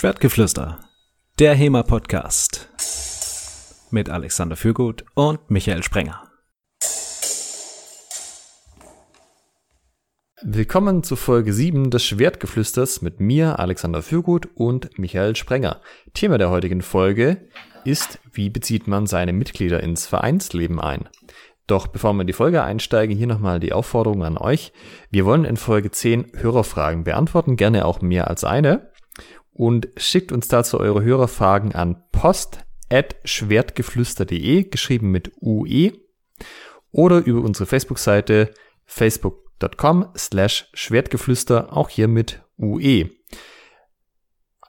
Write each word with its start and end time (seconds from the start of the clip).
Schwertgeflüster, 0.00 0.78
der 1.40 1.56
HEMA-Podcast 1.56 2.68
mit 3.90 4.08
Alexander 4.08 4.54
Fürgut 4.54 5.04
und 5.14 5.50
Michael 5.50 5.82
Sprenger. 5.82 6.22
Willkommen 10.40 11.02
zu 11.02 11.16
Folge 11.16 11.52
7 11.52 11.90
des 11.90 12.04
Schwertgeflüsters 12.04 13.02
mit 13.02 13.18
mir, 13.18 13.58
Alexander 13.58 14.02
Fürgut 14.02 14.48
und 14.54 14.96
Michael 15.00 15.34
Sprenger. 15.34 15.80
Thema 16.14 16.38
der 16.38 16.50
heutigen 16.50 16.82
Folge 16.82 17.48
ist, 17.84 18.20
wie 18.32 18.50
bezieht 18.50 18.86
man 18.86 19.08
seine 19.08 19.32
Mitglieder 19.32 19.82
ins 19.82 20.06
Vereinsleben 20.06 20.78
ein? 20.78 21.08
Doch 21.66 21.88
bevor 21.88 22.12
wir 22.12 22.20
in 22.20 22.28
die 22.28 22.32
Folge 22.32 22.62
einsteigen, 22.62 23.16
hier 23.16 23.26
nochmal 23.26 23.58
die 23.58 23.72
Aufforderung 23.72 24.22
an 24.22 24.38
euch. 24.38 24.72
Wir 25.10 25.24
wollen 25.24 25.44
in 25.44 25.56
Folge 25.56 25.90
10 25.90 26.34
Hörerfragen 26.36 27.02
beantworten, 27.02 27.56
gerne 27.56 27.84
auch 27.84 28.00
mehr 28.00 28.28
als 28.28 28.44
eine. 28.44 28.92
Und 29.58 29.88
schickt 29.96 30.30
uns 30.30 30.46
dazu 30.46 30.78
eure 30.78 31.02
Hörerfragen 31.02 31.74
an 31.74 32.04
post.schwertgeflüster.de, 32.12 34.62
geschrieben 34.62 35.10
mit 35.10 35.32
UE, 35.42 35.94
oder 36.92 37.18
über 37.18 37.40
unsere 37.40 37.66
Facebook-Seite 37.66 38.54
facebook.com 38.86 40.10
slash 40.16 40.70
Schwertgeflüster, 40.74 41.76
auch 41.76 41.88
hier 41.88 42.06
mit 42.06 42.40
UE. 42.56 43.10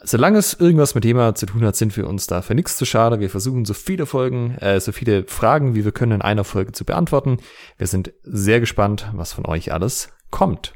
Solange 0.02 0.40
es 0.40 0.56
irgendwas 0.56 0.96
mit 0.96 1.04
Thema 1.04 1.36
zu 1.36 1.46
tun 1.46 1.64
hat, 1.64 1.76
sind 1.76 1.96
wir 1.96 2.08
uns 2.08 2.26
dafür 2.26 2.56
nichts 2.56 2.76
zu 2.76 2.86
schade. 2.86 3.20
Wir 3.20 3.30
versuchen 3.30 3.66
so 3.66 3.76
viele 3.76 4.08
Folgen, 4.08 4.56
äh, 4.56 4.80
so 4.80 4.92
viele 4.92 5.28
Fragen, 5.28 5.76
wie 5.76 5.86
wir 5.86 5.92
können 5.92 6.14
in 6.14 6.24
einer 6.24 6.46
Folge 6.46 6.72
zu 6.72 6.84
beantworten. 6.84 7.38
Wir 7.78 7.86
sind 7.86 8.12
sehr 8.24 8.60
gespannt, 8.60 9.12
was 9.14 9.34
von 9.34 9.46
euch 9.46 9.72
alles 9.72 10.10
kommt. 10.32 10.74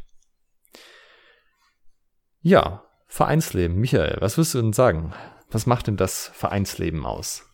Ja, 2.41 2.82
Vereinsleben. 3.13 3.77
Michael, 3.77 4.17
was 4.22 4.40
wirst 4.40 4.55
du 4.55 4.60
denn 4.60 4.74
sagen? 4.74 5.13
Was 5.51 5.68
macht 5.68 5.85
denn 5.85 5.98
das 5.98 6.32
Vereinsleben 6.34 7.05
aus? 7.05 7.48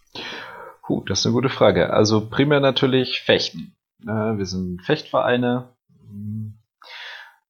Puh, 0.88 1.04
das 1.04 1.20
ist 1.20 1.26
eine 1.26 1.34
gute 1.34 1.50
Frage. 1.50 1.92
Also 1.92 2.30
primär 2.30 2.62
natürlich 2.62 3.20
Fechten. 3.20 3.76
Äh, 4.04 4.38
wir 4.38 4.46
sind 4.46 4.82
Fechtvereine, 4.86 5.76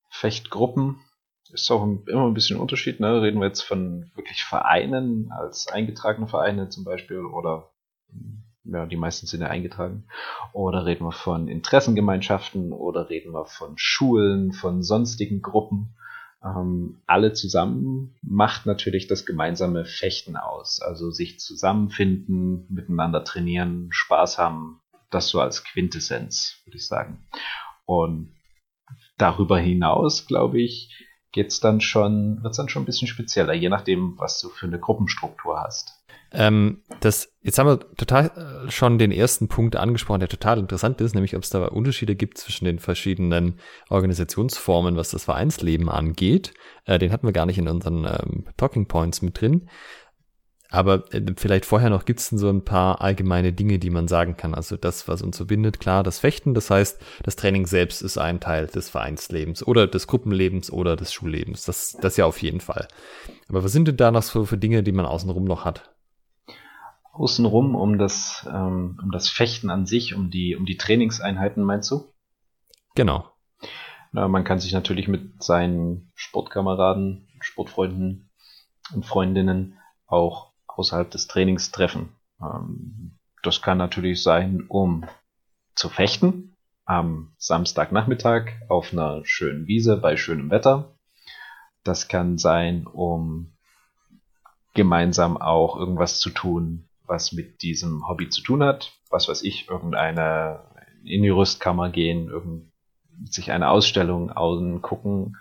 Fechtgruppen, 0.10 1.02
ist 1.52 1.70
auch 1.70 1.84
immer 1.84 2.26
ein 2.26 2.34
bisschen 2.34 2.58
ein 2.58 2.62
Unterschied. 2.62 3.00
Ne? 3.00 3.22
Reden 3.22 3.42
wir 3.42 3.46
jetzt 3.46 3.62
von 3.62 4.10
wirklich 4.16 4.44
Vereinen 4.44 5.32
als 5.32 5.68
eingetragene 5.68 6.26
Vereine 6.26 6.70
zum 6.70 6.86
Beispiel 6.86 7.20
oder 7.20 7.70
ja, 8.64 8.88
die 8.88 8.98
meisten 8.98 9.28
sind 9.28 9.42
ja 9.42 9.50
eingetragen. 9.50 10.08
Oder 10.52 10.88
reden 10.88 11.06
wir 11.06 11.12
von 11.12 11.48
Interessengemeinschaften 11.48 12.74
oder 12.74 13.12
reden 13.12 13.34
wir 13.34 13.46
von 13.46 13.74
Schulen, 13.78 14.52
von 14.52 14.82
sonstigen 14.82 15.44
Gruppen. 15.44 15.96
Ähm, 16.44 17.02
alle 17.06 17.34
zusammen 17.34 18.16
macht 18.22 18.66
natürlich 18.66 19.08
das 19.08 19.26
gemeinsame 19.26 19.86
Fechten 19.86 20.36
aus. 20.38 20.82
Also 20.82 21.12
sich 21.12 21.40
zusammenfinden, 21.40 22.66
miteinander 22.70 23.24
trainieren, 23.24 23.90
Spaß 23.92 24.38
haben. 24.38 24.80
Das 25.12 25.30
so 25.30 25.42
als 25.42 25.64
Quintessenz, 25.64 26.62
würde 26.66 26.78
ich 26.78 26.88
sagen. 26.88 27.28
Und 27.86 28.32
darüber 29.18 29.60
hinaus, 29.60 30.28
glaube 30.28 30.62
ich, 30.62 31.09
geht's 31.32 31.60
dann 31.60 31.82
schon, 31.82 32.42
wird's 32.44 32.58
dann 32.58 32.70
schon 32.70 32.84
ein 32.84 32.86
bisschen 32.86 33.08
spezieller, 33.08 33.54
je 33.54 33.70
nachdem, 33.70 34.16
was 34.18 34.40
du 34.40 34.50
für 34.50 34.68
eine 34.68 34.80
Gruppenstruktur 34.80 35.60
hast. 35.60 36.00
Ähm, 36.32 36.84
das, 37.00 37.32
jetzt 37.42 37.58
haben 37.58 37.68
wir 37.68 37.80
total 37.96 38.66
äh, 38.68 38.72
schon 38.72 39.00
den 39.00 39.12
ersten 39.12 39.48
Punkt 39.48 39.76
angesprochen, 39.76 40.20
der 40.20 40.30
total 40.30 40.60
interessant 40.60 41.02
ist, 41.02 41.16
nämlich 41.16 41.36
ob 41.36 41.42
es 41.44 41.50
da 41.50 41.66
Unterschiede 41.66 42.16
gibt 42.16 42.38
zwischen 42.38 42.66
den 42.66 42.78
verschiedenen 42.78 43.60
Organisationsformen, 43.90 44.96
was 44.96 45.10
das 45.10 45.24
Vereinsleben 45.24 45.90
angeht. 45.90 46.54
Äh, 46.86 47.00
den 47.00 47.12
hatten 47.12 47.26
wir 47.26 47.34
gar 47.34 47.48
nicht 47.48 47.58
in 47.58 47.68
unseren 47.68 48.06
ähm, 48.06 48.46
Talking 48.58 48.88
Points 48.88 49.22
mit 49.24 49.42
drin. 49.42 49.70
Aber 50.72 51.12
äh, 51.14 51.22
vielleicht 51.36 51.66
vorher 51.66 51.90
noch 51.90 52.06
gibt's 52.06 52.30
denn 52.30 52.38
so 52.38 52.50
ein 52.50 52.64
paar 52.64 53.02
allgemeine 53.02 53.54
Dinge, 53.54 53.80
die 53.80 53.90
man 53.90 54.08
sagen 54.08 54.38
kann. 54.38 54.54
Also 54.54 54.78
das, 54.78 55.08
was 55.08 55.22
uns 55.22 55.38
verbindet, 55.38 55.80
klar, 55.80 56.04
das 56.04 56.20
Fechten. 56.20 56.54
Das 56.54 56.70
heißt, 56.70 57.02
das 57.24 57.36
Training 57.36 57.66
selbst 57.66 58.02
ist 58.02 58.18
ein 58.18 58.40
Teil 58.40 58.68
des 58.68 58.90
Vereinslebens 58.90 59.66
oder 59.66 59.88
des 59.88 60.06
Gruppenlebens 60.08 60.72
oder 60.72 60.96
des 60.96 61.12
Schullebens. 61.12 61.66
Das, 61.66 61.98
das 62.00 62.18
ja 62.18 62.26
auf 62.26 62.42
jeden 62.42 62.62
Fall. 62.62 62.88
Aber 63.48 63.64
was 63.64 63.72
sind 63.72 63.88
denn 63.88 63.98
da 63.98 64.12
noch 64.12 64.22
so 64.22 64.46
für 64.46 64.58
Dinge, 64.58 64.84
die 64.84 64.92
man 64.92 65.06
außenrum 65.06 65.46
noch 65.46 65.66
hat? 65.66 65.90
Außenrum 67.14 67.76
um 67.76 67.98
das, 67.98 68.48
ähm, 68.50 69.00
um 69.02 69.12
das 69.12 69.28
Fechten 69.28 69.72
an 69.72 69.88
sich, 69.88 70.14
um 70.14 70.30
die, 70.30 70.56
um 70.56 70.66
die 70.66 70.78
Trainingseinheiten, 70.78 71.64
meinst 71.64 71.90
du? 71.90 72.14
Genau. 72.96 73.26
Na, 74.12 74.28
man 74.28 74.44
kann 74.44 74.60
sich 74.60 74.72
natürlich 74.72 75.08
mit 75.08 75.44
seinen 75.44 76.12
Sportkameraden, 76.14 77.28
Sportfreunden 77.42 78.30
und 78.94 79.06
Freundinnen 79.06 79.78
auch 80.08 80.49
außerhalb 80.80 81.12
des 81.12 81.28
Trainings 81.28 81.72
treffen. 81.72 82.16
Ähm, 82.42 83.18
das 83.44 83.62
kann 83.62 83.78
natürlich 83.78 84.24
sein, 84.24 84.66
um 84.68 85.06
zu 85.76 85.90
fechten 85.90 86.56
am 86.86 87.34
Samstagnachmittag 87.38 88.52
auf 88.68 88.92
einer 88.92 89.22
schönen 89.24 89.68
Wiese 89.68 89.98
bei 89.98 90.18
schönem 90.18 90.50
Wetter. 90.50 90.96
Das 91.84 92.08
kann 92.08 92.38
sein, 92.38 92.88
um 92.88 93.54
gemeinsam 94.74 95.38
auch 95.38 95.78
irgendwas 95.78 96.20
zu 96.20 96.30
tun, 96.30 96.90
was 97.06 97.32
mit 97.32 97.62
diesem 97.62 98.08
Hobby 98.08 98.30
zu 98.30 98.42
tun 98.42 98.64
hat. 98.64 98.94
Was 99.10 99.28
weiß 99.28 99.44
ich, 99.44 99.70
irgendeine 99.70 100.64
in 101.04 101.24
die 101.24 101.30
Rüstkammer 101.30 101.90
gehen, 101.90 102.28
irgend, 102.28 102.72
sich 103.26 103.52
eine 103.52 103.70
Ausstellung 103.70 104.32
angucken, 104.32 105.38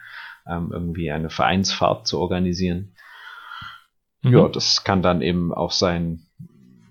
ähm, 0.46 0.70
irgendwie 0.72 1.10
eine 1.10 1.30
Vereinsfahrt 1.30 2.06
zu 2.06 2.18
organisieren. 2.18 2.94
Mhm. 4.22 4.32
Ja, 4.32 4.48
das 4.48 4.84
kann 4.84 5.02
dann 5.02 5.22
eben 5.22 5.52
auch 5.52 5.72
sein 5.72 6.26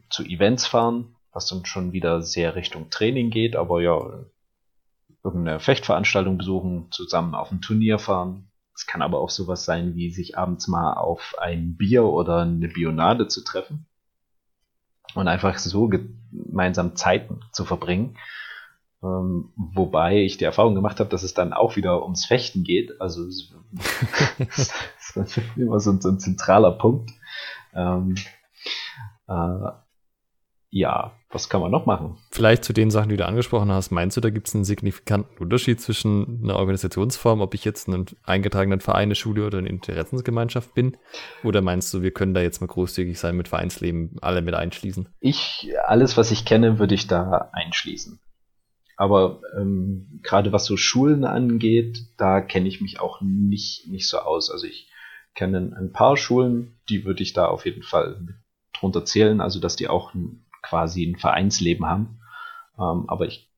zu 0.10 0.24
Events 0.24 0.68
fahren, 0.68 1.16
was 1.34 1.48
dann 1.48 1.66
schon 1.66 1.92
wieder 1.92 2.22
sehr 2.22 2.56
Richtung 2.56 2.90
Training 2.90 3.30
geht, 3.30 3.56
aber 3.56 3.82
ja, 3.82 4.26
irgendeine 5.24 5.60
Fechtveranstaltung 5.60 6.38
besuchen, 6.38 6.88
zusammen 6.92 7.36
auf 7.36 7.52
ein 7.52 7.62
Turnier 7.62 8.00
fahren. 8.00 8.50
Es 8.74 8.86
kann 8.86 9.02
aber 9.02 9.20
auch 9.20 9.30
sowas 9.30 9.66
sein, 9.66 9.96
wie 9.96 10.10
sich 10.12 10.38
abends 10.38 10.68
mal 10.68 10.94
auf 10.94 11.36
ein 11.40 11.76
Bier 11.78 12.06
oder 12.06 12.42
eine 12.42 12.68
Bionade 12.68 13.28
zu 13.28 13.44
treffen 13.44 13.88
und 15.16 15.28
einfach 15.28 15.58
so 15.58 15.90
gemeinsam 15.90 16.96
Zeiten 16.96 17.42
zu 17.52 17.66
verbringen. 17.66 18.18
Ähm, 19.04 19.52
wobei 19.56 20.18
ich 20.24 20.38
die 20.38 20.46
Erfahrung 20.46 20.76
gemacht 20.76 21.00
habe, 21.00 21.10
dass 21.10 21.24
es 21.24 21.34
dann 21.34 21.54
auch 21.54 21.76
wieder 21.76 22.04
ums 22.04 22.26
Fechten 22.26 22.64
geht. 22.64 23.02
Also 23.02 23.26
es 23.26 23.52
ist 25.16 25.42
immer 25.56 25.80
so, 25.80 26.00
so 26.00 26.10
ein 26.10 26.20
zentraler 26.20 26.72
Punkt. 26.72 27.12
Ähm, 27.78 28.16
äh, 29.28 29.72
ja, 30.70 31.14
was 31.30 31.48
kann 31.48 31.62
man 31.62 31.72
noch 31.72 31.86
machen? 31.86 32.18
Vielleicht 32.32 32.66
zu 32.66 32.74
den 32.74 32.92
Sachen, 32.92 33.10
die 33.10 33.18
du 33.18 33.26
angesprochen 33.26 33.72
hast, 33.72 33.92
meinst 33.92 34.18
du, 34.18 34.22
da 34.22 34.30
gibt 34.30 34.50
es 34.50 34.56
einen 34.56 34.66
signifikanten 34.66 35.38
Unterschied 35.38 35.80
zwischen 35.80 36.42
einer 36.44 36.58
Organisationsform, 36.58 37.40
ob 37.40 37.54
ich 37.54 37.64
jetzt 37.64 37.88
einen 37.88 38.06
eingetragenen 38.24 38.82
Verein, 38.82 39.04
eine 39.04 39.16
Schule 39.16 39.48
oder 39.48 39.60
eine 39.60 39.70
Interessensgemeinschaft 39.70 40.74
bin? 40.74 40.98
Oder 41.44 41.62
meinst 41.62 41.94
du, 41.94 42.02
wir 42.02 42.12
können 42.12 42.34
da 42.34 42.42
jetzt 42.42 42.60
mal 42.60 42.68
großzügig 42.68 43.18
sein 43.18 43.38
mit 43.38 43.48
Vereinsleben, 43.48 44.18
alle 44.22 44.42
mit 44.42 44.56
einschließen? 44.56 45.08
Ich, 45.22 45.70
alles, 45.86 46.18
was 46.18 46.32
ich 46.32 46.44
kenne, 46.44 46.80
würde 46.80 46.96
ich 46.96 47.08
da 47.08 47.50
einschließen. 47.54 48.20
Aber 48.98 49.42
ähm, 49.58 50.20
gerade 50.24 50.52
was 50.52 50.66
so 50.66 50.76
Schulen 50.76 51.24
angeht, 51.24 52.00
da 52.18 52.42
kenne 52.42 52.68
ich 52.68 52.82
mich 52.82 53.00
auch 53.00 53.22
nicht, 53.22 53.88
nicht 53.88 54.10
so 54.10 54.18
aus. 54.18 54.52
Also 54.52 54.66
ich 54.66 54.90
kenne 55.38 55.76
ein 55.80 55.94
paar 55.94 56.18
Schulen, 56.18 56.80
die 56.90 57.06
würde 57.06 57.22
ich 57.22 57.32
da 57.32 57.46
auf 57.46 57.66
jeden 57.66 57.84
Fall 57.84 58.36
drunter 58.74 59.06
zählen, 59.06 59.40
also 59.40 59.60
dass 59.60 59.76
die 59.76 59.88
auch 59.88 60.14
ein, 60.14 60.46
quasi 60.64 61.06
ein 61.06 61.16
Vereinsleben 61.16 61.86
haben. 61.86 62.20
Ähm, 62.78 63.06
aber 63.08 63.28
ich, 63.28 63.50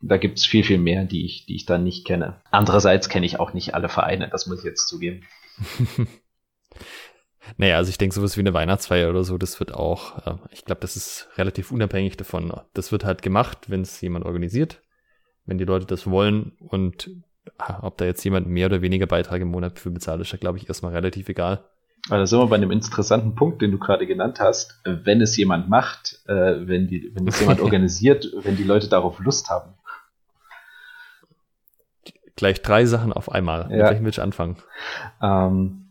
da 0.00 0.16
gibt 0.16 0.38
es 0.38 0.44
viel, 0.44 0.64
viel 0.64 0.78
mehr, 0.78 1.04
die 1.04 1.24
ich, 1.24 1.46
die 1.46 1.54
ich 1.54 1.64
da 1.64 1.78
nicht 1.78 2.04
kenne. 2.04 2.42
Andererseits 2.50 3.08
kenne 3.08 3.24
ich 3.24 3.38
auch 3.38 3.54
nicht 3.54 3.74
alle 3.74 3.88
Vereine, 3.88 4.28
das 4.28 4.46
muss 4.46 4.58
ich 4.58 4.64
jetzt 4.64 4.88
zugeben. 4.88 5.22
Naja, 7.56 7.76
also 7.76 7.90
ich 7.90 7.98
denke, 7.98 8.14
sowas 8.14 8.36
wie 8.36 8.40
eine 8.40 8.54
Weihnachtsfeier 8.54 9.10
oder 9.10 9.24
so, 9.24 9.36
das 9.36 9.58
wird 9.58 9.74
auch, 9.74 10.26
äh, 10.26 10.36
ich 10.52 10.64
glaube, 10.64 10.80
das 10.80 10.94
ist 10.94 11.28
relativ 11.36 11.72
unabhängig 11.72 12.16
davon. 12.16 12.52
Das 12.72 12.92
wird 12.92 13.04
halt 13.04 13.20
gemacht, 13.20 13.68
wenn 13.68 13.82
es 13.82 14.00
jemand 14.00 14.24
organisiert, 14.24 14.80
wenn 15.44 15.58
die 15.58 15.64
Leute 15.64 15.84
das 15.84 16.08
wollen 16.08 16.52
und 16.60 17.10
ob 17.82 17.96
da 17.98 18.04
jetzt 18.04 18.24
jemand 18.24 18.46
mehr 18.46 18.66
oder 18.66 18.82
weniger 18.82 19.06
Beitrag 19.06 19.40
im 19.40 19.48
Monat 19.48 19.78
für 19.78 19.90
bezahlt, 19.90 20.20
ist 20.20 20.32
ja, 20.32 20.38
glaube 20.38 20.58
ich, 20.58 20.68
erstmal 20.68 20.92
relativ 20.92 21.28
egal. 21.28 21.64
Also 22.08 22.16
da 22.16 22.26
sind 22.26 22.38
wir 22.40 22.46
bei 22.48 22.56
einem 22.56 22.72
interessanten 22.72 23.34
Punkt, 23.36 23.62
den 23.62 23.70
du 23.70 23.78
gerade 23.78 24.06
genannt 24.06 24.40
hast. 24.40 24.80
Wenn 24.84 25.20
es 25.20 25.36
jemand 25.36 25.68
macht, 25.68 26.20
äh, 26.26 26.66
wenn, 26.66 26.88
die, 26.88 27.12
wenn 27.14 27.28
es 27.28 27.38
jemand 27.40 27.60
organisiert, 27.60 28.26
wenn 28.42 28.56
die 28.56 28.64
Leute 28.64 28.88
darauf 28.88 29.20
Lust 29.20 29.50
haben. 29.50 29.74
Gleich 32.34 32.62
drei 32.62 32.86
Sachen 32.86 33.12
auf 33.12 33.30
einmal. 33.30 33.62
Ja. 33.62 33.68
Mit 33.68 33.86
welchem 33.86 34.04
willst 34.04 34.18
du 34.18 34.22
anfangen? 34.22 34.56
Ähm, 35.20 35.90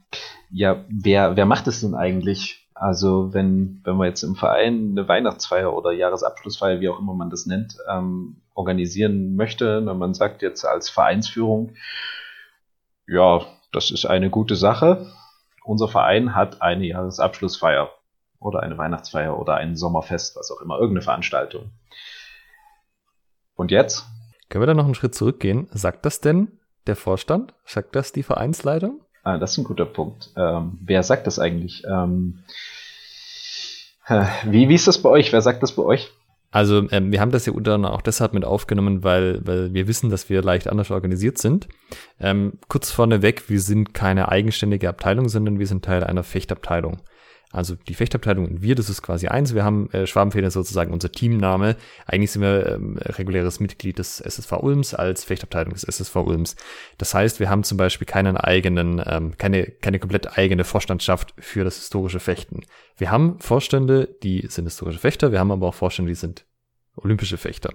ja, 0.49 0.83
wer, 0.89 1.37
wer 1.37 1.45
macht 1.45 1.67
es 1.67 1.79
denn 1.81 1.95
eigentlich? 1.95 2.60
Also 2.81 3.31
wenn, 3.31 3.79
wenn 3.83 3.95
man 3.95 4.07
jetzt 4.07 4.23
im 4.23 4.35
Verein 4.35 4.95
eine 4.97 5.07
Weihnachtsfeier 5.07 5.71
oder 5.71 5.91
Jahresabschlussfeier, 5.91 6.79
wie 6.79 6.89
auch 6.89 6.97
immer 6.97 7.13
man 7.13 7.29
das 7.29 7.45
nennt, 7.45 7.77
ähm, 7.87 8.41
organisieren 8.55 9.35
möchte, 9.35 9.85
wenn 9.85 9.99
man 9.99 10.15
sagt 10.15 10.41
jetzt 10.41 10.65
als 10.65 10.89
Vereinsführung, 10.89 11.75
ja, 13.05 13.41
das 13.71 13.91
ist 13.91 14.07
eine 14.07 14.31
gute 14.31 14.55
Sache, 14.55 15.05
unser 15.63 15.87
Verein 15.89 16.33
hat 16.33 16.63
eine 16.63 16.87
Jahresabschlussfeier 16.87 17.91
oder 18.39 18.61
eine 18.61 18.79
Weihnachtsfeier 18.79 19.39
oder 19.39 19.57
ein 19.57 19.75
Sommerfest, 19.75 20.35
was 20.35 20.49
auch 20.49 20.59
immer, 20.59 20.79
irgendeine 20.79 21.03
Veranstaltung. 21.03 21.69
Und 23.53 23.69
jetzt? 23.69 24.07
Können 24.49 24.63
wir 24.63 24.67
da 24.67 24.73
noch 24.73 24.85
einen 24.85 24.95
Schritt 24.95 25.13
zurückgehen? 25.13 25.67
Sagt 25.69 26.03
das 26.03 26.19
denn 26.19 26.57
der 26.87 26.95
Vorstand? 26.95 27.53
Sagt 27.63 27.95
das 27.95 28.11
die 28.11 28.23
Vereinsleitung? 28.23 29.01
Ah, 29.23 29.37
das 29.37 29.51
ist 29.51 29.57
ein 29.59 29.63
guter 29.63 29.85
Punkt. 29.85 30.31
Ähm, 30.35 30.79
wer 30.81 31.03
sagt 31.03 31.27
das 31.27 31.39
eigentlich? 31.39 31.83
Ähm, 31.87 32.39
wie, 34.45 34.67
wie 34.67 34.75
ist 34.75 34.87
das 34.87 35.01
bei 35.01 35.09
euch? 35.09 35.31
Wer 35.31 35.41
sagt 35.41 35.61
das 35.63 35.73
bei 35.73 35.83
euch? 35.83 36.11
Also 36.51 36.85
ähm, 36.91 37.13
wir 37.13 37.21
haben 37.21 37.31
das 37.31 37.45
ja 37.45 37.53
unter 37.53 37.75
anderem 37.75 37.95
auch 37.95 38.01
deshalb 38.01 38.33
mit 38.33 38.43
aufgenommen, 38.43 39.03
weil, 39.03 39.39
weil 39.45 39.73
wir 39.73 39.87
wissen, 39.87 40.09
dass 40.09 40.29
wir 40.29 40.41
leicht 40.41 40.67
anders 40.67 40.91
organisiert 40.91 41.37
sind. 41.37 41.69
Ähm, 42.19 42.53
kurz 42.67 42.91
vorneweg, 42.91 43.49
wir 43.49 43.61
sind 43.61 43.93
keine 43.93 44.27
eigenständige 44.27 44.89
Abteilung, 44.89 45.29
sondern 45.29 45.59
wir 45.59 45.67
sind 45.67 45.85
Teil 45.85 46.03
einer 46.03 46.23
Fechtabteilung. 46.23 46.97
Also 47.51 47.75
die 47.75 47.93
Fechtabteilung 47.93 48.47
und 48.47 48.61
wir, 48.61 48.75
das 48.75 48.89
ist 48.89 49.01
quasi 49.01 49.27
eins. 49.27 49.53
Wir 49.53 49.63
haben 49.63 49.89
äh, 49.91 50.07
Schwabenfeder 50.07 50.51
sozusagen 50.51 50.93
unser 50.93 51.11
Teamname. 51.11 51.75
Eigentlich 52.05 52.31
sind 52.31 52.41
wir 52.41 52.67
ähm, 52.67 52.97
reguläres 52.97 53.59
Mitglied 53.59 53.99
des 53.99 54.21
SSV 54.21 54.53
Ulms 54.61 54.93
als 54.93 55.25
Fechtabteilung 55.25 55.73
des 55.73 55.83
SSV 55.83 56.15
Ulms. 56.17 56.55
Das 56.97 57.13
heißt, 57.13 57.39
wir 57.39 57.49
haben 57.49 57.63
zum 57.63 57.77
Beispiel 57.77 58.07
keinen 58.07 58.37
eigenen, 58.37 59.01
ähm, 59.05 59.37
keine, 59.37 59.65
keine 59.65 59.99
komplett 59.99 60.37
eigene 60.37 60.63
Vorstandschaft 60.63 61.33
für 61.39 61.63
das 61.63 61.77
historische 61.77 62.19
Fechten. 62.19 62.61
Wir 62.97 63.11
haben 63.11 63.39
Vorstände, 63.39 64.15
die 64.23 64.45
sind 64.47 64.65
historische 64.65 64.99
Fechter. 64.99 65.31
Wir 65.31 65.39
haben 65.39 65.51
aber 65.51 65.67
auch 65.67 65.75
Vorstände, 65.75 66.11
die 66.11 66.15
sind 66.15 66.45
olympische 66.95 67.37
Fechter. 67.37 67.73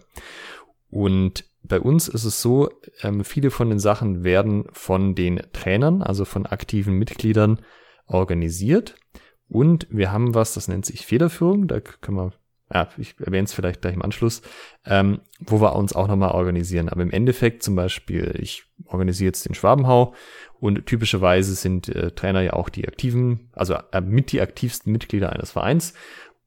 Und 0.89 1.45
bei 1.63 1.81
uns 1.81 2.09
ist 2.09 2.25
es 2.25 2.41
so, 2.41 2.71
ähm, 3.03 3.25
viele 3.25 3.51
von 3.51 3.69
den 3.69 3.79
Sachen 3.79 4.25
werden 4.25 4.65
von 4.73 5.15
den 5.15 5.43
Trainern, 5.53 6.03
also 6.03 6.25
von 6.25 6.47
aktiven 6.47 6.95
Mitgliedern 6.95 7.61
organisiert. 8.07 8.95
Und 9.49 9.87
wir 9.91 10.13
haben 10.13 10.35
was, 10.35 10.55
das 10.55 10.69
nennt 10.69 10.87
sich 10.87 11.07
Federführung. 11.07 11.69
Da 11.69 11.81
können 11.81 12.17
wir, 12.17 12.33
ja, 12.73 12.89
ich 12.99 13.15
erwähne 13.21 13.45
es 13.45 13.55
vielleicht 13.55 13.81
gleich 13.81 13.95
im 13.95 14.03
Anschluss, 14.03 14.43
ähm, 14.85 15.21
wo 15.39 15.61
wir 15.61 15.77
uns 15.77 15.95
auch 15.95 16.09
nochmal 16.09 16.33
organisieren. 16.33 16.89
Aber 16.89 17.03
im 17.03 17.11
Endeffekt 17.11 17.63
zum 17.63 17.77
Beispiel, 17.77 18.35
ich 18.41 18.65
organisiere 18.87 19.29
jetzt 19.29 19.47
den 19.47 19.55
Schwabenhau 19.55 20.15
und 20.59 20.87
typischerweise 20.87 21.55
sind 21.55 21.89
äh, 21.89 22.11
Trainer 22.11 22.41
ja 22.41 22.55
auch 22.55 22.69
die 22.69 22.89
aktiven, 22.89 23.51
also 23.53 23.77
äh, 23.93 24.01
mit 24.01 24.33
die 24.33 24.41
aktivsten 24.41 24.93
Mitglieder 24.93 25.33
eines 25.33 25.53
Vereins. 25.53 25.95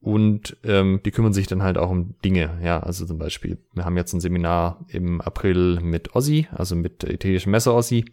Und 0.02 0.56
ähm, 0.64 1.02
die 1.04 1.12
kümmern 1.12 1.34
sich 1.34 1.48
dann 1.48 1.62
halt 1.62 1.78
auch 1.78 1.90
um 1.90 2.16
Dinge, 2.24 2.58
ja, 2.64 2.80
also 2.80 3.06
zum 3.06 3.18
Beispiel, 3.18 3.58
wir 3.74 3.84
haben 3.84 3.98
jetzt 3.98 4.14
ein 4.14 4.22
Seminar 4.22 4.86
im 4.88 5.20
April 5.20 5.82
mit 5.82 6.16
Ossi, 6.16 6.48
also 6.54 6.78
mit 6.78 7.04
italienischen 7.04 7.52
Messer 7.52 7.74
Ossi. 7.74 8.06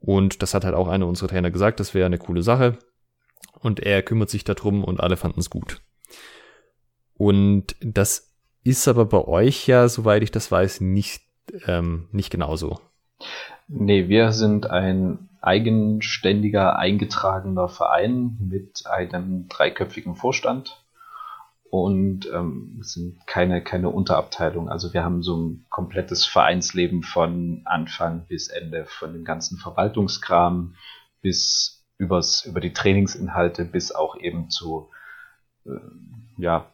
Und 0.00 0.42
das 0.42 0.52
hat 0.52 0.64
halt 0.64 0.74
auch 0.74 0.88
einer 0.88 1.06
unserer 1.06 1.28
Trainer 1.28 1.52
gesagt, 1.52 1.78
das 1.78 1.94
wäre 1.94 2.06
eine 2.06 2.18
coole 2.18 2.42
Sache 2.42 2.76
und 3.62 3.80
er 3.80 4.02
kümmert 4.02 4.30
sich 4.30 4.44
darum 4.44 4.84
und 4.84 5.00
alle 5.00 5.16
fanden 5.16 5.40
es 5.40 5.50
gut. 5.50 5.80
Und 7.14 7.76
das 7.80 8.32
ist 8.64 8.88
aber 8.88 9.06
bei 9.06 9.24
euch 9.24 9.66
ja, 9.66 9.88
soweit 9.88 10.22
ich 10.22 10.30
das 10.30 10.50
weiß, 10.50 10.80
nicht, 10.80 11.22
ähm, 11.66 12.08
nicht 12.12 12.30
genauso. 12.30 12.80
Nee, 13.68 14.08
wir 14.08 14.32
sind 14.32 14.68
ein 14.70 15.28
eigenständiger, 15.40 16.78
eingetragener 16.78 17.68
Verein 17.68 18.36
mit 18.40 18.84
einem 18.86 19.48
dreiköpfigen 19.48 20.14
Vorstand 20.14 20.84
und 21.72 22.28
ähm, 22.32 22.78
sind 22.82 23.26
keine, 23.26 23.62
keine 23.62 23.88
Unterabteilung. 23.88 24.68
Also 24.68 24.92
wir 24.92 25.04
haben 25.04 25.22
so 25.22 25.36
ein 25.36 25.66
komplettes 25.68 26.24
Vereinsleben 26.24 27.02
von 27.02 27.62
Anfang 27.64 28.26
bis 28.26 28.48
Ende, 28.48 28.84
von 28.86 29.12
dem 29.12 29.24
ganzen 29.24 29.58
Verwaltungskram 29.58 30.74
bis 31.22 31.81
übers, 32.02 32.44
über 32.44 32.60
die 32.60 32.72
Trainingsinhalte 32.72 33.64
bis 33.64 33.92
auch 33.92 34.16
eben 34.16 34.50
zu 34.50 34.90
äh, 35.64 35.70
ja, 36.36 36.66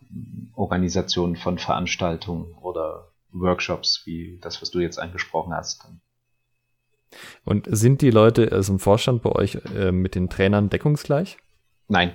Organisationen 0.54 1.36
von 1.36 1.58
Veranstaltungen 1.58 2.54
oder 2.62 3.12
Workshops, 3.30 4.02
wie 4.06 4.38
das, 4.40 4.62
was 4.62 4.70
du 4.70 4.80
jetzt 4.80 4.98
angesprochen 4.98 5.52
hast. 5.52 5.86
Und 7.44 7.66
sind 7.70 8.00
die 8.00 8.10
Leute 8.10 8.50
aus 8.56 8.66
dem 8.66 8.78
Vorstand 8.78 9.22
bei 9.22 9.30
euch 9.32 9.58
äh, 9.76 9.92
mit 9.92 10.14
den 10.14 10.30
Trainern 10.30 10.70
deckungsgleich? 10.70 11.36
Nein. 11.88 12.12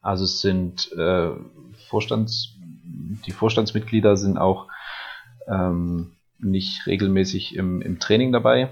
Also 0.00 0.24
es 0.24 0.40
sind 0.40 0.92
äh, 0.92 1.30
Vorstands, 1.88 2.56
die 3.26 3.32
Vorstandsmitglieder 3.32 4.16
sind 4.16 4.38
auch 4.38 4.68
ähm, 5.48 6.12
nicht 6.38 6.86
regelmäßig 6.86 7.56
im, 7.56 7.82
im 7.82 7.98
Training 7.98 8.30
dabei. 8.30 8.70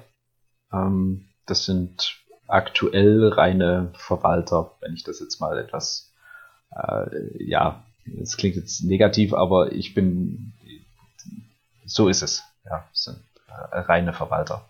Ähm, 0.73 1.27
das 1.47 1.65
sind 1.65 2.26
aktuell 2.49 3.29
reine 3.29 3.91
Verwalter, 3.95 4.73
wenn 4.81 4.95
ich 4.95 5.05
das 5.05 5.21
jetzt 5.21 5.41
mal 5.41 5.59
etwas, 5.59 6.13
äh, 6.71 7.45
ja, 7.45 7.85
es 8.23 8.37
klingt 8.37 8.57
jetzt 8.57 8.83
negativ, 8.85 9.35
aber 9.35 9.73
ich 9.73 9.95
bin, 9.95 10.53
so 11.85 12.09
ist 12.09 12.23
es. 12.23 12.43
Ja, 12.65 12.85
sind 12.93 13.19
äh, 13.49 13.79
reine 13.79 14.13
Verwalter. 14.13 14.65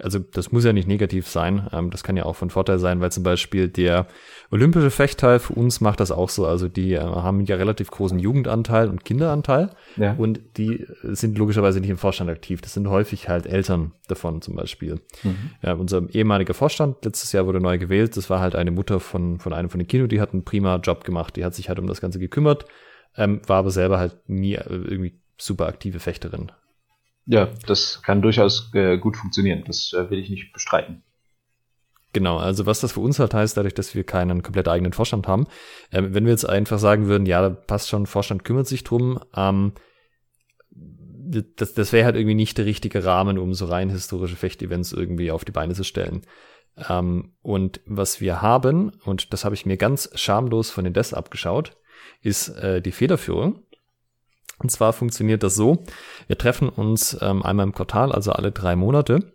Also 0.00 0.18
das 0.18 0.50
muss 0.50 0.64
ja 0.64 0.72
nicht 0.72 0.88
negativ 0.88 1.28
sein. 1.28 1.68
Ähm, 1.72 1.90
das 1.90 2.02
kann 2.02 2.16
ja 2.16 2.24
auch 2.24 2.34
von 2.34 2.50
Vorteil 2.50 2.78
sein, 2.78 3.00
weil 3.00 3.12
zum 3.12 3.22
Beispiel 3.22 3.68
der 3.68 4.06
olympische 4.50 4.90
Fechtteil 4.90 5.38
für 5.38 5.52
uns 5.52 5.80
macht 5.80 6.00
das 6.00 6.10
auch 6.10 6.28
so. 6.28 6.46
Also 6.46 6.68
die 6.68 6.94
äh, 6.94 7.00
haben 7.00 7.44
ja 7.44 7.54
relativ 7.56 7.90
großen 7.90 8.18
Jugendanteil 8.18 8.88
und 8.88 9.04
Kinderanteil. 9.04 9.70
Ja. 9.96 10.14
Und 10.14 10.40
die 10.56 10.86
sind 11.02 11.38
logischerweise 11.38 11.80
nicht 11.80 11.90
im 11.90 11.98
Vorstand 11.98 12.28
aktiv. 12.28 12.60
Das 12.60 12.74
sind 12.74 12.88
häufig 12.88 13.28
halt 13.28 13.46
Eltern 13.46 13.92
davon 14.08 14.42
zum 14.42 14.56
Beispiel. 14.56 15.00
Mhm. 15.22 15.50
Ja, 15.62 15.74
unser 15.74 16.02
ehemaliger 16.12 16.54
Vorstand, 16.54 17.04
letztes 17.04 17.30
Jahr 17.32 17.46
wurde 17.46 17.60
neu 17.60 17.78
gewählt. 17.78 18.16
Das 18.16 18.28
war 18.30 18.40
halt 18.40 18.56
eine 18.56 18.72
Mutter 18.72 18.98
von, 18.98 19.38
von 19.38 19.52
einem 19.52 19.70
von 19.70 19.78
den 19.78 19.86
Kino, 19.86 20.08
die 20.08 20.20
hat 20.20 20.32
einen 20.32 20.44
prima 20.44 20.76
Job 20.76 21.04
gemacht. 21.04 21.36
Die 21.36 21.44
hat 21.44 21.54
sich 21.54 21.68
halt 21.68 21.78
um 21.78 21.86
das 21.86 22.00
Ganze 22.00 22.18
gekümmert, 22.18 22.64
ähm, 23.16 23.40
war 23.46 23.58
aber 23.58 23.70
selber 23.70 23.98
halt 23.98 24.16
nie 24.26 24.54
äh, 24.54 24.64
irgendwie 24.68 25.20
super 25.38 25.66
aktive 25.66 26.00
Fechterin. 26.00 26.50
Ja, 27.26 27.50
das 27.66 28.02
kann 28.02 28.22
durchaus 28.22 28.70
äh, 28.74 28.98
gut 28.98 29.16
funktionieren. 29.16 29.64
Das 29.66 29.92
äh, 29.92 30.10
will 30.10 30.18
ich 30.18 30.30
nicht 30.30 30.52
bestreiten. 30.52 31.02
Genau, 32.12 32.38
also 32.38 32.64
was 32.64 32.80
das 32.80 32.92
für 32.92 33.00
uns 33.00 33.18
halt 33.18 33.34
heißt, 33.34 33.56
dadurch, 33.56 33.74
dass 33.74 33.94
wir 33.94 34.04
keinen 34.04 34.42
komplett 34.42 34.68
eigenen 34.68 34.92
Vorstand 34.92 35.26
haben, 35.26 35.46
äh, 35.90 36.02
wenn 36.02 36.24
wir 36.24 36.30
jetzt 36.30 36.48
einfach 36.48 36.78
sagen 36.78 37.06
würden, 37.06 37.26
ja, 37.26 37.48
passt 37.50 37.88
schon, 37.88 38.06
Vorstand 38.06 38.44
kümmert 38.44 38.68
sich 38.68 38.84
drum, 38.84 39.18
ähm, 39.34 39.72
das, 41.56 41.74
das 41.74 41.92
wäre 41.92 42.04
halt 42.04 42.16
irgendwie 42.16 42.34
nicht 42.34 42.58
der 42.58 42.66
richtige 42.66 43.04
Rahmen, 43.04 43.38
um 43.38 43.54
so 43.54 43.66
rein 43.66 43.90
historische 43.90 44.36
Fechtevents 44.36 44.92
irgendwie 44.92 45.30
auf 45.30 45.44
die 45.44 45.52
Beine 45.52 45.74
zu 45.74 45.84
stellen. 45.84 46.22
Ähm, 46.88 47.32
und 47.42 47.80
was 47.86 48.20
wir 48.20 48.42
haben, 48.42 48.92
und 49.04 49.32
das 49.32 49.44
habe 49.44 49.54
ich 49.54 49.66
mir 49.66 49.76
ganz 49.76 50.10
schamlos 50.14 50.70
von 50.70 50.84
den 50.84 50.92
Des 50.92 51.14
abgeschaut, 51.14 51.76
ist 52.20 52.48
äh, 52.48 52.80
die 52.80 52.92
Federführung. 52.92 53.62
Und 54.58 54.70
zwar 54.70 54.92
funktioniert 54.92 55.42
das 55.42 55.54
so, 55.54 55.84
wir 56.26 56.38
treffen 56.38 56.68
uns 56.68 57.16
ähm, 57.20 57.42
einmal 57.42 57.66
im 57.66 57.74
Quartal, 57.74 58.12
also 58.12 58.32
alle 58.32 58.52
drei 58.52 58.76
Monate, 58.76 59.32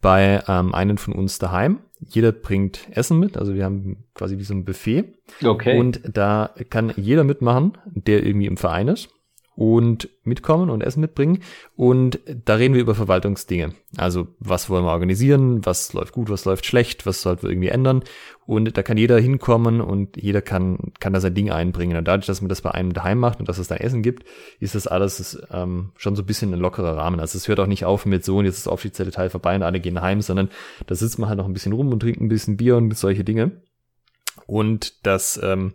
bei 0.00 0.42
ähm, 0.48 0.74
einem 0.74 0.98
von 0.98 1.14
uns 1.14 1.38
daheim. 1.38 1.80
Jeder 2.00 2.32
bringt 2.32 2.88
Essen 2.90 3.18
mit, 3.18 3.36
also 3.36 3.54
wir 3.54 3.64
haben 3.64 4.04
quasi 4.14 4.38
wie 4.38 4.44
so 4.44 4.54
ein 4.54 4.64
Buffet. 4.64 5.14
Okay. 5.42 5.78
Und 5.78 6.02
da 6.04 6.50
kann 6.68 6.92
jeder 6.96 7.24
mitmachen, 7.24 7.78
der 7.86 8.24
irgendwie 8.24 8.46
im 8.46 8.56
Verein 8.56 8.88
ist 8.88 9.08
und 9.56 10.08
mitkommen 10.24 10.68
und 10.70 10.82
Essen 10.82 11.00
mitbringen. 11.00 11.40
Und 11.76 12.18
da 12.44 12.54
reden 12.54 12.74
wir 12.74 12.80
über 12.80 12.94
Verwaltungsdinge. 12.94 13.74
Also 13.96 14.26
was 14.40 14.68
wollen 14.68 14.84
wir 14.84 14.90
organisieren, 14.90 15.64
was 15.64 15.92
läuft 15.92 16.12
gut, 16.12 16.28
was 16.28 16.44
läuft 16.44 16.66
schlecht, 16.66 17.06
was 17.06 17.22
sollten 17.22 17.42
wir 17.42 17.50
irgendwie 17.50 17.68
ändern. 17.68 18.02
Und 18.46 18.76
da 18.76 18.82
kann 18.82 18.96
jeder 18.96 19.18
hinkommen 19.18 19.80
und 19.80 20.20
jeder 20.20 20.42
kann, 20.42 20.92
kann 20.98 21.12
da 21.12 21.20
sein 21.20 21.34
Ding 21.34 21.50
einbringen. 21.50 21.96
Und 21.96 22.08
dadurch, 22.08 22.26
dass 22.26 22.42
man 22.42 22.48
das 22.48 22.62
bei 22.62 22.72
einem 22.72 22.92
daheim 22.92 23.18
macht 23.18 23.38
und 23.38 23.48
dass 23.48 23.58
es 23.58 23.68
da 23.68 23.76
Essen 23.76 24.02
gibt, 24.02 24.24
ist 24.58 24.74
das 24.74 24.86
alles 24.86 25.40
ähm, 25.50 25.92
schon 25.96 26.16
so 26.16 26.22
ein 26.22 26.26
bisschen 26.26 26.52
ein 26.52 26.60
lockerer 26.60 26.96
Rahmen. 26.96 27.20
Also 27.20 27.38
es 27.38 27.46
hört 27.46 27.60
auch 27.60 27.66
nicht 27.66 27.84
auf 27.84 28.06
mit 28.06 28.24
so 28.24 28.38
und 28.38 28.46
jetzt 28.46 28.56
ist 28.58 28.66
das 28.66 28.72
offizielle 28.72 29.12
Teil 29.12 29.30
vorbei 29.30 29.54
und 29.54 29.62
alle 29.62 29.80
gehen 29.80 30.00
heim, 30.02 30.20
sondern 30.20 30.50
da 30.86 30.94
sitzt 30.94 31.18
man 31.18 31.28
halt 31.28 31.38
noch 31.38 31.46
ein 31.46 31.54
bisschen 31.54 31.72
rum 31.72 31.92
und 31.92 32.00
trinkt 32.00 32.20
ein 32.20 32.28
bisschen 32.28 32.56
Bier 32.56 32.76
und 32.76 32.96
solche 32.96 33.24
Dinge. 33.24 33.62
Und 34.46 35.06
das 35.06 35.40
ähm, 35.42 35.74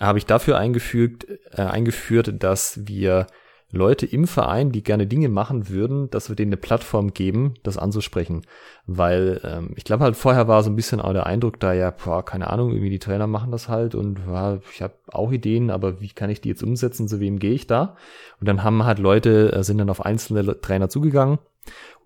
habe 0.00 0.18
ich 0.18 0.26
dafür 0.26 0.58
eingefügt, 0.58 1.26
äh, 1.52 1.62
eingeführt, 1.62 2.42
dass 2.42 2.86
wir 2.86 3.26
Leute 3.72 4.04
im 4.04 4.26
Verein, 4.26 4.72
die 4.72 4.82
gerne 4.82 5.06
Dinge 5.06 5.28
machen 5.28 5.68
würden, 5.68 6.10
dass 6.10 6.28
wir 6.28 6.34
denen 6.34 6.50
eine 6.50 6.56
Plattform 6.56 7.14
geben, 7.14 7.54
das 7.62 7.78
anzusprechen. 7.78 8.42
Weil 8.86 9.40
ähm, 9.44 9.72
ich 9.76 9.84
glaube 9.84 10.02
halt 10.02 10.16
vorher 10.16 10.48
war 10.48 10.62
so 10.64 10.70
ein 10.70 10.76
bisschen 10.76 11.00
auch 11.00 11.12
der 11.12 11.26
Eindruck 11.26 11.60
da, 11.60 11.72
ja, 11.72 11.92
boah, 11.92 12.24
keine 12.24 12.48
Ahnung, 12.50 12.70
irgendwie 12.70 12.90
die 12.90 12.98
Trainer 12.98 13.28
machen 13.28 13.52
das 13.52 13.68
halt 13.68 13.94
und 13.94 14.18
ja, 14.26 14.58
ich 14.72 14.82
habe 14.82 14.94
auch 15.12 15.30
Ideen, 15.30 15.70
aber 15.70 16.00
wie 16.00 16.08
kann 16.08 16.30
ich 16.30 16.40
die 16.40 16.48
jetzt 16.48 16.64
umsetzen, 16.64 17.06
zu 17.06 17.20
wem 17.20 17.38
gehe 17.38 17.52
ich 17.52 17.68
da? 17.68 17.96
Und 18.40 18.48
dann 18.48 18.64
haben 18.64 18.84
halt 18.84 18.98
Leute, 18.98 19.52
äh, 19.52 19.62
sind 19.62 19.78
dann 19.78 19.90
auf 19.90 20.04
einzelne 20.04 20.60
Trainer 20.60 20.88
zugegangen 20.88 21.38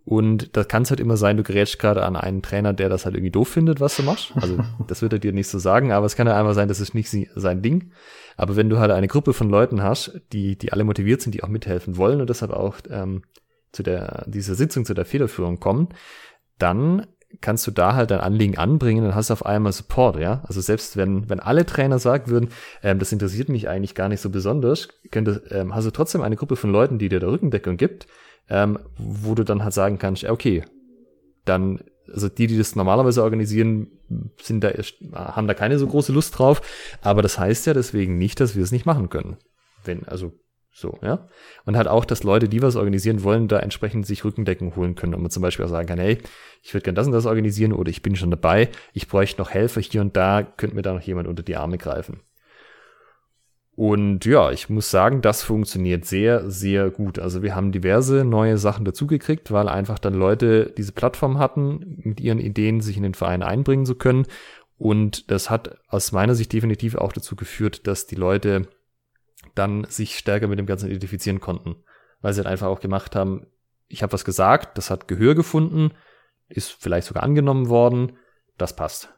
und 0.05 0.55
das 0.57 0.69
kann 0.69 0.83
es 0.83 0.91
halt 0.91 1.01
immer 1.01 1.17
sein, 1.17 1.39
du 1.39 1.43
gerätst 1.43 1.79
gerade 1.79 2.05
an 2.05 2.17
einen 2.17 2.43
Trainer, 2.43 2.75
der 2.75 2.91
das 2.91 3.07
halt 3.07 3.15
irgendwie 3.15 3.31
doof 3.31 3.49
findet, 3.49 3.81
was 3.81 3.97
du 3.97 4.03
machst. 4.03 4.33
Also 4.35 4.59
das 4.87 5.01
wird 5.01 5.15
er 5.15 5.19
dir 5.19 5.33
nicht 5.33 5.49
so 5.49 5.59
sagen, 5.59 5.93
aber 5.93 6.05
es 6.05 6.15
kann 6.15 6.27
ja 6.27 6.37
einmal 6.37 6.55
sein, 6.55 6.69
das 6.69 6.81
ist 6.81 6.95
nicht 6.95 7.11
sein 7.35 7.63
Ding. 7.63 7.93
Aber 8.37 8.57
wenn 8.57 8.69
du 8.69 8.79
halt 8.79 8.91
eine 8.91 9.09
Gruppe 9.09 9.33
von 9.33 9.49
Leuten 9.49 9.83
hast, 9.83 10.21
die, 10.33 10.59
die 10.59 10.73
alle 10.73 10.85
motiviert 10.85 11.23
sind, 11.23 11.35
die 11.35 11.43
auch 11.43 11.49
mithelfen 11.49 11.97
wollen 11.97 12.21
und 12.21 12.29
deshalb 12.29 12.53
auch 12.53 12.77
ähm, 12.91 13.23
zu 13.73 13.83
der 13.83 14.25
dieser 14.29 14.55
Sitzung, 14.55 14.85
zu 14.85 14.95
der 14.95 15.07
Federführung 15.07 15.59
kommen, 15.59 15.89
dann 16.59 17.07
kannst 17.41 17.67
du 17.67 17.71
da 17.71 17.95
halt 17.95 18.11
dein 18.11 18.21
Anliegen 18.21 18.59
anbringen, 18.59 19.05
dann 19.05 19.15
hast 19.15 19.31
du 19.31 19.33
auf 19.33 19.45
einmal 19.45 19.73
Support, 19.73 20.19
ja. 20.21 20.43
Also 20.47 20.61
selbst 20.61 20.97
wenn, 20.97 21.29
wenn 21.29 21.41
alle 21.41 21.67
Trainer 21.67 21.99
sagen 21.99 22.31
würden, 22.31 22.51
ähm, 22.83 22.99
das 22.99 23.11
interessiert 23.11 23.49
mich 23.49 23.69
eigentlich 23.69 23.95
gar 23.95 24.09
nicht 24.09 24.21
so 24.21 24.31
besonders, 24.31 24.89
könnte, 25.11 25.43
ähm, 25.51 25.75
hast 25.75 25.87
du 25.87 25.91
trotzdem 25.91 26.23
eine 26.23 26.37
Gruppe 26.37 26.57
von 26.57 26.71
Leuten, 26.71 26.99
die 26.99 27.09
dir 27.09 27.21
da 27.21 27.29
Rückendeckung 27.29 27.77
gibt, 27.77 28.07
ähm, 28.49 28.79
wo 28.97 29.35
du 29.35 29.45
dann 29.45 29.65
halt 29.65 29.75
sagen 29.75 29.99
kannst, 29.99 30.25
okay, 30.25 30.65
dann, 31.45 31.81
also 32.13 32.29
die, 32.29 32.47
die 32.47 32.59
das 32.59 32.77
normalerweise 32.77 33.23
organisieren, 33.23 33.89
sind 34.41 34.63
da, 34.63 34.71
haben 35.15 35.49
da 35.49 35.55
keine 35.55 35.79
so 35.79 35.87
große 35.87 36.13
Lust 36.13 36.39
drauf, 36.39 36.63
aber 37.03 37.23
das 37.23 37.39
heißt 37.39 37.67
ja 37.67 37.75
deswegen 37.75 38.19
nicht, 38.19 38.41
dass 38.41 38.57
wir 38.57 38.63
es 38.63 38.73
nicht 38.73 38.87
machen 38.87 39.09
können. 39.09 39.37
Wenn, 39.85 40.05
also 40.07 40.33
so, 40.77 40.99
ja. 41.03 41.29
Und 41.65 41.77
halt 41.77 41.87
auch, 41.87 42.05
dass 42.05 42.25
Leute, 42.25 42.49
die 42.49 42.61
was 42.61 42.75
organisieren 42.75 43.23
wollen, 43.23 43.47
da 43.47 43.61
entsprechend 43.61 44.07
sich 44.07 44.25
Rückendecken 44.25 44.75
holen 44.75 44.97
können. 44.97 45.15
Und 45.15 45.23
man 45.23 45.31
zum 45.31 45.41
Beispiel 45.41 45.65
auch 45.65 45.71
sagen 45.71 45.87
kann, 45.87 46.01
hey, 46.01 46.19
ich 46.63 46.75
würde 46.75 46.83
gerne 46.83 46.97
das 46.97 47.07
und 47.07 47.13
das 47.13 47.27
organisieren 47.27 47.73
oder 47.73 47.91
ich 47.91 48.03
bin 48.03 48.17
schon 48.17 48.33
dabei, 48.33 48.71
ich 48.93 49.07
bräuchte 49.07 49.41
noch 49.41 49.51
Helfer 49.51 49.81
hier 49.81 50.01
und 50.01 50.17
da, 50.17 50.43
könnte 50.43 50.75
mir 50.75 50.83
da 50.83 50.93
noch 50.93 51.03
jemand 51.03 51.29
unter 51.29 51.45
die 51.45 51.55
Arme 51.55 51.79
greifen. 51.79 52.23
Und 53.77 54.25
ja, 54.25 54.53
ich 54.53 54.69
muss 54.69 54.91
sagen, 54.91 55.21
das 55.21 55.43
funktioniert 55.43 56.05
sehr, 56.05 56.49
sehr 56.49 56.91
gut. 56.91 57.19
Also 57.19 57.43
wir 57.43 57.57
haben 57.57 57.73
diverse 57.73 58.25
neue 58.25 58.57
Sachen 58.57 58.85
dazugekriegt, 58.85 59.51
weil 59.51 59.69
einfach 59.69 59.99
dann 59.99 60.15
Leute 60.15 60.73
diese 60.77 60.93
Plattform 60.93 61.39
hatten, 61.39 62.01
mit 62.05 62.21
ihren 62.21 62.39
Ideen 62.39 62.81
sich 62.81 62.97
in 62.97 63.03
den 63.03 63.15
Verein 63.15 63.43
einbringen 63.43 63.85
zu 63.85 63.97
können. 63.97 64.27
Und 64.79 65.31
das 65.31 65.51
hat 65.51 65.79
aus 65.89 66.13
meiner 66.13 66.37
Sicht 66.37 66.53
definitiv 66.53 66.95
auch 66.95 67.13
dazu 67.13 67.35
geführt, 67.35 67.89
dass 67.89 68.07
die 68.07 68.15
Leute 68.15 68.69
dann 69.57 69.85
sich 69.89 70.19
stärker 70.19 70.47
mit 70.47 70.59
dem 70.59 70.67
Ganzen 70.67 70.89
identifizieren 70.89 71.41
konnten. 71.41 71.77
Weil 72.21 72.33
sie 72.33 72.41
halt 72.41 72.49
einfach 72.49 72.69
auch 72.69 72.81
gemacht 72.81 73.17
haben, 73.17 73.47
ich 73.89 74.03
habe 74.03 74.13
was 74.13 74.25
gesagt, 74.25 74.79
das 74.79 74.91
hat 74.91 75.09
Gehör 75.09 75.35
gefunden, 75.35 75.91
ist 76.49 76.73
vielleicht 76.73 77.09
sogar 77.09 77.25
angenommen 77.25 77.69
worden, 77.69 78.13
das 78.57 78.77
passt. 78.77 79.09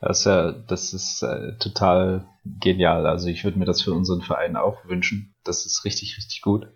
Das 0.00 0.20
ist 0.20 0.26
ja, 0.26 0.52
das 0.52 0.92
ist 0.92 1.22
äh, 1.22 1.56
total 1.58 2.28
genial. 2.44 3.06
Also 3.06 3.28
ich 3.28 3.44
würde 3.44 3.58
mir 3.58 3.64
das 3.64 3.82
für 3.82 3.92
unseren 3.92 4.22
Verein 4.22 4.56
auch 4.56 4.84
wünschen. 4.84 5.34
Das 5.44 5.66
ist 5.66 5.84
richtig, 5.84 6.16
richtig 6.16 6.42
gut. 6.42 6.68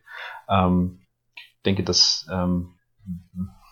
Ähm, 0.48 1.00
denke, 1.64 1.84
dass 1.84 2.26
ähm, 2.30 2.74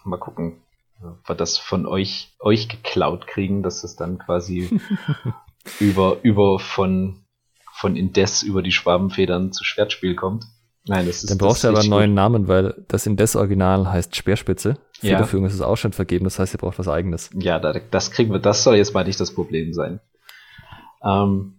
mal 0.05 0.19
gucken, 0.19 0.63
wir 1.01 1.35
das 1.35 1.59
von 1.59 1.87
euch 1.87 2.35
euch 2.41 2.69
geklaut 2.69 3.27
kriegen, 3.27 3.63
dass 3.63 3.83
das 3.83 3.97
dann 3.97 4.19
quasi 4.19 4.81
über 5.81 6.19
über 6.23 6.59
von 6.59 7.25
von 7.73 7.97
Indes 7.97 8.43
über 8.43 8.63
die 8.63 8.73
Schwabenfedern 8.73 9.53
zu 9.53 9.65
Schwertspiel 9.65 10.15
kommt. 10.15 10.47
Nein, 10.89 11.07
das 11.07 11.25
ist. 11.25 11.31
Dann 11.31 11.39
brauchst 11.39 11.65
du 11.65 11.69
aber 11.69 11.81
einen 11.81 11.91
neuen 11.91 12.11
gut. 12.11 12.17
Namen, 12.17 12.49
weil 12.49 12.85
das 12.89 13.07
Indes-Original 13.07 13.91
heißt 13.91 14.15
Speerspitze. 14.15 14.79
Federführung 15.01 15.45
ja. 15.45 15.49
ist 15.49 15.55
es 15.55 15.61
auch 15.61 15.77
schon 15.77 15.93
vergeben, 15.93 16.25
das 16.25 16.39
heißt, 16.39 16.55
ihr 16.55 16.59
braucht 16.59 16.79
was 16.79 16.89
eigenes. 16.89 17.29
Ja, 17.35 17.59
das 17.59 18.13
kriegen 18.13 18.33
wir, 18.33 18.39
das 18.39 18.63
soll 18.63 18.77
jetzt 18.77 18.95
mal 18.95 19.05
nicht 19.05 19.21
das 19.21 19.35
Problem 19.35 19.75
sein. 19.75 20.01
Ähm, 21.05 21.56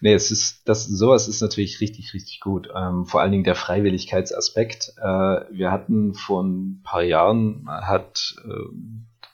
nee, 0.00 0.14
es 0.14 0.30
ist, 0.30 0.68
das, 0.68 0.86
sowas 0.86 1.28
ist 1.28 1.40
natürlich 1.40 1.80
richtig, 1.80 2.14
richtig 2.14 2.40
gut. 2.40 2.68
Ähm, 2.74 3.06
vor 3.06 3.20
allen 3.20 3.32
Dingen 3.32 3.44
der 3.44 3.54
Freiwilligkeitsaspekt. 3.54 4.94
Äh, 4.98 5.04
wir 5.50 5.70
hatten 5.70 6.14
vor 6.14 6.42
ein 6.42 6.82
paar 6.82 7.02
Jahren, 7.02 7.66
hat 7.68 8.34
äh, 8.44 8.50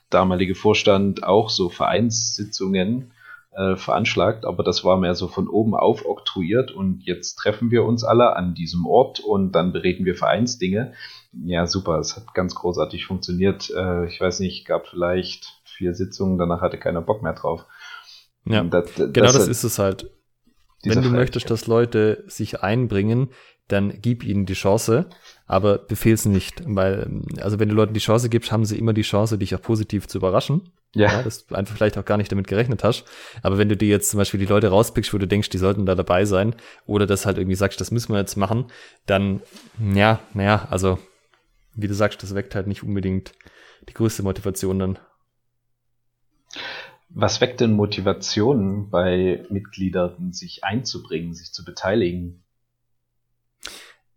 damalige 0.09 0.55
Vorstand 0.55 1.23
auch 1.23 1.49
so 1.49 1.69
Vereinssitzungen 1.69 3.11
äh, 3.51 3.75
veranschlagt, 3.75 4.45
aber 4.45 4.63
das 4.63 4.83
war 4.83 4.97
mehr 4.97 5.15
so 5.15 5.27
von 5.27 5.47
oben 5.47 5.73
auf 5.73 6.05
oktroyiert 6.05 6.71
und 6.71 7.03
jetzt 7.03 7.35
treffen 7.35 7.71
wir 7.71 7.83
uns 7.83 8.03
alle 8.03 8.35
an 8.35 8.53
diesem 8.53 8.85
Ort 8.85 9.19
und 9.19 9.53
dann 9.53 9.73
bereden 9.73 10.05
wir 10.05 10.15
Vereinsdinge. 10.15 10.93
Ja, 11.33 11.65
super, 11.65 11.99
es 11.99 12.15
hat 12.15 12.33
ganz 12.33 12.55
großartig 12.55 13.05
funktioniert. 13.05 13.71
Äh, 13.75 14.07
ich 14.07 14.21
weiß 14.21 14.39
nicht, 14.41 14.65
gab 14.65 14.87
vielleicht 14.87 15.59
vier 15.63 15.93
Sitzungen, 15.93 16.37
danach 16.37 16.61
hatte 16.61 16.77
keiner 16.77 17.01
Bock 17.01 17.23
mehr 17.23 17.33
drauf. 17.33 17.65
Ja, 18.45 18.63
das, 18.63 18.93
das, 18.95 19.11
genau 19.11 19.31
das, 19.31 19.47
ist 19.47 19.63
es 19.63 19.79
halt. 19.79 20.09
Wenn 20.83 21.01
du 21.01 21.09
möchtest, 21.09 21.49
dass 21.49 21.67
Leute 21.67 22.23
sich 22.27 22.61
einbringen, 22.61 23.29
dann 23.67 24.01
gib 24.01 24.23
ihnen 24.23 24.45
die 24.45 24.53
Chance, 24.53 25.07
aber 25.45 25.77
befehl's 25.77 26.25
nicht, 26.25 26.63
weil, 26.65 27.21
also 27.41 27.59
wenn 27.59 27.69
du 27.69 27.75
Leuten 27.75 27.93
die 27.93 27.99
Chance 27.99 28.29
gibst, 28.29 28.51
haben 28.51 28.65
sie 28.65 28.77
immer 28.77 28.93
die 28.93 29.01
Chance, 29.01 29.37
dich 29.37 29.55
auch 29.55 29.61
positiv 29.61 30.07
zu 30.07 30.19
überraschen. 30.19 30.71
Ja. 30.95 31.11
ja. 31.11 31.23
Dass 31.23 31.45
du 31.45 31.55
einfach 31.55 31.75
vielleicht 31.75 31.97
auch 31.97 32.05
gar 32.05 32.17
nicht 32.17 32.31
damit 32.31 32.47
gerechnet 32.47 32.83
hast. 32.83 33.03
Aber 33.43 33.57
wenn 33.57 33.67
du 33.69 33.75
dir 33.75 33.89
jetzt 33.89 34.09
zum 34.09 34.19
Beispiel 34.19 34.39
die 34.39 34.45
Leute 34.45 34.69
rauspickst, 34.69 35.13
wo 35.13 35.17
du 35.17 35.27
denkst, 35.27 35.49
die 35.49 35.57
sollten 35.57 35.85
da 35.85 35.95
dabei 35.95 36.23
sein, 36.25 36.55
oder 36.85 37.05
das 37.05 37.25
halt 37.25 37.37
irgendwie 37.37 37.55
sagst, 37.55 37.81
das 37.81 37.91
müssen 37.91 38.13
wir 38.13 38.19
jetzt 38.19 38.37
machen, 38.37 38.65
dann, 39.05 39.41
ja, 39.93 40.21
naja, 40.33 40.67
also, 40.69 40.97
wie 41.75 41.87
du 41.87 41.93
sagst, 41.93 42.23
das 42.23 42.35
weckt 42.35 42.55
halt 42.55 42.67
nicht 42.67 42.83
unbedingt 42.83 43.33
die 43.89 43.93
größte 43.93 44.23
Motivation 44.23 44.79
dann. 44.79 44.99
Was 47.09 47.41
weckt 47.41 47.61
denn 47.61 47.71
Motivation 47.71 48.89
bei 48.89 49.45
Mitgliedern, 49.49 50.33
sich 50.33 50.63
einzubringen, 50.63 51.33
sich 51.33 51.53
zu 51.53 51.63
beteiligen? 51.63 52.43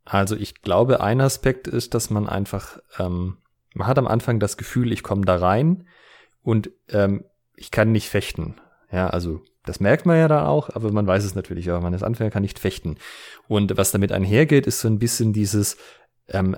Also 0.05 0.35
ich 0.35 0.63
glaube, 0.63 1.01
ein 1.01 1.21
Aspekt 1.21 1.69
ist, 1.69 1.95
dass 1.95 2.11
man 2.11 2.29
einfach, 2.29 2.79
ähm, 2.99 3.37
man 3.75 3.87
hat 3.87 3.99
am 3.99 4.09
Anfang 4.09 4.41
das 4.41 4.57
Gefühl, 4.57 4.93
ich 4.93 5.05
komme 5.05 5.25
da 5.25 5.37
rein 5.37 5.87
und 6.43 6.71
ähm, 6.89 7.25
ich 7.55 7.71
kann 7.71 7.93
nicht 7.93 8.09
fechten. 8.09 8.57
Ja, 8.91 9.09
also 9.09 9.41
das 9.65 9.79
merkt 9.79 10.07
man 10.07 10.17
ja 10.17 10.27
da 10.27 10.47
auch, 10.47 10.71
aber 10.71 10.91
man 10.91 11.07
weiß 11.07 11.23
es 11.23 11.35
natürlich 11.35 11.71
auch. 11.71 11.81
Man 11.81 11.93
ist 11.93 12.03
Anfänger, 12.03 12.31
kann 12.31 12.43
nicht 12.43 12.59
fechten. 12.59 12.97
Und 13.47 13.77
was 13.77 13.93
damit 13.93 14.11
einhergeht, 14.11 14.67
ist 14.67 14.81
so 14.81 14.89
ein 14.89 14.99
bisschen 14.99 15.33
dieses, 15.33 15.77
ähm, 16.31 16.57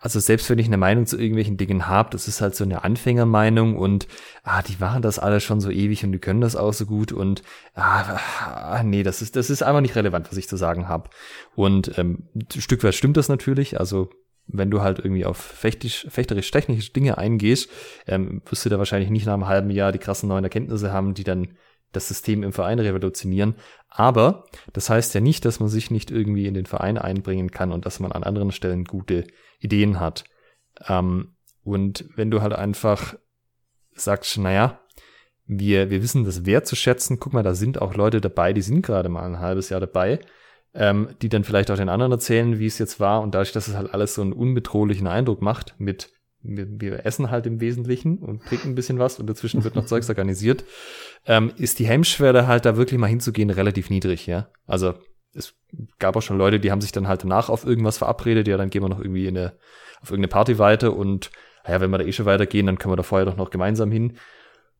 also 0.00 0.20
selbst 0.20 0.50
wenn 0.50 0.58
ich 0.58 0.66
eine 0.66 0.76
Meinung 0.76 1.06
zu 1.06 1.16
irgendwelchen 1.18 1.56
Dingen 1.56 1.86
habe, 1.86 2.10
das 2.10 2.28
ist 2.28 2.40
halt 2.40 2.54
so 2.54 2.64
eine 2.64 2.84
Anfängermeinung 2.84 3.76
und 3.76 4.08
ah, 4.42 4.62
die 4.62 4.76
machen 4.78 5.02
das 5.02 5.18
alle 5.18 5.40
schon 5.40 5.60
so 5.60 5.70
ewig 5.70 6.04
und 6.04 6.12
die 6.12 6.18
können 6.18 6.40
das 6.40 6.56
auch 6.56 6.72
so 6.72 6.86
gut 6.86 7.12
und 7.12 7.42
ah, 7.74 8.18
ah 8.40 8.82
nee, 8.82 9.02
das 9.02 9.22
ist 9.22 9.36
das 9.36 9.50
ist 9.50 9.62
einfach 9.62 9.80
nicht 9.80 9.96
relevant, 9.96 10.28
was 10.30 10.38
ich 10.38 10.48
zu 10.48 10.56
sagen 10.56 10.88
habe. 10.88 11.10
Und 11.54 11.96
ähm, 11.98 12.28
ein 12.34 12.60
Stück 12.60 12.82
weit 12.84 12.94
stimmt 12.94 13.16
das 13.16 13.28
natürlich, 13.28 13.78
also 13.78 14.10
wenn 14.48 14.70
du 14.70 14.80
halt 14.80 14.98
irgendwie 14.98 15.26
auf 15.26 15.36
fechterisch-technische 15.36 16.92
Dinge 16.92 17.18
eingehst, 17.18 17.70
ähm, 18.06 18.42
wirst 18.46 18.64
du 18.64 18.70
da 18.70 18.78
wahrscheinlich 18.78 19.10
nicht 19.10 19.26
nach 19.26 19.34
einem 19.34 19.46
halben 19.46 19.70
Jahr 19.70 19.92
die 19.92 19.98
krassen 19.98 20.28
neuen 20.28 20.44
Erkenntnisse 20.44 20.92
haben, 20.92 21.14
die 21.14 21.24
dann 21.24 21.48
das 21.92 22.08
System 22.08 22.42
im 22.42 22.52
Verein 22.52 22.78
revolutionieren. 22.78 23.56
Aber 23.88 24.44
das 24.72 24.90
heißt 24.90 25.14
ja 25.14 25.20
nicht, 25.20 25.44
dass 25.44 25.60
man 25.60 25.68
sich 25.68 25.90
nicht 25.90 26.10
irgendwie 26.10 26.46
in 26.46 26.54
den 26.54 26.66
Verein 26.66 26.98
einbringen 26.98 27.50
kann 27.50 27.72
und 27.72 27.86
dass 27.86 28.00
man 28.00 28.12
an 28.12 28.22
anderen 28.22 28.52
Stellen 28.52 28.84
gute 28.84 29.26
Ideen 29.58 30.00
hat. 30.00 30.24
Ähm, 30.86 31.34
und 31.64 32.04
wenn 32.16 32.30
du 32.30 32.42
halt 32.42 32.52
einfach 32.52 33.16
sagst, 33.94 34.38
naja, 34.38 34.80
wir, 35.46 35.90
wir 35.90 36.02
wissen 36.02 36.24
das 36.24 36.44
wertzuschätzen, 36.44 37.18
guck 37.18 37.32
mal, 37.32 37.42
da 37.42 37.54
sind 37.54 37.80
auch 37.80 37.94
Leute 37.94 38.20
dabei, 38.20 38.52
die 38.52 38.62
sind 38.62 38.82
gerade 38.82 39.08
mal 39.08 39.24
ein 39.24 39.38
halbes 39.38 39.70
Jahr 39.70 39.80
dabei, 39.80 40.20
ähm, 40.74 41.08
die 41.22 41.30
dann 41.30 41.44
vielleicht 41.44 41.70
auch 41.70 41.76
den 41.76 41.88
anderen 41.88 42.12
erzählen, 42.12 42.58
wie 42.58 42.66
es 42.66 42.78
jetzt 42.78 43.00
war 43.00 43.22
und 43.22 43.34
dadurch, 43.34 43.52
dass 43.52 43.66
es 43.66 43.74
halt 43.74 43.92
alles 43.94 44.14
so 44.14 44.22
einen 44.22 44.34
unbedrohlichen 44.34 45.06
Eindruck 45.06 45.40
macht 45.40 45.74
mit 45.78 46.12
wir, 46.56 46.66
wir 46.80 47.06
essen 47.06 47.30
halt 47.30 47.46
im 47.46 47.60
Wesentlichen 47.60 48.18
und 48.18 48.44
trinken 48.44 48.70
ein 48.70 48.74
bisschen 48.74 48.98
was 48.98 49.18
und 49.18 49.28
dazwischen 49.28 49.64
wird 49.64 49.74
noch 49.74 49.84
Zeugs 49.86 50.08
organisiert, 50.08 50.64
ähm, 51.26 51.52
ist 51.56 51.78
die 51.78 51.86
Hemmschwelle 51.86 52.46
halt 52.46 52.64
da 52.64 52.76
wirklich 52.76 52.98
mal 52.98 53.06
hinzugehen 53.06 53.50
relativ 53.50 53.90
niedrig, 53.90 54.26
ja. 54.26 54.48
Also 54.66 54.94
es 55.34 55.54
gab 55.98 56.16
auch 56.16 56.22
schon 56.22 56.38
Leute, 56.38 56.60
die 56.60 56.70
haben 56.70 56.80
sich 56.80 56.92
dann 56.92 57.08
halt 57.08 57.22
danach 57.22 57.48
auf 57.48 57.64
irgendwas 57.64 57.98
verabredet, 57.98 58.48
ja, 58.48 58.56
dann 58.56 58.70
gehen 58.70 58.82
wir 58.82 58.88
noch 58.88 59.00
irgendwie 59.00 59.26
in 59.26 59.36
eine, 59.36 59.58
auf 60.00 60.10
irgendeine 60.10 60.28
Party 60.28 60.58
weiter 60.58 60.96
und 60.96 61.30
naja, 61.64 61.80
wenn 61.80 61.90
wir 61.90 61.98
da 61.98 62.04
eh 62.04 62.12
schon 62.12 62.26
weitergehen, 62.26 62.66
dann 62.66 62.78
können 62.78 62.92
wir 62.92 62.96
da 62.96 63.02
vorher 63.02 63.26
doch 63.26 63.36
noch 63.36 63.50
gemeinsam 63.50 63.90
hin. 63.90 64.16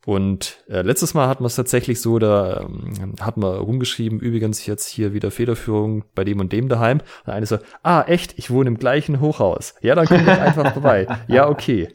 Und 0.09 0.65
äh, 0.71 0.81
letztes 0.81 1.13
Mal 1.13 1.29
hatten 1.29 1.43
wir 1.43 1.49
es 1.49 1.57
tatsächlich 1.57 2.01
so, 2.01 2.19
da 2.19 2.61
ähm, 2.61 3.15
hatten 3.21 3.43
wir 3.43 3.59
rumgeschrieben, 3.59 4.21
übrigens 4.21 4.65
jetzt 4.65 4.87
hier 4.87 5.13
wieder 5.13 5.31
Federführung 5.31 6.03
bei 6.15 6.25
dem 6.25 6.41
und 6.41 6.51
dem 6.51 6.71
daheim. 6.71 7.03
Und 7.27 7.33
eine 7.35 7.45
so, 7.45 7.59
ah, 7.83 8.05
echt, 8.07 8.39
ich 8.39 8.51
wohne 8.51 8.69
im 8.69 8.79
gleichen 8.79 9.21
Hochhaus. 9.21 9.75
Ja, 9.83 9.95
dann 9.95 10.07
kommt 10.07 10.27
doch 10.27 10.41
einfach 10.41 10.73
vorbei. 10.73 11.07
Ja, 11.29 11.51
okay. 11.51 11.93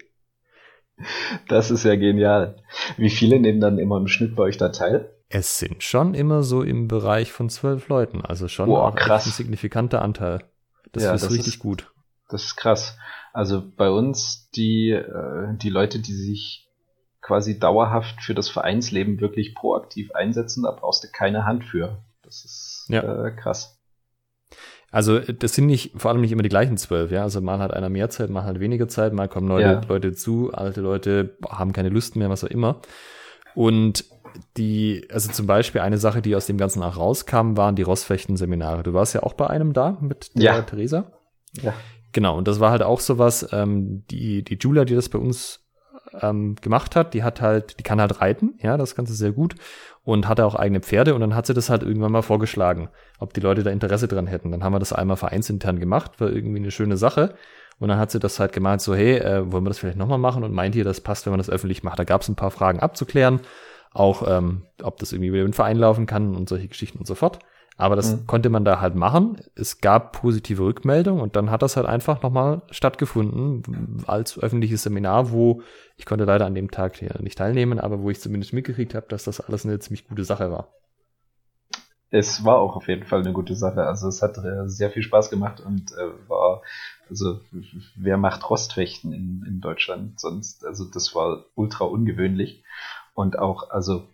Das 1.48 1.72
ist 1.72 1.86
ja 1.86 1.96
genial. 1.96 2.58
Wie 2.98 3.10
viele 3.10 3.40
nehmen 3.40 3.60
dann 3.60 3.80
immer 3.80 3.98
im 3.98 4.06
Schnitt 4.06 4.36
bei 4.36 4.44
euch 4.44 4.58
da 4.58 4.70
teil? 4.70 5.10
Es 5.30 5.58
sind 5.58 5.82
schon 5.82 6.14
immer 6.14 6.44
so 6.44 6.62
im 6.62 6.88
Bereich 6.88 7.32
von 7.32 7.50
zwölf 7.50 7.88
Leuten, 7.88 8.22
also 8.22 8.48
schon 8.48 8.68
Boah, 8.68 8.94
krass. 8.94 9.26
ein 9.26 9.32
signifikanter 9.32 10.04
Anteil. 10.04 10.44
Das 10.92 11.02
ja, 11.02 11.16
ist 11.16 11.24
das 11.24 11.32
richtig 11.32 11.56
ist, 11.56 11.60
gut. 11.60 11.92
Das 12.30 12.44
ist 12.44 12.58
krass. 12.58 12.96
Also 13.34 13.64
bei 13.76 13.90
uns 13.90 14.52
die 14.56 14.92
äh, 14.92 15.58
die 15.58 15.72
Leute, 15.72 15.98
die 15.98 16.14
sich 16.14 16.70
quasi 17.24 17.58
dauerhaft 17.58 18.22
für 18.22 18.36
das 18.36 18.50
Vereinsleben 18.50 19.20
wirklich 19.20 19.56
proaktiv 19.56 20.12
einsetzen, 20.12 20.64
da 20.64 20.72
brauchst 20.72 21.04
du 21.04 21.08
keine 21.12 21.46
Hand 21.46 21.64
für. 21.64 22.04
Das 22.22 22.46
ist 22.46 22.86
ja. 22.90 23.26
äh, 23.26 23.32
krass. 23.32 23.80
Also 24.92 25.20
das 25.20 25.56
sind 25.56 25.66
nicht, 25.66 26.00
vor 26.00 26.12
allem 26.12 26.22
nicht 26.22 26.32
immer 26.32 26.44
die 26.44 26.50
gleichen 26.50 26.78
zwölf, 26.78 27.10
ja. 27.10 27.24
Also 27.24 27.42
mal 27.42 27.58
hat 27.58 27.74
einer 27.74 27.90
mehr 27.90 28.10
Zeit, 28.12 28.30
mal 28.30 28.44
hat 28.44 28.60
weniger 28.60 28.88
Zeit, 28.88 29.12
mal 29.12 29.28
kommen 29.28 29.48
neue 29.48 29.64
ja. 29.64 29.82
Leute 29.88 30.14
zu, 30.14 30.52
alte 30.54 30.82
Leute 30.82 31.36
haben 31.50 31.74
keine 31.74 31.90
Lust 31.90 32.16
mehr, 32.16 32.30
was 32.30 32.44
auch 32.44 32.50
immer. 32.50 32.82
Und 33.56 34.06
die, 34.58 35.08
also 35.12 35.32
zum 35.32 35.48
Beispiel 35.48 35.82
eine 35.82 35.98
Sache, 35.98 36.22
die 36.22 36.36
aus 36.36 36.46
dem 36.46 36.58
Ganzen 36.58 36.84
auch 36.84 36.98
rauskam, 36.98 37.58
waren 37.58 37.76
die 37.76 37.82
Rossfechten-Seminare. 37.84 38.84
Du 38.84 38.94
warst 38.94 39.16
ja 39.16 39.24
auch 39.24 39.34
bei 39.34 39.48
einem 39.48 39.74
da 39.74 39.98
mit 40.02 40.36
der 40.36 40.44
ja. 40.44 40.62
Theresa. 40.62 41.12
Ja. 41.62 41.74
Genau, 42.12 42.38
und 42.38 42.48
das 42.48 42.60
war 42.60 42.70
halt 42.70 42.84
auch 42.84 43.00
sowas, 43.00 43.48
ähm, 43.52 44.04
die, 44.12 44.44
die 44.44 44.58
Julia, 44.60 44.86
die 44.86 44.94
das 44.94 45.10
bei 45.10 45.18
uns 45.18 45.63
ähm, 46.22 46.56
gemacht 46.62 46.96
hat, 46.96 47.14
die 47.14 47.24
hat 47.24 47.42
halt, 47.42 47.80
die 47.80 47.84
kann 47.84 48.02
halt 48.02 48.22
reiten, 48.22 48.54
ja, 48.62 48.78
das 48.78 48.96
Ganze 48.96 49.14
sehr 49.14 49.32
gut 49.32 49.56
und 50.04 50.28
hatte 50.28 50.46
auch 50.46 50.56
eigene 50.56 50.82
Pferde 50.82 51.16
und 51.16 51.22
dann 51.22 51.36
hat 51.36 51.48
sie 51.48 51.54
das 51.54 51.70
halt 51.70 51.84
irgendwann 51.84 52.12
mal 52.12 52.22
vorgeschlagen, 52.22 52.90
ob 53.20 53.34
die 53.34 53.40
Leute 53.42 53.64
da 53.64 53.72
Interesse 53.72 54.08
dran 54.08 54.28
hätten. 54.28 54.52
Dann 54.52 54.64
haben 54.64 54.74
wir 54.74 54.80
das 54.80 54.94
einmal 54.94 55.18
vereinsintern 55.18 55.80
gemacht, 55.80 56.20
war 56.20 56.30
irgendwie 56.30 56.60
eine 56.60 56.72
schöne 56.72 56.98
Sache. 56.98 57.36
Und 57.80 57.90
dann 57.90 57.98
hat 57.98 58.12
sie 58.12 58.20
das 58.20 58.40
halt 58.40 58.54
gemeint, 58.54 58.82
so, 58.82 58.94
hey, 58.94 59.18
äh, 59.18 59.52
wollen 59.52 59.66
wir 59.66 59.70
das 59.70 59.80
vielleicht 59.80 59.98
nochmal 59.98 60.20
machen? 60.20 60.44
Und 60.44 60.54
meint 60.54 60.76
ihr, 60.76 60.84
das 60.84 61.02
passt, 61.02 61.26
wenn 61.26 61.32
man 61.32 61.40
das 61.40 61.50
öffentlich 61.50 61.84
macht? 61.84 62.00
Da 62.00 62.04
gab 62.04 62.22
es 62.22 62.30
ein 62.30 62.36
paar 62.36 62.52
Fragen 62.52 62.80
abzuklären, 62.80 63.40
auch 63.92 64.26
ähm, 64.28 64.68
ob 64.82 65.00
das 65.00 65.12
irgendwie 65.12 65.30
über 65.30 65.40
den 65.40 65.54
Verein 65.54 65.78
laufen 65.78 66.06
kann 66.06 66.36
und 66.36 66.48
solche 66.48 66.68
Geschichten 66.68 67.00
und 67.00 67.08
so 67.08 67.16
fort. 67.16 67.40
Aber 67.76 67.96
das 67.96 68.16
mhm. 68.16 68.28
konnte 68.28 68.50
man 68.50 68.66
da 68.66 68.82
halt 68.82 68.96
machen. 68.96 69.42
Es 69.56 69.82
gab 69.82 70.12
positive 70.14 70.64
Rückmeldungen 70.64 71.22
und 71.22 71.36
dann 71.36 71.50
hat 71.50 71.62
das 71.62 71.76
halt 71.76 71.88
einfach 71.88 72.22
nochmal 72.22 72.62
stattgefunden 72.70 74.04
als 74.06 74.38
öffentliches 74.38 74.84
Seminar, 74.84 75.32
wo 75.32 75.62
ich 75.98 76.06
konnte 76.06 76.26
leider 76.26 76.46
an 76.46 76.56
dem 76.56 76.72
Tag 76.72 77.02
nicht 77.22 77.38
teilnehmen, 77.38 77.80
aber 77.80 78.02
wo 78.02 78.10
ich 78.10 78.22
zumindest 78.22 78.54
mitgekriegt 78.54 78.96
habe, 78.96 79.08
dass 79.10 79.24
das 79.24 79.42
alles 79.42 79.66
eine 79.66 79.80
ziemlich 79.80 80.08
gute 80.08 80.24
Sache 80.24 80.52
war. 80.52 80.70
Es 82.16 82.46
war 82.46 82.58
auch 82.58 82.76
auf 82.76 82.88
jeden 82.88 83.06
Fall 83.06 83.22
eine 83.22 83.34
gute 83.34 83.56
Sache. 83.56 83.88
Also 83.88 84.08
es 84.08 84.22
hat 84.22 84.38
äh, 84.38 84.70
sehr 84.70 84.92
viel 84.92 85.02
Spaß 85.02 85.32
gemacht 85.32 85.60
und 85.60 85.94
äh, 85.94 86.30
war, 86.30 86.62
also 87.10 87.40
wer 87.96 88.18
macht 88.18 88.48
Rostfechten 88.48 89.12
in, 89.14 89.44
in 89.48 89.62
Deutschland 89.62 90.20
sonst? 90.20 90.64
Also 90.64 90.86
das 90.86 91.16
war 91.16 91.46
ultra 91.56 91.86
ungewöhnlich 91.86 92.64
und 93.16 93.40
auch, 93.40 93.72
also 93.72 94.08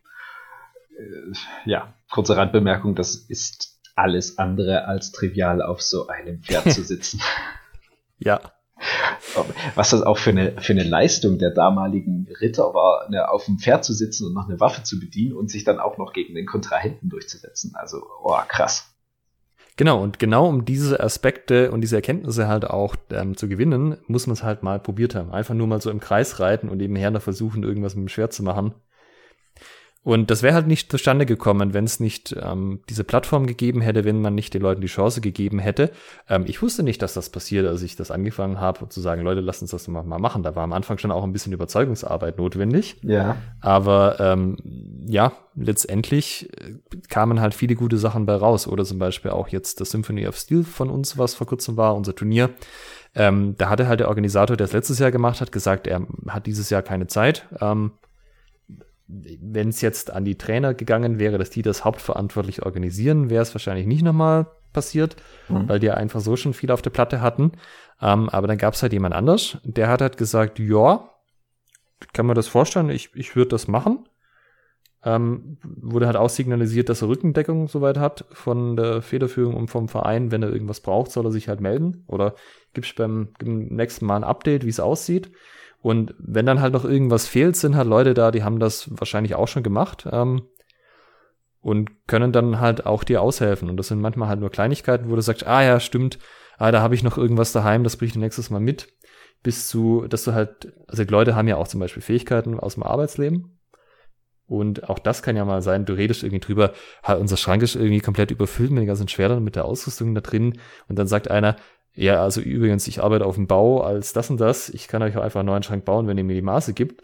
ja, 1.66 1.94
kurze 2.10 2.38
Randbemerkung, 2.38 2.96
das 2.96 3.16
ist 3.16 3.80
alles 3.96 4.38
andere 4.38 4.86
als 4.86 5.12
trivial, 5.12 5.62
auf 5.62 5.82
so 5.82 6.08
einem 6.08 6.42
Pferd 6.42 6.72
zu 6.72 6.84
sitzen. 6.84 7.22
ja. 8.18 8.40
Was 9.76 9.90
das 9.90 10.04
auch 10.04 10.18
für 10.18 10.30
eine, 10.30 10.54
für 10.62 10.72
eine 10.72 10.84
Leistung 10.84 11.38
der 11.38 11.52
damaligen 11.52 12.28
Ritter 12.40 12.74
war, 12.74 13.10
ne, 13.10 13.30
auf 13.30 13.46
dem 13.46 13.60
Pferd 13.60 13.84
zu 13.84 13.94
sitzen 13.94 14.26
und 14.26 14.34
noch 14.34 14.48
eine 14.48 14.60
Waffe 14.62 14.84
zu 14.84 15.00
bedienen 15.00 15.34
und 15.34 15.52
sich 15.52 15.66
dann 15.66 15.80
auch 15.80 15.98
noch 15.98 16.14
gegen 16.14 16.34
den 16.34 16.46
Kontrahenten 16.46 17.10
durchzusetzen. 17.10 17.74
Also, 17.76 18.02
oh, 18.24 18.38
krass. 18.48 18.96
Genau, 19.76 20.02
und 20.02 20.20
genau 20.20 20.48
um 20.48 20.66
diese 20.66 21.02
Aspekte 21.02 21.72
und 21.72 21.82
diese 21.82 21.96
Erkenntnisse 21.96 22.48
halt 22.48 22.66
auch 22.66 22.96
ähm, 23.12 23.38
zu 23.38 23.48
gewinnen, 23.48 23.98
muss 24.08 24.28
man 24.28 24.34
es 24.34 24.44
halt 24.44 24.64
mal 24.64 24.80
probiert 24.80 25.16
haben. 25.16 25.32
Einfach 25.32 25.56
nur 25.56 25.68
mal 25.68 25.82
so 25.82 25.90
im 25.90 26.00
Kreis 26.00 26.40
reiten 26.40 26.70
und 26.70 26.78
nebenher 26.78 27.12
noch 27.12 27.22
versuchen, 27.22 27.64
irgendwas 27.64 27.96
mit 27.96 28.06
dem 28.06 28.10
Schwert 28.10 28.34
zu 28.34 28.44
machen. 28.44 28.74
Und 30.02 30.32
das 30.32 30.44
wäre 30.44 30.56
halt 30.56 30.66
nicht 30.66 30.90
zustande 30.90 31.26
gekommen, 31.26 31.74
wenn 31.74 31.84
es 31.84 32.00
nicht 32.00 32.34
ähm, 32.42 32.80
diese 32.90 33.04
Plattform 33.04 33.48
gegeben 33.48 33.82
hätte, 33.82 34.06
wenn 34.06 34.22
man 34.22 34.34
nicht 34.34 34.54
den 34.54 34.62
Leuten 34.62 34.80
die 34.80 34.88
Chance 34.88 35.20
gegeben 35.20 35.60
hätte. 35.60 35.92
Ähm, 36.30 36.46
ich 36.48 36.62
wusste 36.62 36.84
nicht, 36.84 37.02
dass 37.02 37.14
das 37.14 37.30
passiert, 37.30 37.68
als 37.68 37.82
ich 37.82 37.98
das 37.98 38.10
angefangen 38.10 38.62
habe, 38.62 38.88
zu 38.88 39.02
sagen, 39.02 39.24
Leute, 39.24 39.42
lasst 39.42 39.62
uns 39.62 39.72
das 39.72 39.90
mal 39.90 40.04
machen. 40.04 40.42
Da 40.42 40.56
war 40.56 40.64
am 40.64 40.72
Anfang 40.72 41.00
schon 41.00 41.12
auch 41.12 41.26
ein 41.26 41.34
bisschen 41.34 41.52
Überzeugungsarbeit 41.52 42.38
notwendig. 42.38 42.96
Ja. 43.04 43.36
Aber 43.60 44.22
ähm, 44.22 44.56
ja, 45.06 45.34
letztendlich 45.56 46.50
äh, 46.62 46.78
kamen 47.10 47.42
halt 47.42 47.54
viele 47.54 47.76
gute 47.76 47.98
Sachen 47.98 48.26
bei 48.26 48.36
raus. 48.36 48.68
Oder 48.68 48.86
zum 48.86 49.00
Beispiel 49.00 49.32
auch 49.32 49.50
jetzt 49.50 49.82
das 49.82 49.92
Symphony 49.92 50.26
of 50.28 50.38
Steel 50.38 50.64
von 50.64 50.90
uns, 50.90 51.18
was 51.18 51.36
vor 51.36 51.46
kurzem 51.46 51.76
war, 51.76 51.94
unser 51.98 52.16
Turnier. 52.16 52.52
Ähm, 53.16 53.56
da 53.58 53.68
hatte 53.70 53.90
halt 53.90 54.00
der 54.00 54.08
Organisator, 54.08 54.56
der 54.56 54.66
es 54.66 54.74
letztes 54.74 55.00
Jahr 55.00 55.12
gemacht 55.12 55.42
hat, 55.42 55.52
gesagt, 55.52 55.88
er 55.88 56.08
hat 56.30 56.46
dieses 56.46 56.70
Jahr 56.70 56.84
keine 56.84 57.08
Zeit. 57.08 57.48
Ähm, 57.60 57.92
wenn 59.10 59.70
es 59.70 59.82
jetzt 59.82 60.12
an 60.12 60.24
die 60.24 60.38
Trainer 60.38 60.74
gegangen 60.76 61.18
wäre, 61.18 61.38
dass 61.40 61.50
die 61.50 61.64
das 61.64 61.84
hauptverantwortlich 61.84 62.64
organisieren, 62.64 63.30
wäre 63.30 63.42
es 63.42 63.54
wahrscheinlich 63.56 63.88
nicht 63.88 64.04
nochmal 64.04 64.48
passiert, 64.72 65.16
mhm. 65.48 65.68
weil 65.68 65.80
die 65.80 65.88
ja 65.88 65.96
einfach 65.96 66.20
so 66.20 66.36
schon 66.36 66.54
viel 66.54 66.72
auf 66.72 66.84
der 66.84 66.92
Platte 66.92 67.20
hatten. 67.22 67.54
Ähm, 68.02 68.30
aber 68.30 68.48
dann 68.48 68.60
gab 68.60 68.76
es 68.76 68.84
halt 68.84 68.94
jemand 68.94 69.16
anders, 69.16 69.58
der 69.64 69.90
hat 69.90 70.02
halt 70.02 70.18
gesagt, 70.18 70.60
ja, 70.60 71.10
kann 72.14 72.28
man 72.28 72.36
das 72.36 72.48
vorstellen, 72.48 72.90
ich, 72.90 73.10
ich 73.16 73.36
würde 73.36 73.50
das 73.50 73.68
machen. 73.68 74.08
Ähm, 75.04 75.58
wurde 75.64 76.06
halt 76.06 76.18
auch 76.18 76.30
signalisiert, 76.30 76.90
dass 76.90 77.02
er 77.02 77.08
Rückendeckung 77.08 77.68
soweit 77.68 77.98
hat 77.98 78.26
von 78.32 78.76
der 78.76 79.02
Federführung 79.02 79.56
und 79.56 79.70
vom 79.70 79.88
Verein. 79.88 80.30
Wenn 80.32 80.44
er 80.44 80.52
irgendwas 80.52 80.82
braucht, 80.82 81.12
soll 81.12 81.26
er 81.26 81.32
sich 81.32 81.48
halt 81.48 81.62
melden. 81.62 82.04
Oder 82.08 82.36
gibst 82.74 82.96
beim, 82.96 83.30
beim 83.40 83.60
nächsten 83.70 84.06
Mal 84.06 84.18
ein 84.18 84.24
Update, 84.24 84.66
wie 84.66 84.70
es 84.70 84.80
aussieht. 84.80 85.32
Und 85.82 86.14
wenn 86.20 86.46
dann 86.46 86.62
halt 86.62 86.74
noch 86.74 86.84
irgendwas 86.84 87.28
fehlt, 87.28 87.56
sind 87.56 87.76
halt 87.76 87.88
Leute 87.88 88.14
da, 88.14 88.32
die 88.32 88.44
haben 88.44 88.60
das 88.60 88.90
wahrscheinlich 89.00 89.36
auch 89.36 89.48
schon 89.48 89.64
gemacht 89.64 90.08
ähm, 90.12 90.44
und 91.62 92.08
können 92.08 92.32
dann 92.32 92.60
halt 92.60 92.86
auch 92.86 93.04
dir 93.04 93.22
aushelfen. 93.22 93.70
Und 93.70 93.78
das 93.78 93.88
sind 93.88 94.02
manchmal 94.02 94.28
halt 94.28 94.42
nur 94.42 94.50
Kleinigkeiten, 94.50 95.10
wo 95.10 95.16
du 95.16 95.22
sagst, 95.22 95.48
ah 95.48 95.64
ja, 95.64 95.80
stimmt, 95.80 96.20
ah, 96.58 96.72
da 96.72 96.82
habe 96.82 96.96
ich 96.96 97.04
noch 97.04 97.18
irgendwas 97.18 97.54
daheim, 97.54 97.84
das 97.84 97.96
bringe 97.96 98.10
ich 98.10 98.16
nächstes 98.16 98.50
Mal 98.50 98.60
mit. 98.60 98.90
Bis 99.42 99.70
zu, 99.70 100.06
dass 100.10 100.26
du 100.26 100.34
halt, 100.34 100.74
also 100.88 101.04
Leute 101.04 101.34
haben 101.34 101.48
ja 101.48 101.56
auch 101.56 101.68
zum 101.68 101.80
Beispiel 101.80 102.04
Fähigkeiten 102.04 102.60
aus 102.60 102.74
dem 102.74 102.84
Arbeitsleben. 102.84 103.58
Und 104.46 104.90
auch 104.90 105.00
das 105.00 105.22
kann 105.22 105.38
ja 105.38 105.46
mal 105.46 105.62
sein, 105.62 105.86
du 105.86 105.94
redest 105.94 106.24
irgendwie 106.24 106.40
drüber, 106.42 106.74
halt, 107.04 107.22
unser 107.22 107.38
Schrank 107.38 107.62
ist 107.62 107.76
irgendwie 107.76 108.02
komplett 108.02 108.32
überfüllt 108.32 108.72
mit 108.72 108.82
den 108.82 108.88
ganzen 108.88 109.08
Schwertern, 109.08 109.44
mit 109.44 109.56
der 109.56 109.64
Ausrüstung 109.64 110.14
da 110.14 110.22
drin. 110.22 110.60
Und 110.90 110.98
dann 110.98 111.08
sagt 111.08 111.30
einer, 111.30 111.56
ja, 111.94 112.22
also 112.24 112.42
übrigens, 112.42 112.88
ich 112.88 113.04
arbeite 113.04 113.26
auf 113.26 113.36
dem 113.36 113.48
Bau 113.48 113.82
als 113.82 114.14
das 114.14 114.30
und 114.30 114.40
das. 114.40 114.70
Ich 114.70 114.88
kann 114.88 115.02
euch 115.02 115.18
auch 115.18 115.24
einfach 115.24 115.42
einen 115.42 115.48
neuen 115.48 115.64
Schrank 115.64 115.86
bauen, 115.86 116.08
wenn 116.08 116.18
ihr 116.18 116.24
mir 116.24 116.36
die 116.36 116.42
Maße 116.42 116.74
gibt. 116.74 117.02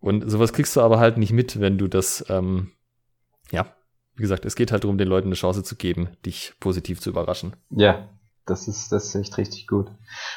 Und 0.00 0.28
sowas 0.28 0.52
kriegst 0.52 0.74
du 0.76 0.80
aber 0.80 0.98
halt 0.98 1.18
nicht 1.18 1.32
mit, 1.32 1.60
wenn 1.60 1.78
du 1.78 1.86
das, 1.86 2.24
ähm, 2.28 2.72
ja, 3.50 3.74
wie 4.16 4.22
gesagt, 4.22 4.44
es 4.44 4.56
geht 4.56 4.72
halt 4.72 4.84
darum, 4.84 4.98
den 4.98 5.08
Leuten 5.08 5.28
eine 5.28 5.34
Chance 5.34 5.62
zu 5.62 5.76
geben, 5.76 6.08
dich 6.24 6.54
positiv 6.58 7.00
zu 7.00 7.10
überraschen. 7.10 7.54
Ja, 7.70 8.08
das 8.46 8.66
ist, 8.66 8.90
das 8.90 9.06
ist 9.06 9.14
echt 9.14 9.38
richtig 9.38 9.66
gut. 9.66 9.90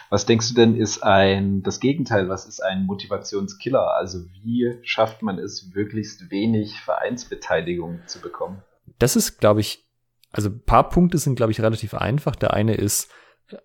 Was 0.10 0.26
denkst 0.26 0.50
du 0.50 0.54
denn, 0.54 0.76
ist 0.76 1.02
ein, 1.02 1.64
das 1.64 1.80
Gegenteil, 1.80 2.30
was 2.30 2.46
ist 2.46 2.62
ein 2.62 2.86
Motivationskiller? 2.86 3.96
Also 3.96 4.20
wie 4.44 4.78
schafft 4.84 5.22
man 5.22 5.40
es, 5.40 5.72
möglichst 5.74 6.30
wenig 6.30 6.80
Vereinsbeteiligung 6.82 8.02
zu 8.06 8.20
bekommen? 8.20 8.62
Das 9.00 9.16
ist, 9.16 9.40
glaube 9.40 9.62
ich, 9.62 9.88
also 10.32 10.50
ein 10.50 10.62
paar 10.64 10.90
Punkte 10.90 11.18
sind, 11.18 11.36
glaube 11.36 11.52
ich, 11.52 11.62
relativ 11.62 11.94
einfach. 11.94 12.36
Der 12.36 12.54
eine 12.54 12.76
ist, 12.76 13.10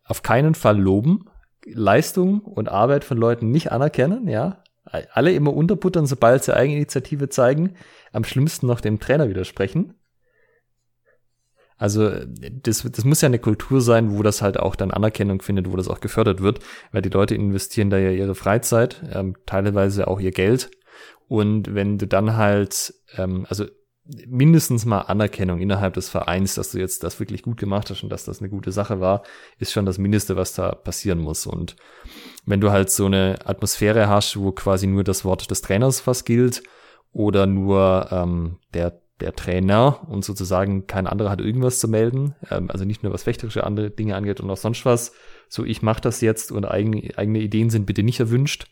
auf 0.04 0.22
keinen 0.22 0.54
Fall 0.54 0.78
loben, 0.78 1.26
Leistung 1.64 2.40
und 2.40 2.68
Arbeit 2.68 3.04
von 3.04 3.18
Leuten 3.18 3.50
nicht 3.50 3.72
anerkennen, 3.72 4.28
ja. 4.28 4.62
Alle 5.12 5.32
immer 5.32 5.52
unterbuttern, 5.52 6.06
sobald 6.06 6.44
sie 6.44 6.56
Eigeninitiative 6.56 7.28
zeigen, 7.28 7.74
am 8.12 8.24
schlimmsten 8.24 8.66
noch 8.66 8.80
dem 8.80 9.00
Trainer 9.00 9.28
widersprechen. 9.28 9.94
Also 11.76 12.10
das, 12.26 12.82
das 12.82 13.04
muss 13.04 13.20
ja 13.20 13.26
eine 13.26 13.38
Kultur 13.38 13.80
sein, 13.80 14.16
wo 14.16 14.22
das 14.22 14.42
halt 14.42 14.58
auch 14.58 14.74
dann 14.74 14.90
Anerkennung 14.90 15.42
findet, 15.42 15.70
wo 15.70 15.76
das 15.76 15.88
auch 15.88 16.00
gefördert 16.00 16.42
wird, 16.42 16.58
weil 16.90 17.02
die 17.02 17.08
Leute 17.08 17.34
investieren 17.34 17.90
da 17.90 17.98
ja 17.98 18.10
ihre 18.10 18.34
Freizeit, 18.34 19.02
ähm, 19.12 19.36
teilweise 19.46 20.08
auch 20.08 20.20
ihr 20.20 20.32
Geld. 20.32 20.70
Und 21.28 21.74
wenn 21.74 21.98
du 21.98 22.08
dann 22.08 22.36
halt, 22.36 22.94
ähm, 23.16 23.46
also 23.48 23.66
mindestens 24.26 24.86
mal 24.86 25.02
Anerkennung 25.02 25.60
innerhalb 25.60 25.94
des 25.94 26.08
Vereins, 26.08 26.54
dass 26.54 26.72
du 26.72 26.78
jetzt 26.78 27.04
das 27.04 27.20
wirklich 27.20 27.42
gut 27.42 27.58
gemacht 27.58 27.90
hast 27.90 28.02
und 28.02 28.10
dass 28.10 28.24
das 28.24 28.40
eine 28.40 28.48
gute 28.48 28.72
Sache 28.72 29.00
war, 29.00 29.22
ist 29.58 29.72
schon 29.72 29.86
das 29.86 29.98
Mindeste, 29.98 30.36
was 30.36 30.54
da 30.54 30.74
passieren 30.74 31.18
muss. 31.18 31.46
Und 31.46 31.76
wenn 32.46 32.60
du 32.60 32.70
halt 32.70 32.90
so 32.90 33.06
eine 33.06 33.38
Atmosphäre 33.44 34.08
hast, 34.08 34.38
wo 34.38 34.52
quasi 34.52 34.86
nur 34.86 35.04
das 35.04 35.24
Wort 35.24 35.50
des 35.50 35.60
Trainers 35.60 36.06
was 36.06 36.24
gilt 36.24 36.62
oder 37.12 37.46
nur 37.46 38.08
ähm, 38.10 38.58
der 38.72 39.00
der 39.20 39.34
Trainer 39.34 40.06
und 40.08 40.24
sozusagen 40.24 40.86
kein 40.86 41.06
anderer 41.06 41.30
hat 41.30 41.40
irgendwas 41.40 41.80
zu 41.80 41.88
melden, 41.88 42.34
ähm, 42.50 42.70
also 42.70 42.84
nicht 42.84 43.02
nur 43.02 43.12
was 43.12 43.24
fechterische 43.24 43.64
andere 43.64 43.90
Dinge 43.90 44.14
angeht 44.14 44.40
und 44.40 44.50
auch 44.50 44.56
sonst 44.56 44.84
was, 44.84 45.12
so 45.48 45.64
ich 45.64 45.82
mache 45.82 46.00
das 46.00 46.20
jetzt 46.20 46.52
und 46.52 46.64
eigene, 46.64 47.10
eigene 47.16 47.40
Ideen 47.40 47.70
sind 47.70 47.86
bitte 47.86 48.02
nicht 48.02 48.20
erwünscht, 48.20 48.66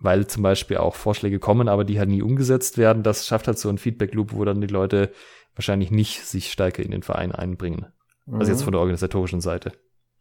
weil 0.00 0.26
zum 0.26 0.42
Beispiel 0.42 0.78
auch 0.78 0.94
Vorschläge 0.94 1.38
kommen, 1.38 1.68
aber 1.68 1.84
die 1.84 1.98
halt 1.98 2.08
nie 2.08 2.22
umgesetzt 2.22 2.78
werden. 2.78 3.02
Das 3.02 3.26
schafft 3.26 3.46
halt 3.46 3.58
so 3.58 3.68
ein 3.68 3.78
Feedback-Loop, 3.78 4.32
wo 4.32 4.44
dann 4.44 4.60
die 4.60 4.66
Leute 4.66 5.12
wahrscheinlich 5.54 5.90
nicht 5.90 6.24
sich 6.24 6.50
stärker 6.50 6.82
in 6.82 6.90
den 6.90 7.02
Verein 7.02 7.32
einbringen. 7.32 7.86
Mhm. 8.26 8.40
Also 8.40 8.50
jetzt 8.50 8.60
mhm. 8.60 8.64
von 8.64 8.72
der 8.72 8.80
organisatorischen 8.80 9.40
Seite. 9.40 9.72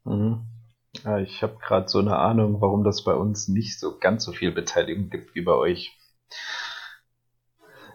Mhm. 0.03 0.41
Ja, 1.03 1.19
ich 1.19 1.43
habe 1.43 1.57
gerade 1.61 1.87
so 1.87 1.99
eine 1.99 2.17
Ahnung, 2.17 2.61
warum 2.61 2.83
das 2.83 3.03
bei 3.03 3.13
uns 3.13 3.47
nicht 3.47 3.79
so 3.79 3.97
ganz 3.99 4.23
so 4.25 4.31
viel 4.31 4.51
Beteiligung 4.51 5.09
gibt 5.09 5.35
wie 5.35 5.41
bei 5.41 5.53
euch. 5.53 5.95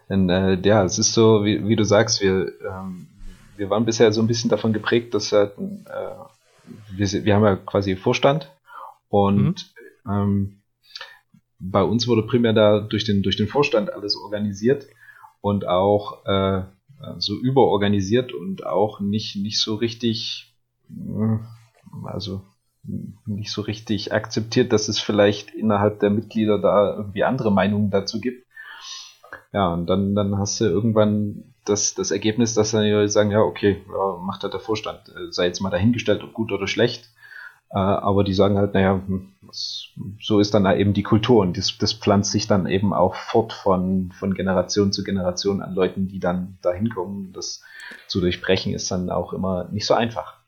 Denn 0.08 0.28
äh, 0.28 0.54
ja, 0.62 0.84
es 0.84 0.98
ist 0.98 1.12
so, 1.12 1.44
wie, 1.44 1.66
wie 1.66 1.76
du 1.76 1.84
sagst, 1.84 2.20
wir, 2.20 2.52
ähm, 2.62 3.08
wir 3.56 3.68
waren 3.68 3.84
bisher 3.84 4.12
so 4.12 4.20
ein 4.22 4.26
bisschen 4.26 4.50
davon 4.50 4.72
geprägt, 4.72 5.12
dass 5.14 5.32
äh, 5.32 5.50
wir, 6.92 7.24
wir 7.24 7.34
haben 7.34 7.44
ja 7.44 7.56
quasi 7.56 7.96
Vorstand 7.96 8.50
und 9.08 9.72
mhm. 10.04 10.12
ähm, 10.12 10.62
bei 11.70 11.82
uns 11.82 12.06
wurde 12.06 12.26
primär 12.26 12.52
da 12.52 12.80
durch 12.80 13.04
den, 13.04 13.22
durch 13.22 13.36
den 13.36 13.48
Vorstand 13.48 13.92
alles 13.92 14.16
organisiert 14.16 14.86
und 15.40 15.66
auch 15.66 16.24
äh, 16.26 16.62
so 17.18 17.34
überorganisiert 17.36 18.32
und 18.32 18.66
auch 18.66 19.00
nicht, 19.00 19.36
nicht 19.36 19.60
so 19.60 19.74
richtig, 19.74 20.54
äh, 20.90 21.38
also 22.04 22.42
nicht 23.26 23.50
so 23.50 23.62
richtig 23.62 24.12
akzeptiert, 24.12 24.72
dass 24.72 24.88
es 24.88 24.98
vielleicht 24.98 25.54
innerhalb 25.54 26.00
der 26.00 26.10
Mitglieder 26.10 26.58
da 26.58 26.96
irgendwie 26.96 27.24
andere 27.24 27.50
Meinungen 27.50 27.90
dazu 27.90 28.20
gibt. 28.20 28.46
Ja, 29.52 29.72
und 29.72 29.86
dann, 29.86 30.14
dann 30.14 30.36
hast 30.36 30.60
du 30.60 30.64
irgendwann 30.64 31.54
das, 31.64 31.94
das 31.94 32.10
Ergebnis, 32.10 32.54
dass 32.54 32.72
dann 32.72 32.84
die 32.84 32.90
Leute 32.90 33.08
sagen, 33.08 33.30
ja, 33.30 33.40
okay, 33.40 33.82
ja, 33.88 34.18
macht 34.18 34.42
halt 34.42 34.52
der 34.52 34.60
Vorstand, 34.60 35.00
sei 35.30 35.46
jetzt 35.46 35.60
mal 35.60 35.70
dahingestellt, 35.70 36.22
ob 36.22 36.34
gut 36.34 36.52
oder 36.52 36.66
schlecht. 36.66 37.08
Äh, 37.74 37.78
aber 37.78 38.22
die 38.22 38.34
sagen 38.34 38.56
halt, 38.56 38.72
naja, 38.72 39.02
so 40.20 40.38
ist 40.40 40.54
dann 40.54 40.64
eben 40.78 40.94
die 40.94 41.02
Kultur 41.02 41.42
und 41.42 41.58
das, 41.58 41.76
das 41.76 41.92
pflanzt 41.92 42.30
sich 42.30 42.46
dann 42.46 42.66
eben 42.66 42.94
auch 42.94 43.16
fort 43.16 43.52
von, 43.52 44.12
von 44.12 44.34
Generation 44.34 44.92
zu 44.92 45.02
Generation 45.02 45.60
an 45.60 45.74
Leuten, 45.74 46.08
die 46.08 46.20
dann 46.20 46.56
da 46.62 46.72
hinkommen. 46.72 47.32
Das 47.32 47.62
zu 48.06 48.20
durchbrechen 48.20 48.72
ist 48.74 48.90
dann 48.90 49.10
auch 49.10 49.32
immer 49.32 49.68
nicht 49.70 49.86
so 49.86 49.94
einfach. 49.94 50.38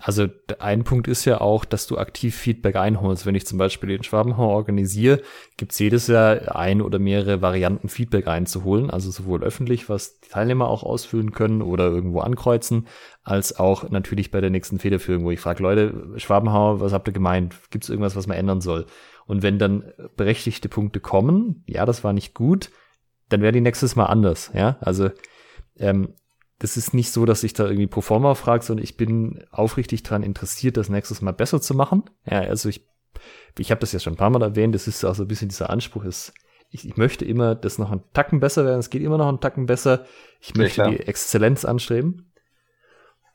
Also 0.00 0.26
ein 0.58 0.84
Punkt 0.84 1.06
ist 1.06 1.26
ja 1.26 1.40
auch, 1.40 1.66
dass 1.66 1.86
du 1.86 1.98
aktiv 1.98 2.34
Feedback 2.34 2.76
einholst. 2.76 3.26
Wenn 3.26 3.34
ich 3.34 3.46
zum 3.46 3.58
Beispiel 3.58 3.90
den 3.90 4.02
Schwabenhau 4.02 4.48
organisiere, 4.48 5.20
gibt 5.58 5.72
es 5.72 5.78
jedes 5.78 6.06
Jahr 6.06 6.56
ein 6.56 6.80
oder 6.80 6.98
mehrere 6.98 7.42
Varianten 7.42 7.88
Feedback 7.90 8.26
einzuholen. 8.26 8.90
Also 8.90 9.10
sowohl 9.10 9.42
öffentlich, 9.42 9.90
was 9.90 10.18
die 10.20 10.30
Teilnehmer 10.30 10.68
auch 10.68 10.82
ausfüllen 10.82 11.32
können 11.32 11.60
oder 11.60 11.84
irgendwo 11.90 12.20
ankreuzen, 12.20 12.86
als 13.22 13.58
auch 13.58 13.90
natürlich 13.90 14.30
bei 14.30 14.40
der 14.40 14.50
nächsten 14.50 14.78
Federführung, 14.78 15.24
wo 15.24 15.30
ich 15.30 15.40
frage, 15.40 15.62
Leute, 15.62 16.14
Schwabenhau, 16.16 16.80
was 16.80 16.94
habt 16.94 17.08
ihr 17.08 17.14
gemeint? 17.14 17.54
Gibt 17.70 17.84
es 17.84 17.90
irgendwas, 17.90 18.16
was 18.16 18.26
man 18.26 18.38
ändern 18.38 18.62
soll? 18.62 18.86
Und 19.26 19.42
wenn 19.42 19.58
dann 19.58 19.92
berechtigte 20.16 20.68
Punkte 20.68 21.00
kommen, 21.00 21.64
ja, 21.66 21.84
das 21.84 22.02
war 22.02 22.14
nicht 22.14 22.34
gut, 22.34 22.70
dann 23.28 23.42
wäre 23.42 23.52
die 23.52 23.60
nächstes 23.60 23.94
Mal 23.94 24.06
anders. 24.06 24.50
Ja, 24.54 24.78
also 24.80 25.10
ähm, 25.78 26.14
das 26.62 26.76
ist 26.76 26.94
nicht 26.94 27.10
so, 27.10 27.26
dass 27.26 27.42
ich 27.42 27.54
da 27.54 27.64
irgendwie 27.64 27.88
pro 27.88 28.02
forma 28.02 28.36
frage, 28.36 28.64
sondern 28.64 28.84
ich 28.84 28.96
bin 28.96 29.44
aufrichtig 29.50 30.04
daran 30.04 30.22
interessiert, 30.22 30.76
das 30.76 30.88
nächstes 30.88 31.20
Mal 31.20 31.32
besser 31.32 31.60
zu 31.60 31.74
machen. 31.74 32.04
Ja, 32.24 32.38
also 32.42 32.68
ich, 32.68 32.86
ich 33.58 33.72
habe 33.72 33.80
das 33.80 33.90
ja 33.90 33.98
schon 33.98 34.12
ein 34.12 34.16
paar 34.16 34.30
Mal 34.30 34.42
erwähnt, 34.42 34.72
das 34.72 34.86
ist 34.86 35.04
auch 35.04 35.16
so 35.16 35.24
ein 35.24 35.28
bisschen 35.28 35.48
dieser 35.48 35.70
Anspruch 35.70 36.04
ist, 36.04 36.32
ich, 36.70 36.86
ich 36.86 36.96
möchte 36.96 37.24
immer, 37.24 37.56
dass 37.56 37.78
noch 37.78 37.90
ein 37.90 38.04
Tacken 38.14 38.38
besser 38.38 38.64
werden, 38.64 38.78
es 38.78 38.90
geht 38.90 39.02
immer 39.02 39.18
noch 39.18 39.28
ein 39.28 39.40
Tacken 39.40 39.66
besser. 39.66 40.06
Ich 40.40 40.54
möchte 40.54 40.82
ja, 40.82 40.88
die 40.88 41.00
Exzellenz 41.00 41.64
anstreben. 41.64 42.32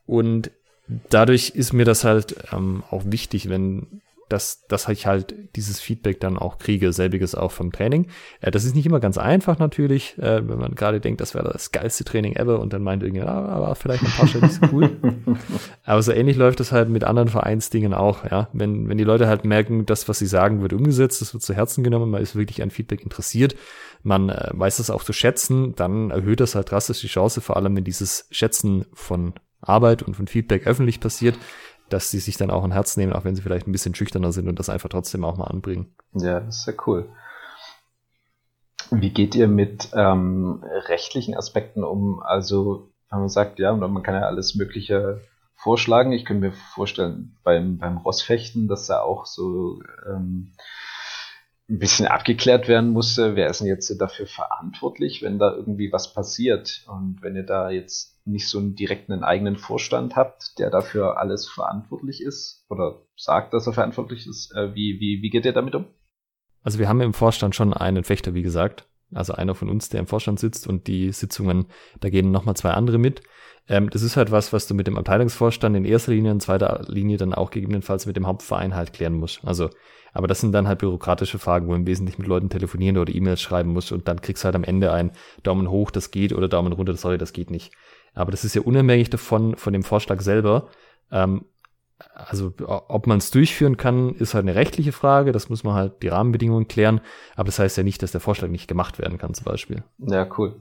Und 0.05 0.49
dadurch 1.09 1.49
ist 1.49 1.73
mir 1.73 1.85
das 1.85 2.05
halt 2.05 2.35
ähm, 2.53 2.83
auch 2.89 3.03
wichtig, 3.05 3.49
wenn 3.49 4.01
dass, 4.29 4.65
dass 4.67 4.87
ich 4.89 5.05
halt 5.05 5.33
dieses 5.55 5.79
Feedback 5.79 6.19
dann 6.19 6.37
auch 6.37 6.57
kriege, 6.57 6.91
selbiges 6.93 7.35
auch 7.35 7.51
vom 7.51 7.71
Training. 7.71 8.07
Äh, 8.41 8.51
das 8.51 8.65
ist 8.65 8.75
nicht 8.75 8.85
immer 8.85 8.99
ganz 8.99 9.17
einfach 9.17 9.59
natürlich, 9.59 10.17
äh, 10.17 10.47
wenn 10.47 10.59
man 10.59 10.75
gerade 10.75 10.99
denkt, 10.99 11.21
das 11.21 11.33
wäre 11.33 11.51
das 11.51 11.71
geilste 11.71 12.03
Training 12.03 12.35
ever 12.35 12.59
und 12.59 12.73
dann 12.73 12.83
meint 12.83 13.03
irgendwie, 13.03 13.21
ah, 13.21 13.45
aber 13.45 13.75
vielleicht 13.75 14.03
ein 14.03 14.11
paar 14.11 14.41
nicht 14.41 14.53
so 14.53 14.67
cool. 14.71 14.97
aber 15.83 16.01
so 16.01 16.11
ähnlich 16.11 16.37
läuft 16.37 16.59
das 16.59 16.71
halt 16.71 16.89
mit 16.89 17.03
anderen 17.03 17.29
Vereinsdingen 17.29 17.93
auch, 17.93 18.25
ja. 18.29 18.49
Wenn, 18.53 18.89
wenn 18.89 18.97
die 18.97 19.03
Leute 19.03 19.27
halt 19.27 19.45
merken, 19.45 19.85
das, 19.85 20.07
was 20.07 20.19
sie 20.19 20.27
sagen, 20.27 20.61
wird 20.61 20.73
umgesetzt, 20.73 21.21
das 21.21 21.33
wird 21.33 21.43
zu 21.43 21.53
Herzen 21.53 21.83
genommen, 21.83 22.11
man 22.11 22.21
ist 22.21 22.35
wirklich 22.35 22.61
an 22.61 22.71
Feedback 22.71 23.01
interessiert, 23.03 23.55
man 24.03 24.29
äh, 24.29 24.51
weiß 24.53 24.77
das 24.77 24.89
auch 24.89 25.03
zu 25.03 25.13
schätzen, 25.13 25.75
dann 25.75 26.11
erhöht 26.11 26.39
das 26.39 26.55
halt 26.55 26.71
drastisch 26.71 27.01
die 27.01 27.07
Chance, 27.07 27.41
vor 27.41 27.57
allem 27.57 27.75
wenn 27.75 27.83
dieses 27.83 28.27
Schätzen 28.31 28.85
von 28.93 29.33
Arbeit 29.61 30.03
und 30.03 30.15
von 30.15 30.27
Feedback 30.27 30.67
öffentlich 30.67 30.99
passiert, 30.99 31.37
dass 31.89 32.11
sie 32.11 32.19
sich 32.19 32.37
dann 32.37 32.51
auch 32.51 32.63
ein 32.63 32.71
Herz 32.71 32.97
nehmen, 32.97 33.13
auch 33.13 33.23
wenn 33.23 33.35
sie 33.35 33.41
vielleicht 33.41 33.67
ein 33.67 33.71
bisschen 33.71 33.95
schüchterner 33.95 34.31
sind 34.31 34.47
und 34.47 34.59
das 34.59 34.69
einfach 34.69 34.89
trotzdem 34.89 35.23
auch 35.23 35.37
mal 35.37 35.45
anbringen. 35.45 35.95
Ja, 36.13 36.39
das 36.39 36.57
ist 36.57 36.63
sehr 36.65 36.75
cool. 36.85 37.09
Wie 38.91 39.09
geht 39.09 39.35
ihr 39.35 39.47
mit 39.47 39.89
ähm, 39.93 40.63
rechtlichen 40.87 41.35
Aspekten 41.35 41.83
um? 41.83 42.21
Also, 42.21 42.89
wenn 43.09 43.19
man 43.19 43.29
sagt, 43.29 43.59
ja, 43.59 43.73
man 43.73 44.03
kann 44.03 44.15
ja 44.15 44.21
alles 44.21 44.55
Mögliche 44.55 45.21
vorschlagen. 45.55 46.11
Ich 46.13 46.23
könnte 46.23 46.47
mir 46.47 46.53
vorstellen, 46.53 47.35
beim, 47.43 47.77
beim 47.77 47.97
Rossfechten, 47.97 48.67
dass 48.67 48.87
da 48.87 49.01
auch 49.01 49.25
so 49.25 49.81
ähm, 50.07 50.53
ein 51.69 51.79
bisschen 51.79 52.07
abgeklärt 52.07 52.67
werden 52.67 52.91
musste, 52.91 53.35
wer 53.35 53.49
ist 53.49 53.59
denn 53.59 53.67
jetzt 53.67 53.89
dafür 53.99 54.27
verantwortlich, 54.27 55.21
wenn 55.21 55.39
da 55.39 55.53
irgendwie 55.53 55.91
was 55.91 56.13
passiert. 56.13 56.85
Und 56.87 57.21
wenn 57.21 57.35
ihr 57.35 57.43
da 57.43 57.69
jetzt 57.69 58.16
nicht 58.27 58.49
so 58.49 58.59
einen 58.59 58.75
direkten 58.75 59.23
eigenen 59.23 59.57
Vorstand 59.57 60.15
habt, 60.15 60.59
der 60.59 60.69
dafür 60.69 61.17
alles 61.17 61.47
verantwortlich 61.47 62.21
ist 62.21 62.65
oder 62.69 63.01
sagt, 63.15 63.53
dass 63.53 63.67
er 63.67 63.73
verantwortlich 63.73 64.27
ist, 64.27 64.53
äh, 64.55 64.73
wie, 64.75 64.99
wie, 64.99 65.21
wie 65.21 65.29
geht 65.29 65.45
ihr 65.45 65.53
damit 65.53 65.75
um? 65.75 65.85
Also 66.63 66.79
wir 66.79 66.89
haben 66.89 67.01
im 67.01 67.13
Vorstand 67.13 67.55
schon 67.55 67.73
einen 67.73 68.03
Fechter, 68.03 68.33
wie 68.33 68.41
gesagt. 68.41 68.87
Also 69.13 69.33
einer 69.33 69.55
von 69.55 69.69
uns, 69.69 69.87
der 69.87 70.01
im 70.01 70.07
Vorstand 70.07 70.39
sitzt 70.39 70.67
und 70.67 70.87
die 70.87 71.11
Sitzungen, 71.13 71.67
da 72.01 72.09
gehen 72.09 72.31
nochmal 72.31 72.57
zwei 72.57 72.71
andere 72.71 72.97
mit. 72.97 73.21
Ähm, 73.69 73.89
das 73.89 74.01
ist 74.01 74.17
halt 74.17 74.31
was, 74.31 74.51
was 74.51 74.67
du 74.67 74.73
mit 74.73 74.87
dem 74.87 74.97
Abteilungsvorstand 74.97 75.75
in 75.77 75.85
erster 75.85 76.11
Linie, 76.11 76.31
in 76.31 76.39
zweiter 76.41 76.83
Linie 76.87 77.17
dann 77.17 77.33
auch 77.33 77.51
gegebenenfalls 77.51 78.05
mit 78.05 78.17
dem 78.17 78.27
Hauptverein 78.27 78.75
halt 78.75 78.91
klären 78.91 79.13
musst. 79.13 79.45
Also 79.45 79.69
aber 80.17 80.27
das 80.27 80.41
sind 80.41 80.51
dann 80.51 80.67
halt 80.67 80.79
bürokratische 80.79 81.37
Fragen, 81.37 81.67
wo 81.67 81.75
im 81.75 81.85
Wesentlichen 81.85 82.23
mit 82.23 82.27
Leuten 82.27 82.49
telefonieren 82.49 82.97
oder 82.97 83.13
E-Mails 83.13 83.39
schreiben 83.39 83.71
musst 83.71 83.91
und 83.91 84.07
dann 84.07 84.19
kriegst 84.19 84.43
du 84.43 84.45
halt 84.45 84.55
am 84.55 84.63
Ende 84.63 84.91
ein 84.91 85.11
Daumen 85.43 85.69
hoch, 85.69 85.91
das 85.91 86.09
geht 86.09 86.33
oder 86.33 86.47
Daumen 86.47 86.73
runter, 86.73 86.95
sorry, 86.97 87.19
das 87.19 87.33
geht 87.33 87.51
nicht. 87.51 87.71
Aber 88.13 88.31
das 88.31 88.43
ist 88.43 88.55
ja 88.55 88.61
unabhängig 88.61 89.09
davon, 89.09 89.55
von 89.55 89.73
dem 89.73 89.83
Vorschlag 89.83 90.21
selber. 90.21 90.69
Ähm, 91.11 91.45
also 92.13 92.53
ob 92.59 93.07
man 93.07 93.17
es 93.17 93.31
durchführen 93.31 93.77
kann, 93.77 94.13
ist 94.15 94.33
halt 94.33 94.43
eine 94.43 94.55
rechtliche 94.55 94.91
Frage. 94.91 95.31
Das 95.31 95.49
muss 95.49 95.63
man 95.63 95.73
halt 95.73 96.03
die 96.03 96.09
Rahmenbedingungen 96.09 96.67
klären. 96.67 97.01
Aber 97.35 97.45
das 97.45 97.59
heißt 97.59 97.77
ja 97.77 97.83
nicht, 97.83 98.03
dass 98.03 98.11
der 98.11 98.21
Vorschlag 98.21 98.49
nicht 98.49 98.67
gemacht 98.67 98.99
werden 98.99 99.17
kann, 99.17 99.33
zum 99.33 99.45
Beispiel. 99.45 99.83
Ja, 99.97 100.27
cool. 100.37 100.55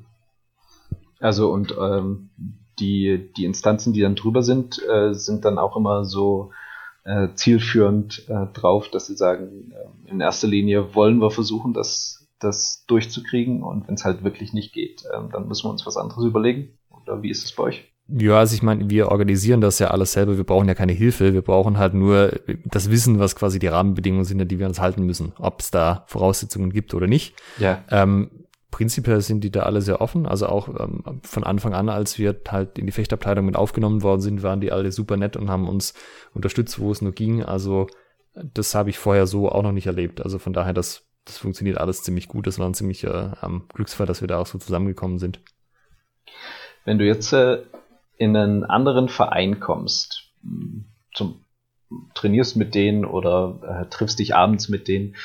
Also 1.21 1.51
und 1.51 1.75
ähm, 1.79 2.31
die, 2.79 3.33
die 3.37 3.45
Instanzen, 3.45 3.93
die 3.93 4.01
dann 4.01 4.17
drüber 4.17 4.43
sind, 4.43 4.83
äh, 4.89 5.13
sind 5.15 5.45
dann 5.45 5.59
auch 5.59 5.77
immer 5.77 6.05
so 6.05 6.53
äh, 7.05 7.29
zielführend 7.35 8.29
äh, 8.29 8.47
drauf, 8.53 8.89
dass 8.91 9.07
sie 9.07 9.17
sagen, 9.17 9.73
äh, 9.73 10.11
in 10.11 10.21
erster 10.21 10.49
Linie 10.49 10.95
wollen 10.95 11.19
wir 11.21 11.31
versuchen, 11.31 11.73
das, 11.73 12.27
das 12.39 12.85
durchzukriegen 12.87 13.63
und 13.63 13.87
wenn 13.89 13.95
es 13.95 14.05
halt 14.05 14.25
wirklich 14.25 14.53
nicht 14.53 14.73
geht, 14.73 15.05
äh, 15.05 15.21
dann 15.33 15.49
müssen 15.49 15.65
wir 15.67 15.71
uns 15.71 15.87
was 15.87 15.97
anderes 15.97 16.25
überlegen. 16.25 16.79
Oder 17.07 17.23
wie 17.23 17.31
ist 17.31 17.45
es 17.45 17.53
bei 17.53 17.65
euch? 17.65 17.93
Ja, 18.09 18.39
also 18.39 18.55
ich 18.55 18.63
meine, 18.63 18.89
wir 18.89 19.09
organisieren 19.09 19.61
das 19.61 19.81
ja 19.81 19.89
alles 19.89 20.13
selber. 20.13 20.37
Wir 20.37 20.45
brauchen 20.45 20.69
ja 20.69 20.75
keine 20.75 20.93
Hilfe. 20.93 21.33
Wir 21.33 21.43
brauchen 21.43 21.77
halt 21.77 21.95
nur 21.95 22.33
das 22.65 22.91
Wissen, 22.91 23.19
was 23.19 23.35
quasi 23.35 23.59
die 23.59 23.67
Rahmenbedingungen 23.67 24.25
sind, 24.25 24.41
an 24.41 24.47
die 24.47 24.61
wir 24.61 24.67
uns 24.67 24.81
halten 24.81 25.03
müssen. 25.03 25.33
Ob 25.39 25.61
es 25.61 25.73
da 25.73 26.05
Voraussetzungen 26.07 26.73
gibt 26.73 26.95
oder 26.95 27.09
nicht. 27.09 27.35
Ja. 27.59 27.85
Ähm, 27.91 28.31
prinzipiell 28.71 29.21
sind 29.23 29.43
die 29.43 29.51
da 29.51 29.63
alle 29.65 29.83
sehr 29.83 30.01
offen. 30.01 30.27
Also 30.27 30.47
auch 30.47 30.69
ähm, 30.69 31.21
von 31.23 31.43
Anfang 31.43 31.75
an, 31.75 31.89
als 31.89 32.17
wir 32.19 32.37
halt 32.49 32.79
in 32.79 32.87
die 32.87 32.93
Fechtabteilung 32.93 33.45
mit 33.45 33.57
aufgenommen 33.57 34.03
worden 34.05 34.21
sind, 34.21 34.45
waren 34.45 34.61
die 34.61 34.71
alle 34.71 34.93
super 34.93 35.17
nett 35.17 35.37
und 35.37 35.51
haben 35.51 35.69
uns 35.69 35.93
unterstützt, 36.33 36.79
wo 36.79 36.93
es 36.93 37.03
nur 37.03 37.13
ging. 37.13 37.43
Also 37.43 37.89
das 38.35 38.75
habe 38.77 38.91
ich 38.91 38.99
vorher 38.99 39.27
so 39.27 39.51
auch 39.51 39.63
noch 39.63 39.73
nicht 39.73 39.87
erlebt. 39.87 40.21
Also 40.21 40.39
von 40.39 40.53
daher, 40.53 40.75
das, 40.75 41.07
das 41.25 41.39
funktioniert 41.39 41.79
alles 41.79 42.05
ziemlich 42.05 42.29
gut. 42.29 42.47
Das 42.47 42.61
war 42.61 42.69
ein 42.69 42.75
ziemlicher 42.75 43.39
ähm, 43.43 43.65
Glücksfall, 43.75 44.07
dass 44.07 44.21
wir 44.21 44.29
da 44.29 44.39
auch 44.39 44.47
so 44.47 44.59
zusammengekommen 44.59 45.19
sind. 45.19 45.41
Wenn 46.87 46.99
du 46.99 47.05
jetzt 47.05 47.33
äh, 47.33 47.59
in 48.17 48.35
einen 48.35 48.65
anderen 48.65 49.11
Verein 49.11 49.61
kommst, 49.61 50.33
zum 51.13 51.45
trainierst 52.15 52.57
mit 52.57 52.75
denen 52.75 53.05
oder 53.05 53.83
äh, 53.83 53.91
triffst 53.91 54.19
dich 54.19 54.35
abends 54.35 54.69
mit 54.69 54.89
denen, 54.89 55.17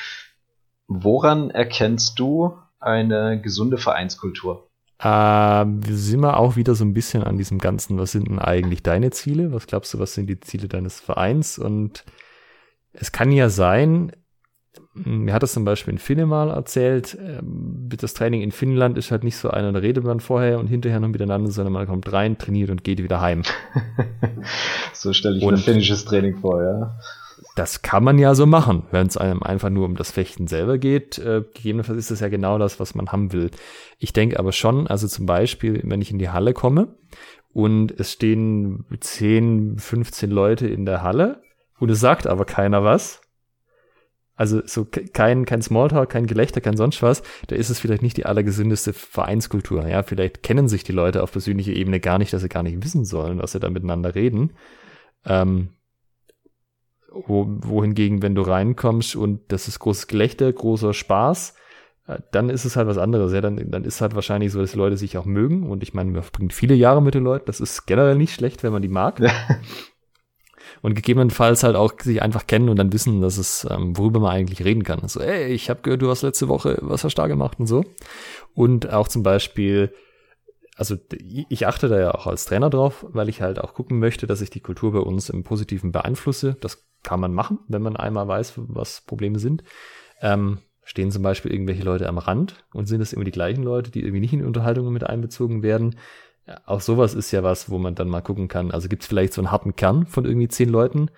woran 0.86 1.50
erkennst 1.50 2.18
du, 2.18 2.56
eine 2.78 3.40
gesunde 3.40 3.78
Vereinskultur? 3.78 4.68
Äh, 4.98 5.04
wir 5.06 5.96
sind 5.96 6.20
wir 6.20 6.36
auch 6.36 6.56
wieder 6.56 6.74
so 6.74 6.84
ein 6.84 6.94
bisschen 6.94 7.22
an 7.22 7.38
diesem 7.38 7.58
Ganzen, 7.58 7.96
was 7.96 8.12
sind 8.12 8.28
denn 8.28 8.40
eigentlich 8.40 8.82
deine 8.82 9.10
Ziele? 9.10 9.52
Was 9.52 9.66
glaubst 9.66 9.94
du, 9.94 9.98
was 9.98 10.14
sind 10.14 10.26
die 10.26 10.40
Ziele 10.40 10.68
deines 10.68 11.00
Vereins? 11.00 11.58
Und 11.58 12.04
es 12.92 13.12
kann 13.12 13.30
ja 13.30 13.48
sein, 13.48 14.12
mir 14.94 15.32
hat 15.34 15.42
das 15.42 15.52
zum 15.52 15.64
Beispiel 15.64 15.92
in 15.92 15.98
Finne 15.98 16.26
mal 16.26 16.50
erzählt, 16.50 17.16
ähm, 17.20 17.88
das 17.88 18.14
Training 18.14 18.42
in 18.42 18.52
Finnland 18.52 18.98
ist 18.98 19.10
halt 19.10 19.24
nicht 19.24 19.36
so 19.36 19.50
einer, 19.50 19.72
da 19.72 19.78
redet 19.78 20.04
man 20.04 20.20
vorher 20.20 20.58
und 20.58 20.66
hinterher 20.66 21.00
noch 21.00 21.08
miteinander, 21.08 21.50
sondern 21.50 21.72
man 21.72 21.86
kommt 21.86 22.12
rein, 22.12 22.38
trainiert 22.38 22.70
und 22.70 22.84
geht 22.84 23.02
wieder 23.02 23.20
heim. 23.20 23.42
so 24.92 25.12
stelle 25.12 25.38
ich 25.38 25.44
und, 25.44 25.54
mir 25.54 25.60
finnisches 25.60 26.04
Training 26.04 26.36
vor, 26.36 26.62
ja 26.62 26.96
das 27.54 27.82
kann 27.82 28.04
man 28.04 28.18
ja 28.18 28.34
so 28.34 28.46
machen, 28.46 28.84
wenn 28.90 29.06
es 29.06 29.16
einem 29.16 29.42
einfach 29.42 29.68
nur 29.68 29.84
um 29.84 29.96
das 29.96 30.10
Fechten 30.10 30.46
selber 30.46 30.78
geht. 30.78 31.18
Äh, 31.18 31.42
gegebenenfalls 31.54 31.98
ist 31.98 32.10
das 32.10 32.20
ja 32.20 32.28
genau 32.28 32.58
das, 32.58 32.80
was 32.80 32.94
man 32.94 33.08
haben 33.12 33.32
will. 33.32 33.50
Ich 33.98 34.12
denke 34.12 34.38
aber 34.38 34.52
schon, 34.52 34.86
also 34.86 35.06
zum 35.06 35.26
Beispiel, 35.26 35.80
wenn 35.84 36.00
ich 36.00 36.10
in 36.10 36.18
die 36.18 36.30
Halle 36.30 36.54
komme 36.54 36.96
und 37.52 37.92
es 37.98 38.12
stehen 38.12 38.86
10, 38.98 39.78
15 39.78 40.30
Leute 40.30 40.66
in 40.66 40.86
der 40.86 41.02
Halle 41.02 41.42
und 41.78 41.90
es 41.90 42.00
sagt 42.00 42.26
aber 42.26 42.44
keiner 42.44 42.84
was, 42.84 43.20
also 44.34 44.62
so 44.66 44.86
kein, 44.86 45.44
kein 45.44 45.62
Smalltalk, 45.62 46.10
kein 46.10 46.26
Gelächter, 46.26 46.60
kein 46.60 46.76
sonst 46.76 47.02
was, 47.02 47.22
da 47.48 47.56
ist 47.56 47.70
es 47.70 47.78
vielleicht 47.78 48.02
nicht 48.02 48.16
die 48.16 48.26
allergesündeste 48.26 48.92
Vereinskultur. 48.92 49.86
Ja, 49.86 50.02
vielleicht 50.02 50.42
kennen 50.42 50.68
sich 50.68 50.84
die 50.84 50.92
Leute 50.92 51.22
auf 51.22 51.32
persönlicher 51.32 51.72
Ebene 51.72 52.00
gar 52.00 52.18
nicht, 52.18 52.32
dass 52.32 52.42
sie 52.42 52.48
gar 52.48 52.62
nicht 52.62 52.82
wissen 52.82 53.04
sollen, 53.04 53.40
was 53.40 53.52
sie 53.52 53.60
da 53.60 53.68
miteinander 53.68 54.14
reden. 54.14 54.52
Ähm, 55.24 55.70
wo, 57.10 57.46
wohingegen, 57.46 58.22
wenn 58.22 58.34
du 58.34 58.42
reinkommst 58.42 59.16
und 59.16 59.40
das 59.52 59.68
ist 59.68 59.78
großes 59.78 60.06
Gelächter, 60.06 60.50
großer 60.50 60.94
Spaß, 60.94 61.54
äh, 62.06 62.18
dann 62.32 62.48
ist 62.48 62.64
es 62.64 62.76
halt 62.76 62.88
was 62.88 62.98
anderes. 62.98 63.32
Ja, 63.32 63.40
dann, 63.40 63.70
dann 63.70 63.84
ist 63.84 64.00
halt 64.00 64.14
wahrscheinlich 64.14 64.52
so, 64.52 64.60
dass 64.60 64.72
die 64.72 64.78
Leute 64.78 64.96
sich 64.96 65.18
auch 65.18 65.26
mögen. 65.26 65.68
Und 65.68 65.82
ich 65.82 65.94
meine, 65.94 66.10
man 66.10 66.22
verbringt 66.22 66.52
viele 66.52 66.74
Jahre 66.74 67.02
mit 67.02 67.14
den 67.14 67.24
Leuten. 67.24 67.46
Das 67.46 67.60
ist 67.60 67.86
generell 67.86 68.16
nicht 68.16 68.34
schlecht, 68.34 68.62
wenn 68.62 68.72
man 68.72 68.82
die 68.82 68.88
mag. 68.88 69.20
und 70.82 70.94
gegebenenfalls 70.94 71.62
halt 71.62 71.76
auch 71.76 71.94
sich 72.00 72.20
einfach 72.20 72.46
kennen 72.46 72.68
und 72.68 72.76
dann 72.76 72.92
wissen, 72.92 73.20
dass 73.20 73.38
es, 73.38 73.66
ähm, 73.70 73.96
worüber 73.96 74.20
man 74.20 74.32
eigentlich 74.32 74.64
reden 74.64 74.82
kann. 74.82 75.06
So, 75.08 75.20
ey, 75.20 75.46
ich 75.46 75.70
habe 75.70 75.80
gehört, 75.82 76.02
du 76.02 76.10
hast 76.10 76.22
letzte 76.22 76.48
Woche 76.48 76.76
was 76.82 77.04
hast 77.04 77.14
da 77.14 77.28
gemacht 77.28 77.58
und 77.60 77.66
so. 77.66 77.84
Und 78.54 78.92
auch 78.92 79.08
zum 79.08 79.22
Beispiel, 79.22 79.94
also 80.76 80.96
ich 81.48 81.66
achte 81.66 81.88
da 81.88 81.98
ja 81.98 82.14
auch 82.14 82.26
als 82.26 82.44
Trainer 82.44 82.68
drauf, 82.68 83.06
weil 83.08 83.28
ich 83.28 83.40
halt 83.40 83.60
auch 83.60 83.74
gucken 83.74 84.00
möchte, 84.00 84.26
dass 84.26 84.40
ich 84.40 84.50
die 84.50 84.60
Kultur 84.60 84.92
bei 84.92 84.98
uns 84.98 85.30
im 85.30 85.44
Positiven 85.44 85.92
beeinflusse. 85.92 86.56
Das 86.60 86.84
kann 87.04 87.20
man 87.20 87.32
machen, 87.32 87.60
wenn 87.68 87.82
man 87.82 87.96
einmal 87.96 88.26
weiß, 88.26 88.54
was 88.56 89.02
Probleme 89.02 89.38
sind. 89.38 89.62
Ähm, 90.20 90.58
stehen 90.84 91.12
zum 91.12 91.22
Beispiel 91.22 91.52
irgendwelche 91.52 91.84
Leute 91.84 92.08
am 92.08 92.18
Rand 92.18 92.64
und 92.72 92.86
sind 92.86 93.00
es 93.00 93.12
immer 93.12 93.24
die 93.24 93.30
gleichen 93.30 93.62
Leute, 93.62 93.90
die 93.92 94.00
irgendwie 94.00 94.20
nicht 94.20 94.32
in 94.32 94.44
Unterhaltungen 94.44 94.92
mit 94.92 95.04
einbezogen 95.04 95.62
werden. 95.62 95.96
Auch 96.66 96.80
sowas 96.80 97.14
ist 97.14 97.30
ja 97.30 97.42
was, 97.42 97.70
wo 97.70 97.78
man 97.78 97.94
dann 97.94 98.08
mal 98.08 98.20
gucken 98.20 98.48
kann. 98.48 98.70
Also 98.70 98.88
gibt 98.88 99.02
es 99.02 99.08
vielleicht 99.08 99.32
so 99.32 99.40
einen 99.40 99.52
harten 99.52 99.76
Kern 99.76 100.06
von 100.06 100.24
irgendwie 100.24 100.48
zehn 100.48 100.68
Leuten 100.68 101.10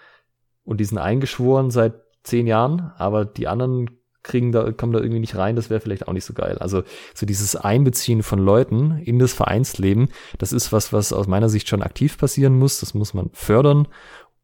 und 0.65 0.79
die 0.81 0.85
sind 0.85 0.99
eingeschworen 0.99 1.71
seit 1.71 1.95
zehn 2.23 2.47
Jahren, 2.47 2.93
aber 2.97 3.25
die 3.25 3.49
anderen 3.49 3.91
kriegen 4.23 4.53
da, 4.53 4.73
kommen 4.73 4.93
da 4.93 5.01
irgendwie 5.01 5.21
nicht 5.21 5.37
rein, 5.37 5.55
das 5.55 5.69
wäre 5.69 5.81
vielleicht 5.81 6.09
auch 6.09 6.13
nicht 6.13 6.25
so 6.25 6.33
geil. 6.33 6.59
Also 6.59 6.83
so 7.15 7.27
dieses 7.27 7.57
Einbeziehen 7.57 8.23
von 8.23 8.39
Leuten 8.39 8.99
in 9.05 9.19
das 9.19 9.35
Vereinsleben, 9.35 10.09
das 10.39 10.53
ist 10.53 10.73
was, 10.73 10.93
was 10.93 11.13
aus 11.13 11.27
meiner 11.27 11.51
Sicht 11.51 11.69
schon 11.69 11.83
aktiv 11.83 12.17
passieren 12.17 12.59
muss. 12.59 12.81
Das 12.81 12.95
muss 12.95 13.13
man 13.13 13.31
fördern 13.35 13.87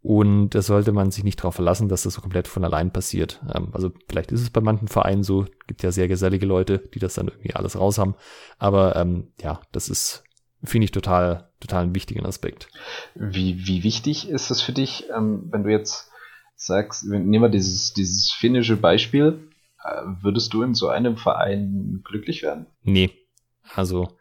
und 0.03 0.51
da 0.51 0.63
sollte 0.63 0.93
man 0.93 1.11
sich 1.11 1.25
nicht 1.25 1.41
darauf 1.41 1.57
verlassen, 1.57 1.89
dass 1.89 2.05
das 2.05 2.15
so 2.15 2.23
komplett 2.23 2.49
von 2.49 2.65
allein 2.65 2.91
passiert. 2.91 3.41
Ähm, 3.55 3.69
also 3.73 3.91
vielleicht 4.09 4.33
ist 4.33 4.41
es 4.41 4.51
bei 4.51 4.61
manchen 4.61 4.89
Vereinen 4.89 5.23
so, 5.23 5.45
gibt 5.67 5.83
ja 5.83 5.93
sehr 5.93 6.09
gesellige 6.09 6.47
Leute, 6.47 6.79
die 6.79 6.99
das 6.99 7.15
dann 7.15 7.29
irgendwie 7.29 7.55
alles 7.55 7.79
raus 7.79 7.99
haben. 7.99 8.15
Aber 8.59 8.97
ähm, 8.97 9.29
ja, 9.41 9.61
das 9.73 9.89
ist, 9.91 10.25
finde 10.63 10.85
ich, 10.85 10.93
total, 10.93 11.49
total 11.61 11.85
einen 11.85 11.95
wichtigen 11.95 12.27
Aspekt. 12.27 12.69
Wie, 13.15 13.67
wie 13.67 13.83
wichtig 13.83 14.29
ist 14.29 14.51
es 14.51 14.63
für 14.63 14.73
dich, 14.73 15.05
ähm, 15.15 15.49
wenn 15.51 15.65
du 15.65 15.71
jetzt 15.71 16.11
sagst, 16.57 17.05
nehmen 17.05 17.43
wir 17.43 17.49
dieses, 17.49 17.95
dieses 17.95 18.31
finnische 18.31 18.77
Beispiel, 18.77 19.51
äh, 19.83 20.03
würdest 20.21 20.53
du 20.53 20.63
in 20.63 20.75
so 20.75 20.89
einem 20.89 21.17
Verein 21.17 22.03
glücklich 22.05 22.43
werden? 22.43 22.67
Nee. 22.83 23.11
Also, 23.75 24.17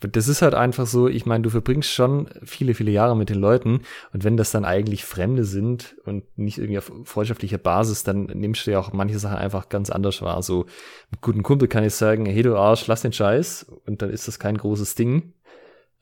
das 0.00 0.28
ist 0.28 0.42
halt 0.42 0.54
einfach 0.54 0.86
so, 0.86 1.08
ich 1.08 1.26
meine, 1.26 1.42
du 1.42 1.50
verbringst 1.50 1.90
schon 1.90 2.28
viele, 2.42 2.74
viele 2.74 2.90
Jahre 2.90 3.16
mit 3.16 3.28
den 3.28 3.38
Leuten 3.38 3.82
und 4.12 4.24
wenn 4.24 4.36
das 4.36 4.50
dann 4.50 4.64
eigentlich 4.64 5.04
Fremde 5.04 5.44
sind 5.44 5.96
und 6.04 6.24
nicht 6.38 6.58
irgendwie 6.58 6.78
auf 6.78 6.90
freundschaftlicher 7.04 7.58
Basis, 7.58 8.02
dann 8.02 8.24
nimmst 8.24 8.66
du 8.66 8.70
ja 8.70 8.78
auch 8.78 8.92
manche 8.92 9.18
Sachen 9.18 9.36
einfach 9.36 9.68
ganz 9.68 9.90
anders 9.90 10.22
wahr. 10.22 10.42
So, 10.42 10.66
mit 11.10 11.20
guten 11.20 11.42
Kumpel 11.42 11.68
kann 11.68 11.84
ich 11.84 11.94
sagen, 11.94 12.26
hey 12.26 12.42
du 12.42 12.56
Arsch, 12.56 12.86
lass 12.86 13.02
den 13.02 13.12
Scheiß 13.12 13.66
und 13.84 14.02
dann 14.02 14.10
ist 14.10 14.26
das 14.26 14.38
kein 14.38 14.56
großes 14.56 14.94
Ding. 14.94 15.34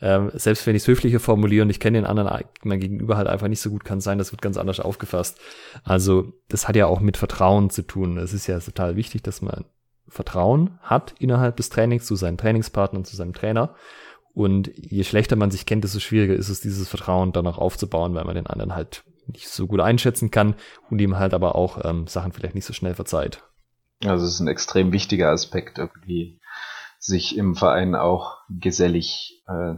Ähm, 0.00 0.30
selbst 0.34 0.64
wenn 0.66 0.76
ich 0.76 0.82
es 0.82 0.88
höflicher 0.88 1.18
formuliere 1.18 1.64
und 1.64 1.70
ich 1.70 1.80
kenne 1.80 1.98
den 1.98 2.06
anderen 2.06 2.44
mein 2.62 2.78
Gegenüber 2.78 3.16
halt 3.16 3.26
einfach 3.26 3.48
nicht 3.48 3.61
so 3.61 3.70
gut, 3.70 3.84
kann 3.84 4.00
sein, 4.00 4.18
das 4.18 4.30
wird 4.30 4.42
ganz 4.42 4.56
anders 4.56 4.78
aufgefasst. 4.78 5.38
Also 5.82 6.32
das 6.48 6.68
hat 6.68 6.76
ja 6.76 6.87
auch 6.87 7.00
mit 7.00 7.16
Vertrauen 7.16 7.68
zu 7.70 7.82
tun. 7.82 8.16
Es 8.18 8.32
ist 8.32 8.46
ja 8.46 8.61
total 8.61 8.94
wichtig, 8.94 9.22
dass 9.24 9.42
man 9.42 9.64
Vertrauen 10.09 10.79
hat 10.83 11.14
innerhalb 11.18 11.57
des 11.57 11.71
Trainings 11.71 12.07
zu 12.07 12.16
seinen 12.16 12.38
Trainingspartnern, 12.38 13.05
zu 13.05 13.16
seinem 13.16 13.33
Trainer. 13.33 13.75
Und 14.35 14.71
je 14.77 15.05
schlechter 15.05 15.37
man 15.37 15.51
sich 15.51 15.66
kennt, 15.66 15.85
desto 15.85 15.99
schwieriger 15.99 16.35
ist 16.35 16.49
es, 16.49 16.61
dieses 16.61 16.88
Vertrauen 16.88 17.33
dann 17.33 17.47
auch 17.47 17.59
aufzubauen, 17.59 18.14
weil 18.14 18.25
man 18.25 18.37
den 18.37 18.47
anderen 18.47 18.75
halt 18.75 19.05
nicht 19.27 19.49
so 19.49 19.66
gut 19.66 19.81
einschätzen 19.81 20.31
kann 20.31 20.55
und 20.90 21.01
ihm 21.01 21.18
halt 21.18 21.35
aber 21.35 21.55
auch 21.55 21.85
ähm, 21.85 22.07
Sachen 22.07 22.33
vielleicht 22.33 22.55
nicht 22.55 22.64
so 22.64 22.73
schnell 22.73 22.94
verzeiht. 22.94 23.42
Also 24.05 24.25
es 24.25 24.35
ist 24.35 24.40
ein 24.40 24.49
extrem 24.49 24.92
wichtiger 24.92 25.31
Aspekt, 25.31 25.79
irgendwie 25.79 26.40
sich 26.99 27.37
im 27.37 27.55
Verein 27.55 27.94
auch 27.94 28.38
gesellig 28.49 29.42
äh, 29.47 29.75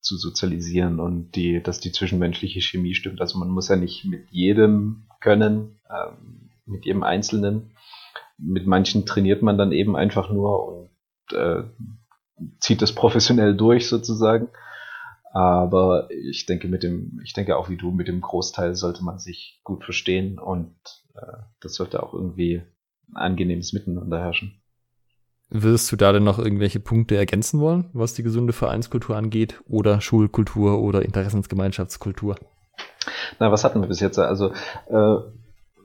zu 0.00 0.16
sozialisieren 0.16 1.00
und 1.00 1.32
die, 1.32 1.62
dass 1.62 1.80
die 1.80 1.92
zwischenmenschliche 1.92 2.60
Chemie 2.60 2.94
stimmt. 2.94 3.20
Also 3.20 3.38
man 3.38 3.48
muss 3.48 3.68
ja 3.68 3.76
nicht 3.76 4.04
mit 4.04 4.30
jedem 4.30 5.08
können, 5.20 5.80
ähm, 5.90 6.50
mit 6.64 6.84
jedem 6.84 7.02
Einzelnen. 7.02 7.72
Mit 8.38 8.66
manchen 8.66 9.06
trainiert 9.06 9.42
man 9.42 9.58
dann 9.58 9.72
eben 9.72 9.96
einfach 9.96 10.30
nur 10.30 10.68
und 10.68 11.36
äh, 11.36 11.64
zieht 12.60 12.82
das 12.82 12.94
professionell 12.94 13.56
durch 13.56 13.88
sozusagen. 13.88 14.48
Aber 15.32 16.08
ich 16.10 16.46
denke 16.46 16.68
mit 16.68 16.82
dem, 16.82 17.20
ich 17.22 17.34
denke 17.34 17.56
auch 17.56 17.68
wie 17.68 17.76
du, 17.76 17.90
mit 17.90 18.08
dem 18.08 18.20
Großteil 18.20 18.74
sollte 18.74 19.04
man 19.04 19.18
sich 19.18 19.60
gut 19.64 19.84
verstehen 19.84 20.38
und 20.38 20.74
äh, 21.14 21.38
das 21.60 21.74
sollte 21.74 22.02
auch 22.02 22.14
irgendwie 22.14 22.62
ein 23.10 23.16
angenehmes 23.16 23.72
Miteinander 23.72 24.18
herrschen. 24.18 24.62
Würdest 25.48 25.92
du 25.92 25.96
da 25.96 26.12
denn 26.12 26.24
noch 26.24 26.38
irgendwelche 26.38 26.80
Punkte 26.80 27.16
ergänzen 27.16 27.60
wollen, 27.60 27.88
was 27.92 28.14
die 28.14 28.22
gesunde 28.22 28.52
Vereinskultur 28.52 29.16
angeht 29.16 29.60
oder 29.66 30.00
Schulkultur 30.00 30.80
oder 30.80 31.02
Interessensgemeinschaftskultur? 31.02 32.36
Na, 33.38 33.52
was 33.52 33.62
hatten 33.62 33.80
wir 33.80 33.88
bis 33.88 34.00
jetzt? 34.00 34.18
Also 34.18 34.52
äh, 34.88 35.16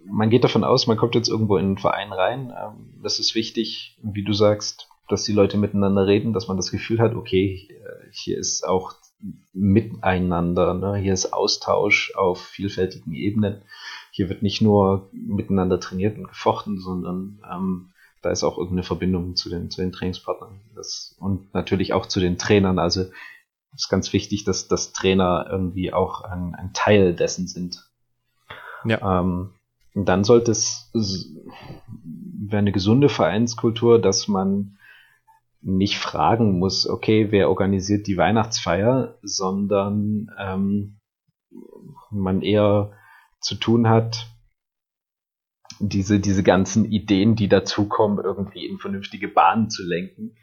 man 0.05 0.29
geht 0.29 0.43
davon 0.43 0.63
aus, 0.63 0.87
man 0.87 0.97
kommt 0.97 1.15
jetzt 1.15 1.29
irgendwo 1.29 1.57
in 1.57 1.65
einen 1.65 1.77
Verein 1.77 2.11
rein. 2.11 2.53
Ähm, 2.57 3.01
das 3.01 3.19
ist 3.19 3.35
wichtig, 3.35 3.97
wie 4.01 4.23
du 4.23 4.33
sagst, 4.33 4.87
dass 5.07 5.23
die 5.23 5.33
Leute 5.33 5.57
miteinander 5.57 6.07
reden, 6.07 6.33
dass 6.33 6.47
man 6.47 6.57
das 6.57 6.71
Gefühl 6.71 6.99
hat, 6.99 7.15
okay, 7.15 7.67
hier 8.11 8.37
ist 8.37 8.67
auch 8.67 8.93
miteinander, 9.53 10.73
ne? 10.73 10.95
hier 10.95 11.13
ist 11.13 11.33
Austausch 11.33 12.13
auf 12.15 12.41
vielfältigen 12.41 13.13
Ebenen. 13.13 13.61
Hier 14.11 14.29
wird 14.29 14.41
nicht 14.41 14.61
nur 14.61 15.09
miteinander 15.11 15.79
trainiert 15.79 16.17
und 16.17 16.27
gefochten, 16.27 16.79
sondern 16.79 17.39
ähm, 17.49 17.89
da 18.21 18.31
ist 18.31 18.43
auch 18.43 18.57
irgendeine 18.57 18.83
Verbindung 18.83 19.35
zu 19.35 19.49
den, 19.49 19.69
zu 19.69 19.81
den 19.81 19.91
Trainingspartnern. 19.91 20.59
Das, 20.75 21.15
und 21.19 21.53
natürlich 21.53 21.93
auch 21.93 22.05
zu 22.05 22.19
den 22.19 22.37
Trainern. 22.37 22.77
Also 22.79 23.05
ist 23.73 23.89
ganz 23.89 24.11
wichtig, 24.13 24.43
dass, 24.43 24.67
dass 24.67 24.91
Trainer 24.91 25.47
irgendwie 25.49 25.93
auch 25.93 26.21
ein, 26.21 26.55
ein 26.55 26.71
Teil 26.73 27.13
dessen 27.13 27.47
sind. 27.47 27.89
Ja. 28.85 29.21
Ähm, 29.21 29.51
dann 29.93 30.23
sollte 30.23 30.51
es 30.51 30.91
wäre 30.93 32.59
eine 32.59 32.71
gesunde 32.71 33.09
Vereinskultur, 33.09 33.99
dass 33.99 34.27
man 34.27 34.77
nicht 35.61 35.99
fragen 35.99 36.57
muss, 36.57 36.87
okay, 36.87 37.27
wer 37.31 37.49
organisiert 37.49 38.07
die 38.07 38.17
Weihnachtsfeier, 38.17 39.17
sondern 39.21 40.31
ähm, 40.39 40.99
man 42.09 42.41
eher 42.41 42.93
zu 43.39 43.55
tun 43.55 43.87
hat, 43.87 44.27
diese, 45.79 46.19
diese 46.19 46.43
ganzen 46.43 46.85
Ideen, 46.85 47.35
die 47.35 47.47
dazukommen, 47.47 48.23
irgendwie 48.23 48.65
in 48.65 48.77
vernünftige 48.77 49.27
Bahnen 49.27 49.69
zu 49.69 49.83
lenken. 49.83 50.35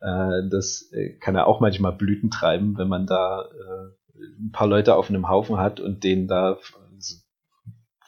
Äh, 0.00 0.48
das 0.50 0.90
äh, 0.92 1.14
kann 1.18 1.34
ja 1.34 1.44
auch 1.44 1.60
manchmal 1.60 1.92
Blüten 1.92 2.30
treiben, 2.30 2.76
wenn 2.78 2.88
man 2.88 3.06
da 3.06 3.42
äh, 3.42 4.18
ein 4.40 4.52
paar 4.52 4.66
Leute 4.66 4.96
auf 4.96 5.08
einem 5.08 5.28
Haufen 5.28 5.58
hat 5.58 5.80
und 5.80 6.04
denen 6.04 6.26
da 6.26 6.58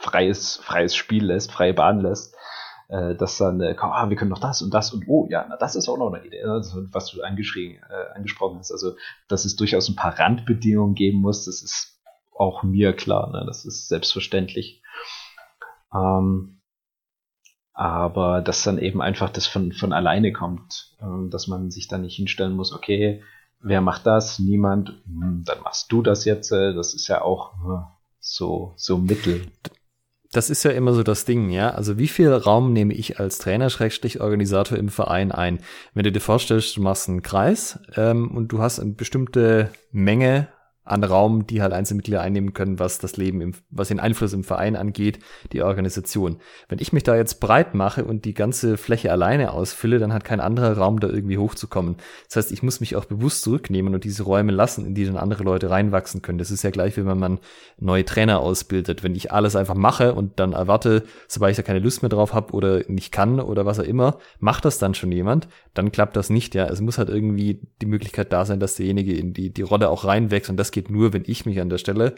freies, 0.00 0.56
freies 0.56 0.94
Spiel 0.94 1.26
lässt, 1.26 1.52
freie 1.52 1.74
Bahn 1.74 2.00
lässt. 2.00 2.34
Äh, 2.88 3.14
dass 3.14 3.38
dann, 3.38 3.60
äh, 3.60 3.76
ah, 3.78 4.10
wir 4.10 4.16
können 4.16 4.30
noch 4.30 4.40
das 4.40 4.62
und 4.62 4.74
das 4.74 4.92
und 4.92 5.04
oh, 5.06 5.28
ja, 5.30 5.46
na, 5.48 5.56
das 5.56 5.76
ist 5.76 5.88
auch 5.88 5.96
noch 5.96 6.12
eine 6.12 6.26
Idee, 6.26 6.42
also, 6.42 6.82
was 6.90 7.06
du 7.06 7.20
äh, 7.20 7.24
angesprochen 8.16 8.58
hast. 8.58 8.72
Also, 8.72 8.96
dass 9.28 9.44
es 9.44 9.54
durchaus 9.54 9.88
ein 9.88 9.94
paar 9.94 10.18
Randbedingungen 10.18 10.96
geben 10.96 11.20
muss, 11.20 11.44
das 11.44 11.62
ist 11.62 12.00
auch 12.36 12.64
mir 12.64 12.92
klar, 12.92 13.30
ne? 13.30 13.44
das 13.46 13.64
ist 13.64 13.86
selbstverständlich. 13.86 14.82
Ähm, 15.94 16.60
aber 17.74 18.40
dass 18.40 18.64
dann 18.64 18.78
eben 18.78 19.00
einfach 19.00 19.30
das 19.30 19.46
von, 19.46 19.72
von 19.72 19.92
alleine 19.92 20.32
kommt, 20.32 20.96
ähm, 21.00 21.30
dass 21.30 21.46
man 21.46 21.70
sich 21.70 21.86
da 21.86 21.96
nicht 21.96 22.16
hinstellen 22.16 22.56
muss, 22.56 22.72
okay, 22.72 23.22
wer 23.60 23.82
macht 23.82 24.04
das? 24.04 24.40
Niemand, 24.40 25.00
hm, 25.06 25.44
dann 25.46 25.62
machst 25.62 25.92
du 25.92 26.02
das 26.02 26.24
jetzt, 26.24 26.50
äh, 26.50 26.74
das 26.74 26.94
ist 26.94 27.06
ja 27.06 27.22
auch 27.22 27.52
äh, 27.52 27.82
so, 28.18 28.72
so 28.76 28.98
Mittel. 28.98 29.46
Das 30.32 30.48
ist 30.48 30.62
ja 30.62 30.70
immer 30.70 30.92
so 30.92 31.02
das 31.02 31.24
Ding, 31.24 31.50
ja. 31.50 31.70
Also 31.70 31.98
wie 31.98 32.06
viel 32.06 32.32
Raum 32.32 32.72
nehme 32.72 32.94
ich 32.94 33.18
als 33.18 33.38
Trainer, 33.38 33.68
Schrägstrich 33.68 34.20
Organisator 34.20 34.78
im 34.78 34.88
Verein 34.88 35.32
ein? 35.32 35.58
Wenn 35.92 36.04
du 36.04 36.12
dir 36.12 36.20
vorstellst, 36.20 36.76
du 36.76 36.82
machst 36.82 37.08
einen 37.08 37.22
Kreis 37.22 37.80
ähm, 37.96 38.30
und 38.30 38.48
du 38.48 38.60
hast 38.60 38.78
eine 38.78 38.92
bestimmte 38.92 39.70
Menge 39.90 40.48
an 40.90 41.05
Raum, 41.05 41.46
die 41.46 41.62
halt 41.62 41.72
Einzelmitglieder 41.72 42.20
einnehmen 42.20 42.53
können, 42.53 42.79
was 42.79 42.98
das 42.98 43.16
Leben, 43.16 43.40
im, 43.40 43.55
was 43.70 43.88
den 43.88 44.00
Einfluss 44.00 44.33
im 44.33 44.44
Verein 44.44 44.76
angeht, 44.76 45.20
die 45.53 45.62
Organisation. 45.62 46.37
Wenn 46.68 46.81
ich 46.81 46.92
mich 46.92 47.05
da 47.05 47.16
jetzt 47.16 47.40
breit 47.40 47.74
mache 47.74 48.05
und 48.05 48.24
die 48.24 48.35
ganze 48.35 48.76
Fläche 48.76 49.12
alleine 49.12 49.53
ausfülle, 49.53 49.98
dann 49.98 50.12
hat 50.12 50.24
kein 50.24 50.40
anderer 50.40 50.76
Raum, 50.76 51.00
da 51.00 51.09
irgendwie 51.09 51.38
hochzukommen. 51.38 51.96
Das 52.26 52.37
heißt, 52.37 52.53
ich 52.53 52.62
muss 52.62 52.81
mich 52.81 52.96
auch 52.96 53.05
bewusst 53.05 53.42
zurücknehmen 53.42 53.94
und 53.94 54.05
diese 54.05 54.24
Räume 54.24 54.53
lassen, 54.53 54.85
in 54.87 54.94
die 54.94 55.05
dann 55.05 55.16
andere 55.16 55.44
Leute 55.44 55.70
reinwachsen 55.70 56.22
können. 56.22 56.38
Das 56.38 56.50
ist 56.50 56.62
ja 56.62 56.70
gleich, 56.70 56.96
wie 56.96 57.07
wenn 57.07 57.18
man 57.18 57.38
neue 57.79 58.05
Trainer 58.05 58.40
ausbildet. 58.40 59.03
Wenn 59.03 59.14
ich 59.14 59.33
alles 59.33 59.57
einfach 59.57 59.74
mache 59.74 60.14
und 60.14 60.40
dann 60.40 60.53
erwarte, 60.53 61.05
sobald 61.29 61.53
ich 61.53 61.57
da 61.57 61.62
keine 61.62 61.79
Lust 61.79 62.03
mehr 62.03 62.09
drauf 62.09 62.35
habe 62.35 62.53
oder 62.53 62.83
nicht 62.88 63.12
kann 63.12 63.40
oder 63.40 63.66
was 63.66 63.79
auch 63.79 63.85
immer, 63.85 64.18
macht 64.38 64.64
das 64.64 64.79
dann 64.79 64.94
schon 64.94 65.12
jemand, 65.12 65.48
dann 65.74 65.92
klappt 65.92 66.16
das 66.16 66.31
nicht, 66.31 66.55
ja. 66.55 66.66
Es 66.66 66.81
muss 66.81 66.98
halt 66.98 67.09
irgendwie 67.09 67.61
die 67.81 67.87
Möglichkeit 67.87 68.33
da 68.33 68.44
sein, 68.44 68.61
dass 68.61 68.74
derjenige 68.74 69.14
in 69.14 69.33
die, 69.33 69.50
die 69.50 69.62
Rolle 69.62 69.88
auch 69.88 70.05
reinwächst 70.05 70.50
und 70.50 70.57
das 70.57 70.72
geht 70.72 70.79
geht 70.80 70.90
nur, 70.90 71.12
wenn 71.12 71.24
ich 71.26 71.44
mich 71.44 71.60
an 71.60 71.68
der 71.68 71.76
Stelle 71.76 72.14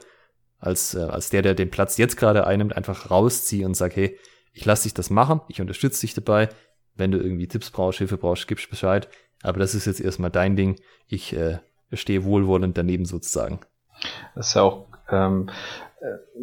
als, 0.59 0.95
äh, 0.95 1.01
als 1.01 1.31
der, 1.31 1.43
der 1.43 1.55
den 1.55 1.71
Platz 1.71 1.97
jetzt 1.99 2.17
gerade 2.17 2.47
einnimmt, 2.47 2.77
einfach 2.77 3.11
rausziehe 3.11 3.67
und 3.67 3.75
sage, 3.75 3.95
hey, 3.97 4.19
ich 4.53 4.65
lasse 4.65 4.85
dich 4.85 4.95
das 4.95 5.11
machen, 5.11 5.41
ich 5.49 5.61
unterstütze 5.61 6.03
dich 6.03 6.15
dabei. 6.15 6.49
Wenn 6.95 7.11
du 7.11 7.19
irgendwie 7.19 7.49
Tipps 7.49 7.71
brauchst, 7.71 7.99
Hilfe 7.99 8.19
brauchst, 8.19 8.47
gibst 8.47 8.71
Bescheid. 8.71 9.09
Aber 9.43 9.59
das 9.59 9.75
ist 9.75 9.87
jetzt 9.87 10.01
erstmal 10.01 10.31
dein 10.31 10.55
Ding. 10.55 10.79
Ich 11.09 11.35
äh, 11.35 11.59
stehe 11.93 12.25
wohlwollend 12.25 12.79
daneben 12.79 13.05
sozusagen. 13.05 13.61
Das 14.37 14.49
ist 14.49 14.55
ja 14.55 14.63
auch 14.63 14.87
ähm, 15.11 15.51
äh, 16.01 16.39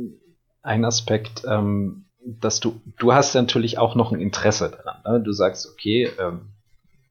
ein 0.63 0.83
Aspekt, 0.83 1.43
ähm, 1.47 2.05
dass 2.25 2.59
du, 2.59 2.81
du 2.97 3.13
hast 3.13 3.35
natürlich 3.35 3.77
auch 3.77 3.95
noch 3.95 4.11
ein 4.11 4.19
Interesse 4.19 4.71
daran. 4.71 5.01
Ne? 5.05 5.23
Du 5.23 5.31
sagst, 5.31 5.69
okay, 5.71 6.09
ähm, 6.19 6.49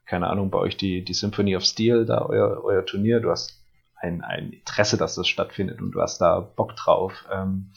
keine 0.05 0.27
Ahnung, 0.29 0.51
bei 0.51 0.59
euch 0.59 0.77
die, 0.77 1.03
die 1.05 1.15
Symphony 1.15 1.57
of 1.57 1.65
Steel, 1.65 2.05
da 2.05 2.27
euer, 2.27 2.63
euer 2.63 2.85
Turnier, 2.85 3.21
du 3.21 3.31
hast 3.31 3.58
ein, 4.01 4.23
ein 4.23 4.53
Interesse, 4.53 4.97
dass 4.97 5.15
das 5.15 5.29
stattfindet 5.29 5.81
und 5.81 5.93
du 5.93 6.01
hast 6.01 6.19
da 6.19 6.41
Bock 6.41 6.77
drauf. 6.77 7.27
Ähm, 7.33 7.71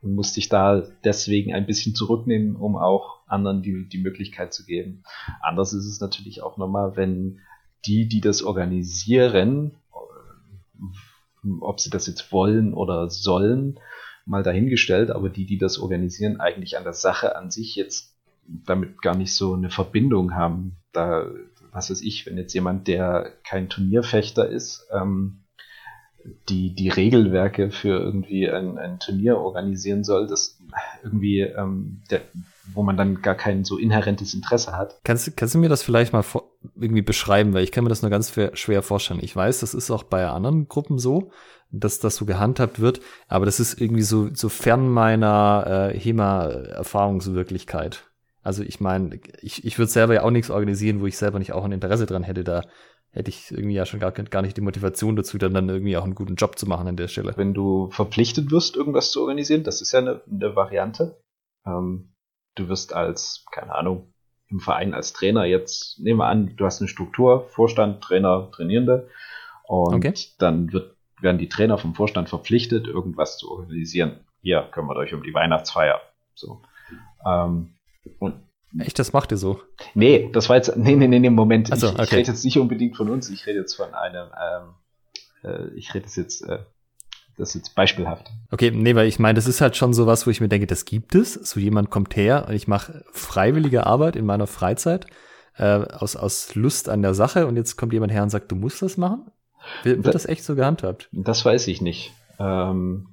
und 0.00 0.14
musst 0.14 0.36
dich 0.36 0.48
da 0.48 0.82
deswegen 1.04 1.54
ein 1.54 1.66
bisschen 1.66 1.94
zurücknehmen, 1.94 2.56
um 2.56 2.76
auch 2.76 3.20
anderen 3.26 3.62
die, 3.62 3.88
die 3.88 3.98
Möglichkeit 3.98 4.54
zu 4.54 4.64
geben. 4.64 5.02
Anders 5.40 5.72
ist 5.72 5.86
es 5.86 6.00
natürlich 6.00 6.42
auch 6.42 6.56
nochmal, 6.56 6.96
wenn 6.96 7.40
die, 7.86 8.06
die 8.06 8.20
das 8.20 8.42
organisieren, 8.42 9.76
ob 11.60 11.80
sie 11.80 11.90
das 11.90 12.06
jetzt 12.06 12.32
wollen 12.32 12.74
oder 12.74 13.10
sollen, 13.10 13.80
mal 14.24 14.42
dahingestellt, 14.42 15.10
aber 15.10 15.30
die, 15.30 15.46
die 15.46 15.58
das 15.58 15.78
organisieren, 15.78 16.40
eigentlich 16.40 16.76
an 16.76 16.84
der 16.84 16.92
Sache 16.92 17.36
an 17.36 17.50
sich 17.50 17.74
jetzt 17.74 18.14
damit 18.46 19.00
gar 19.02 19.16
nicht 19.16 19.34
so 19.34 19.54
eine 19.54 19.70
Verbindung 19.70 20.34
haben. 20.34 20.76
Da, 20.92 21.26
was 21.72 21.90
weiß 21.90 22.02
ich, 22.02 22.26
wenn 22.26 22.36
jetzt 22.36 22.54
jemand, 22.54 22.88
der 22.88 23.32
kein 23.44 23.68
Turnierfechter 23.68 24.48
ist, 24.48 24.86
ähm, 24.92 25.44
die, 26.48 26.74
die 26.74 26.88
Regelwerke 26.88 27.70
für 27.70 27.98
irgendwie 27.98 28.50
ein, 28.50 28.78
ein 28.78 28.98
Turnier 28.98 29.38
organisieren 29.38 30.04
soll, 30.04 30.26
das 30.26 30.58
irgendwie, 31.02 31.40
ähm, 31.40 32.02
der, 32.10 32.22
wo 32.74 32.82
man 32.82 32.96
dann 32.96 33.22
gar 33.22 33.34
kein 33.34 33.64
so 33.64 33.78
inhärentes 33.78 34.34
Interesse 34.34 34.76
hat. 34.76 35.00
Kannst, 35.04 35.36
kannst 35.36 35.54
du 35.54 35.58
mir 35.58 35.68
das 35.68 35.82
vielleicht 35.82 36.12
mal 36.12 36.24
irgendwie 36.76 37.02
beschreiben, 37.02 37.54
weil 37.54 37.64
ich 37.64 37.72
kann 37.72 37.84
mir 37.84 37.90
das 37.90 38.02
nur 38.02 38.10
ganz 38.10 38.32
schwer, 38.32 38.56
schwer 38.56 38.82
vorstellen. 38.82 39.20
Ich 39.22 39.34
weiß, 39.34 39.60
das 39.60 39.74
ist 39.74 39.90
auch 39.90 40.02
bei 40.02 40.26
anderen 40.26 40.68
Gruppen 40.68 40.98
so, 40.98 41.30
dass 41.70 41.98
das 41.98 42.16
so 42.16 42.24
gehandhabt 42.24 42.80
wird, 42.80 43.00
aber 43.28 43.46
das 43.46 43.60
ist 43.60 43.80
irgendwie 43.80 44.02
so, 44.02 44.34
so 44.34 44.48
fern 44.48 44.88
meiner 44.88 45.90
äh, 45.92 45.98
HEMA-Erfahrungswirklichkeit. 45.98 48.04
Also 48.42 48.62
ich 48.62 48.80
meine, 48.80 49.20
ich, 49.42 49.64
ich 49.64 49.78
würde 49.78 49.92
selber 49.92 50.14
ja 50.14 50.22
auch 50.22 50.30
nichts 50.30 50.50
organisieren, 50.50 51.00
wo 51.00 51.06
ich 51.06 51.18
selber 51.18 51.38
nicht 51.38 51.52
auch 51.52 51.64
ein 51.64 51.72
Interesse 51.72 52.06
dran 52.06 52.22
hätte. 52.22 52.44
Da 52.44 52.62
hätte 53.18 53.30
ich 53.30 53.50
irgendwie 53.50 53.74
ja 53.74 53.84
schon 53.84 53.98
gar, 53.98 54.12
gar 54.12 54.42
nicht 54.42 54.56
die 54.56 54.62
Motivation 54.62 55.16
dazu, 55.16 55.38
dann, 55.38 55.52
dann 55.52 55.68
irgendwie 55.68 55.96
auch 55.96 56.04
einen 56.04 56.14
guten 56.14 56.36
Job 56.36 56.56
zu 56.56 56.66
machen 56.66 56.86
an 56.86 56.96
der 56.96 57.08
Stelle. 57.08 57.32
Wenn 57.36 57.52
du 57.52 57.90
verpflichtet 57.90 58.52
wirst, 58.52 58.76
irgendwas 58.76 59.10
zu 59.10 59.20
organisieren, 59.20 59.64
das 59.64 59.82
ist 59.82 59.92
ja 59.92 59.98
eine, 59.98 60.22
eine 60.30 60.54
Variante. 60.54 61.20
Ähm, 61.66 62.14
du 62.54 62.68
wirst 62.68 62.92
als, 62.92 63.44
keine 63.50 63.74
Ahnung, 63.74 64.14
im 64.48 64.60
Verein 64.60 64.94
als 64.94 65.12
Trainer 65.12 65.44
jetzt, 65.44 65.98
nehmen 65.98 66.20
wir 66.20 66.26
an, 66.26 66.54
du 66.56 66.64
hast 66.64 66.80
eine 66.80 66.88
Struktur, 66.88 67.48
Vorstand, 67.50 68.02
Trainer, 68.02 68.50
Trainierende. 68.52 69.08
Und 69.64 69.94
okay. 69.94 70.14
dann 70.38 70.72
wird, 70.72 70.96
werden 71.20 71.38
die 71.38 71.48
Trainer 71.48 71.76
vom 71.76 71.96
Vorstand 71.96 72.28
verpflichtet, 72.28 72.86
irgendwas 72.86 73.36
zu 73.36 73.50
organisieren. 73.50 74.20
Hier 74.40 74.62
kümmert 74.70 74.96
euch 74.96 75.12
um 75.12 75.24
die 75.24 75.34
Weihnachtsfeier. 75.34 76.00
So. 76.34 76.62
Ähm, 77.26 77.74
und 78.20 78.47
Echt, 78.78 78.98
das 78.98 79.12
macht 79.12 79.32
ihr 79.32 79.38
so? 79.38 79.60
Nee, 79.94 80.30
das 80.32 80.48
war 80.48 80.56
jetzt, 80.56 80.76
nee, 80.76 80.94
nee, 80.94 81.08
nee, 81.08 81.18
nee 81.18 81.30
Moment. 81.30 81.68
So, 81.78 81.88
okay. 81.88 82.02
ich, 82.02 82.12
rede 82.12 82.30
jetzt 82.30 82.44
nicht 82.44 82.58
unbedingt 82.58 82.96
von 82.96 83.08
uns, 83.08 83.30
ich 83.30 83.46
rede 83.46 83.60
jetzt 83.60 83.74
von 83.74 83.94
einem, 83.94 84.28
ähm, 84.38 84.74
äh, 85.42 85.74
ich 85.74 85.94
rede 85.94 86.06
jetzt, 86.14 86.42
äh, 86.42 86.58
das 87.38 87.50
ist 87.50 87.54
jetzt 87.54 87.74
beispielhaft. 87.74 88.30
Okay, 88.50 88.70
nee, 88.72 88.94
weil 88.94 89.06
ich 89.06 89.18
meine, 89.18 89.36
das 89.36 89.46
ist 89.46 89.60
halt 89.60 89.76
schon 89.76 89.94
so 89.94 90.06
was, 90.06 90.26
wo 90.26 90.30
ich 90.30 90.40
mir 90.40 90.48
denke, 90.48 90.66
das 90.66 90.84
gibt 90.84 91.14
es. 91.14 91.34
So 91.34 91.60
jemand 91.60 91.88
kommt 91.88 92.16
her 92.16 92.46
und 92.48 92.54
ich 92.54 92.66
mache 92.66 93.04
freiwillige 93.12 93.86
Arbeit 93.86 94.16
in 94.16 94.26
meiner 94.26 94.48
Freizeit 94.48 95.06
äh, 95.56 95.64
aus, 95.64 96.16
aus 96.16 96.54
Lust 96.54 96.88
an 96.88 97.00
der 97.00 97.14
Sache 97.14 97.46
und 97.46 97.56
jetzt 97.56 97.76
kommt 97.76 97.92
jemand 97.92 98.12
her 98.12 98.22
und 98.22 98.30
sagt, 98.30 98.50
du 98.50 98.56
musst 98.56 98.82
das 98.82 98.96
machen? 98.96 99.30
Wird, 99.82 99.98
wird 100.04 100.14
das, 100.14 100.24
das 100.24 100.26
echt 100.26 100.44
so 100.44 100.56
gehandhabt? 100.56 101.08
Das 101.12 101.44
weiß 101.44 101.68
ich 101.68 101.80
nicht. 101.80 102.12
Ähm, 102.38 103.08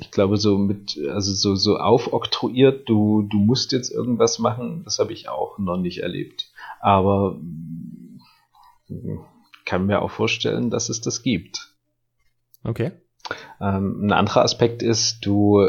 ich 0.00 0.10
glaube, 0.10 0.36
so 0.36 0.58
mit, 0.58 0.98
also 1.08 1.32
so, 1.32 1.54
so 1.54 1.76
aufoktroyiert, 1.78 2.88
du, 2.88 3.22
du 3.22 3.38
musst 3.38 3.72
jetzt 3.72 3.90
irgendwas 3.90 4.38
machen, 4.38 4.82
das 4.84 4.98
habe 4.98 5.12
ich 5.12 5.28
auch 5.28 5.58
noch 5.58 5.76
nicht 5.76 5.98
erlebt. 5.98 6.50
Aber 6.80 7.38
mm, 8.88 9.20
kann 9.64 9.86
mir 9.86 10.02
auch 10.02 10.10
vorstellen, 10.10 10.70
dass 10.70 10.88
es 10.88 11.00
das 11.00 11.22
gibt. 11.22 11.74
Okay. 12.64 12.92
Ähm, 13.60 14.06
ein 14.06 14.12
anderer 14.12 14.42
Aspekt 14.42 14.82
ist, 14.82 15.26
du 15.26 15.60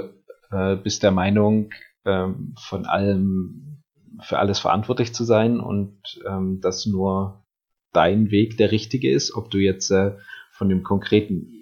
äh, 0.52 0.76
bist 0.76 1.04
der 1.04 1.12
Meinung, 1.12 1.72
ähm, 2.06 2.56
von 2.58 2.86
allem, 2.86 3.84
für 4.22 4.40
alles 4.40 4.60
verantwortlich 4.60 5.14
zu 5.14 5.24
sein 5.24 5.60
und 5.60 5.98
ähm, 6.28 6.60
dass 6.62 6.86
nur 6.86 7.44
dein 7.94 8.32
Weg 8.32 8.58
der 8.58 8.72
richtige 8.72 9.12
ist, 9.12 9.34
ob 9.36 9.50
du 9.50 9.58
jetzt 9.58 9.92
äh, 9.92 10.16
von 10.52 10.70
dem 10.70 10.84
konkreten 10.84 11.59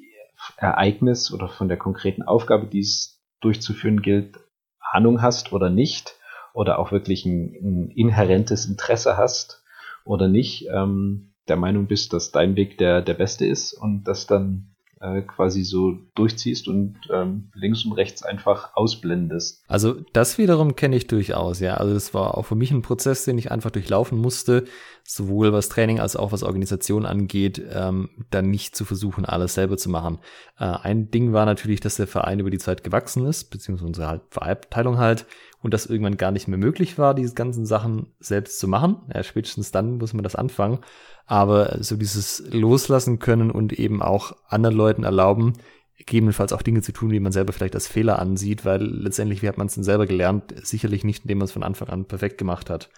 Ereignis 0.57 1.31
oder 1.31 1.49
von 1.49 1.67
der 1.67 1.77
konkreten 1.77 2.23
Aufgabe, 2.23 2.67
die 2.67 2.79
es 2.79 3.21
durchzuführen 3.41 4.01
gilt, 4.01 4.39
Ahnung 4.79 5.21
hast 5.21 5.51
oder 5.53 5.69
nicht, 5.69 6.15
oder 6.53 6.79
auch 6.79 6.91
wirklich 6.91 7.25
ein, 7.25 7.53
ein 7.61 7.91
inhärentes 7.91 8.65
Interesse 8.65 9.15
hast 9.15 9.63
oder 10.05 10.27
nicht, 10.27 10.67
ähm, 10.73 11.33
der 11.47 11.55
Meinung 11.55 11.87
bist, 11.87 12.13
dass 12.13 12.31
dein 12.31 12.55
Weg 12.55 12.77
der, 12.77 13.01
der 13.01 13.13
beste 13.13 13.45
ist 13.45 13.73
und 13.73 14.05
das 14.05 14.25
dann 14.25 14.75
äh, 14.99 15.21
quasi 15.21 15.63
so 15.63 15.93
durchziehst 16.15 16.67
und 16.67 16.95
ähm, 17.13 17.51
links 17.53 17.85
und 17.85 17.93
rechts 17.93 18.23
einfach 18.23 18.75
ausblendest. 18.75 19.63
Also 19.67 19.97
das 20.13 20.39
wiederum 20.39 20.75
kenne 20.75 20.95
ich 20.95 21.05
durchaus, 21.05 21.59
ja. 21.59 21.75
Also 21.75 21.93
es 21.93 22.15
war 22.15 22.37
auch 22.37 22.43
für 22.47 22.55
mich 22.55 22.71
ein 22.71 22.81
Prozess, 22.81 23.23
den 23.23 23.37
ich 23.37 23.51
einfach 23.51 23.69
durchlaufen 23.69 24.17
musste, 24.17 24.65
sowohl 25.09 25.53
was 25.53 25.69
Training 25.69 26.01
als 26.01 26.17
auch 26.17 26.33
was 26.33 26.43
Organisation 26.43 27.05
angeht, 27.05 27.61
ähm, 27.71 28.09
dann 28.29 28.49
nicht 28.49 28.75
zu 28.75 28.83
versuchen, 28.83 29.23
alles 29.23 29.53
selber 29.53 29.77
zu 29.77 29.89
machen. 29.89 30.19
Äh, 30.59 30.65
ein 30.65 31.09
Ding 31.09 31.31
war 31.31 31.45
natürlich, 31.45 31.79
dass 31.79 31.95
der 31.95 32.07
Verein 32.07 32.41
über 32.41 32.49
die 32.49 32.57
Zeit 32.57 32.83
gewachsen 32.83 33.25
ist, 33.25 33.45
beziehungsweise 33.45 33.87
unsere 33.87 34.07
halt 34.07 34.21
Verabteilung 34.31 34.97
halt, 34.97 35.25
und 35.61 35.73
das 35.73 35.85
irgendwann 35.85 36.17
gar 36.17 36.31
nicht 36.31 36.49
mehr 36.49 36.57
möglich 36.57 36.97
war, 36.97 37.15
diese 37.15 37.33
ganzen 37.33 37.65
Sachen 37.65 38.13
selbst 38.19 38.59
zu 38.59 38.67
machen. 38.67 38.97
Ja, 39.13 39.23
spätestens 39.23 39.71
dann 39.71 39.97
muss 39.97 40.13
man 40.13 40.23
das 40.23 40.35
anfangen. 40.35 40.79
Aber 41.25 41.81
so 41.81 41.95
dieses 41.95 42.43
Loslassen 42.51 43.19
können 43.19 43.49
und 43.49 43.73
eben 43.73 44.01
auch 44.01 44.35
anderen 44.49 44.75
Leuten 44.75 45.03
erlauben, 45.03 45.53
gegebenenfalls 45.97 46.51
auch 46.51 46.61
Dinge 46.61 46.81
zu 46.81 46.91
tun, 46.91 47.09
die 47.09 47.19
man 47.21 47.31
selber 47.31 47.53
vielleicht 47.53 47.75
als 47.75 47.87
Fehler 47.87 48.19
ansieht, 48.19 48.65
weil 48.65 48.83
letztendlich, 48.83 49.41
wie 49.41 49.47
hat 49.47 49.57
man 49.57 49.67
es 49.67 49.73
denn 49.73 49.83
selber 49.83 50.05
gelernt? 50.05 50.53
Sicherlich 50.63 51.05
nicht, 51.05 51.23
indem 51.23 51.39
man 51.39 51.45
es 51.45 51.53
von 51.53 51.63
Anfang 51.63 51.87
an 51.87 52.05
perfekt 52.05 52.37
gemacht 52.37 52.69
hat. 52.69 52.89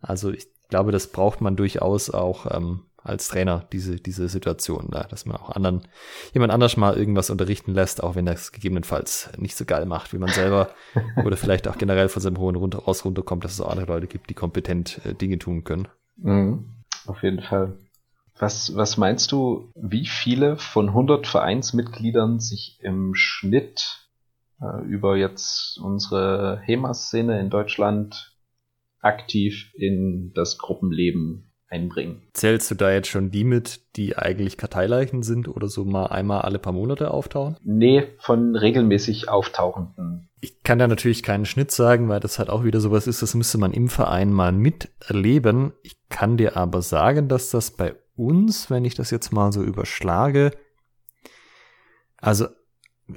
Also 0.00 0.30
ich 0.30 0.48
glaube, 0.68 0.92
das 0.92 1.08
braucht 1.08 1.40
man 1.40 1.56
durchaus 1.56 2.10
auch 2.10 2.46
ähm, 2.54 2.82
als 3.06 3.28
Trainer, 3.28 3.64
diese, 3.72 3.96
diese 3.96 4.28
Situation, 4.28 4.88
da, 4.90 5.04
dass 5.04 5.26
man 5.26 5.36
auch 5.36 5.50
anderen, 5.50 5.82
jemand 6.34 6.52
anders 6.52 6.76
mal 6.76 6.96
irgendwas 6.96 7.30
unterrichten 7.30 7.72
lässt, 7.72 8.02
auch 8.02 8.16
wenn 8.16 8.26
das 8.26 8.50
gegebenenfalls 8.50 9.30
nicht 9.38 9.56
so 9.56 9.64
geil 9.64 9.86
macht, 9.86 10.12
wie 10.12 10.18
man 10.18 10.30
selber, 10.30 10.70
oder 11.24 11.36
vielleicht 11.36 11.68
auch 11.68 11.78
generell 11.78 12.08
von 12.08 12.20
seinem 12.20 12.38
hohen 12.38 12.56
runter, 12.56 12.78
raus 12.80 13.04
runterkommt, 13.04 13.44
dass 13.44 13.52
es 13.52 13.60
auch 13.60 13.70
andere 13.70 13.86
Leute 13.86 14.08
gibt, 14.08 14.28
die 14.28 14.34
kompetent 14.34 15.00
äh, 15.04 15.14
Dinge 15.14 15.38
tun 15.38 15.62
können. 15.62 15.88
Mhm, 16.16 16.72
auf 17.06 17.22
jeden 17.22 17.42
Fall. 17.42 17.78
Was, 18.38 18.74
was 18.76 18.96
meinst 18.96 19.32
du, 19.32 19.70
wie 19.76 20.06
viele 20.06 20.58
von 20.58 20.88
100 20.88 21.26
Vereinsmitgliedern 21.26 22.40
sich 22.40 22.78
im 22.82 23.14
Schnitt 23.14 24.08
äh, 24.60 24.84
über 24.84 25.16
jetzt 25.16 25.78
unsere 25.78 26.60
HEMA-Szene 26.64 27.40
in 27.40 27.50
Deutschland 27.50 28.35
aktiv 29.06 29.72
in 29.74 30.32
das 30.34 30.58
Gruppenleben 30.58 31.50
einbringen. 31.68 32.22
Zählst 32.32 32.70
du 32.70 32.74
da 32.74 32.92
jetzt 32.92 33.08
schon 33.08 33.30
die 33.30 33.44
mit, 33.44 33.96
die 33.96 34.16
eigentlich 34.16 34.56
Karteileichen 34.56 35.22
sind 35.22 35.48
oder 35.48 35.68
so 35.68 35.84
mal 35.84 36.06
einmal 36.06 36.42
alle 36.42 36.58
paar 36.58 36.72
Monate 36.72 37.10
auftauchen? 37.10 37.56
Nee, 37.64 38.04
von 38.18 38.54
regelmäßig 38.54 39.28
auftauchenden. 39.28 40.28
Ich 40.40 40.62
kann 40.62 40.78
da 40.78 40.86
natürlich 40.86 41.22
keinen 41.22 41.46
Schnitt 41.46 41.72
sagen, 41.72 42.08
weil 42.08 42.20
das 42.20 42.38
halt 42.38 42.50
auch 42.50 42.64
wieder 42.64 42.80
sowas 42.80 43.06
ist, 43.06 43.22
das 43.22 43.34
müsste 43.34 43.58
man 43.58 43.72
im 43.72 43.88
Verein 43.88 44.32
mal 44.32 44.52
miterleben. 44.52 45.72
Ich 45.82 45.96
kann 46.08 46.36
dir 46.36 46.56
aber 46.56 46.82
sagen, 46.82 47.28
dass 47.28 47.50
das 47.50 47.72
bei 47.72 47.96
uns, 48.14 48.70
wenn 48.70 48.84
ich 48.84 48.94
das 48.94 49.10
jetzt 49.10 49.32
mal 49.32 49.50
so 49.52 49.62
überschlage, 49.62 50.52
also, 52.18 52.46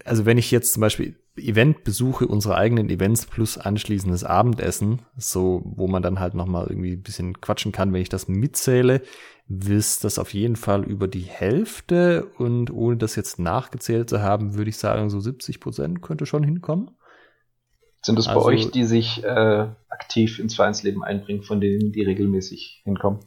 also 0.05 0.25
wenn 0.25 0.37
ich 0.37 0.51
jetzt 0.51 0.73
zum 0.73 0.81
Beispiel 0.81 1.19
Eventbesuche 1.39 2.27
unserer 2.27 2.57
eigenen 2.57 2.89
Events 2.89 3.25
plus 3.25 3.57
anschließendes 3.57 4.23
Abendessen, 4.23 5.01
so 5.17 5.61
wo 5.65 5.87
man 5.87 6.03
dann 6.03 6.19
halt 6.19 6.33
nochmal 6.33 6.67
irgendwie 6.69 6.93
ein 6.93 7.01
bisschen 7.01 7.39
quatschen 7.41 7.71
kann, 7.71 7.93
wenn 7.93 8.01
ich 8.01 8.09
das 8.09 8.27
mitzähle, 8.27 9.01
wisst 9.47 10.03
das 10.03 10.19
auf 10.19 10.33
jeden 10.33 10.55
Fall 10.55 10.83
über 10.83 11.07
die 11.07 11.23
Hälfte 11.23 12.27
und 12.37 12.71
ohne 12.71 12.97
das 12.97 13.15
jetzt 13.15 13.39
nachgezählt 13.39 14.09
zu 14.09 14.21
haben, 14.21 14.55
würde 14.55 14.69
ich 14.69 14.77
sagen, 14.77 15.09
so 15.09 15.19
70 15.19 15.59
Prozent 15.59 16.01
könnte 16.01 16.25
schon 16.25 16.43
hinkommen. 16.43 16.91
Sind 18.01 18.17
das 18.17 18.27
also, 18.27 18.39
bei 18.39 18.45
euch, 18.45 18.71
die 18.71 18.85
sich 18.85 19.23
äh, 19.23 19.67
aktiv 19.89 20.39
ins 20.39 20.55
Vereinsleben 20.55 21.03
einbringen, 21.03 21.43
von 21.43 21.59
denen 21.59 21.91
die 21.91 22.03
regelmäßig 22.03 22.81
hinkommen? 22.85 23.19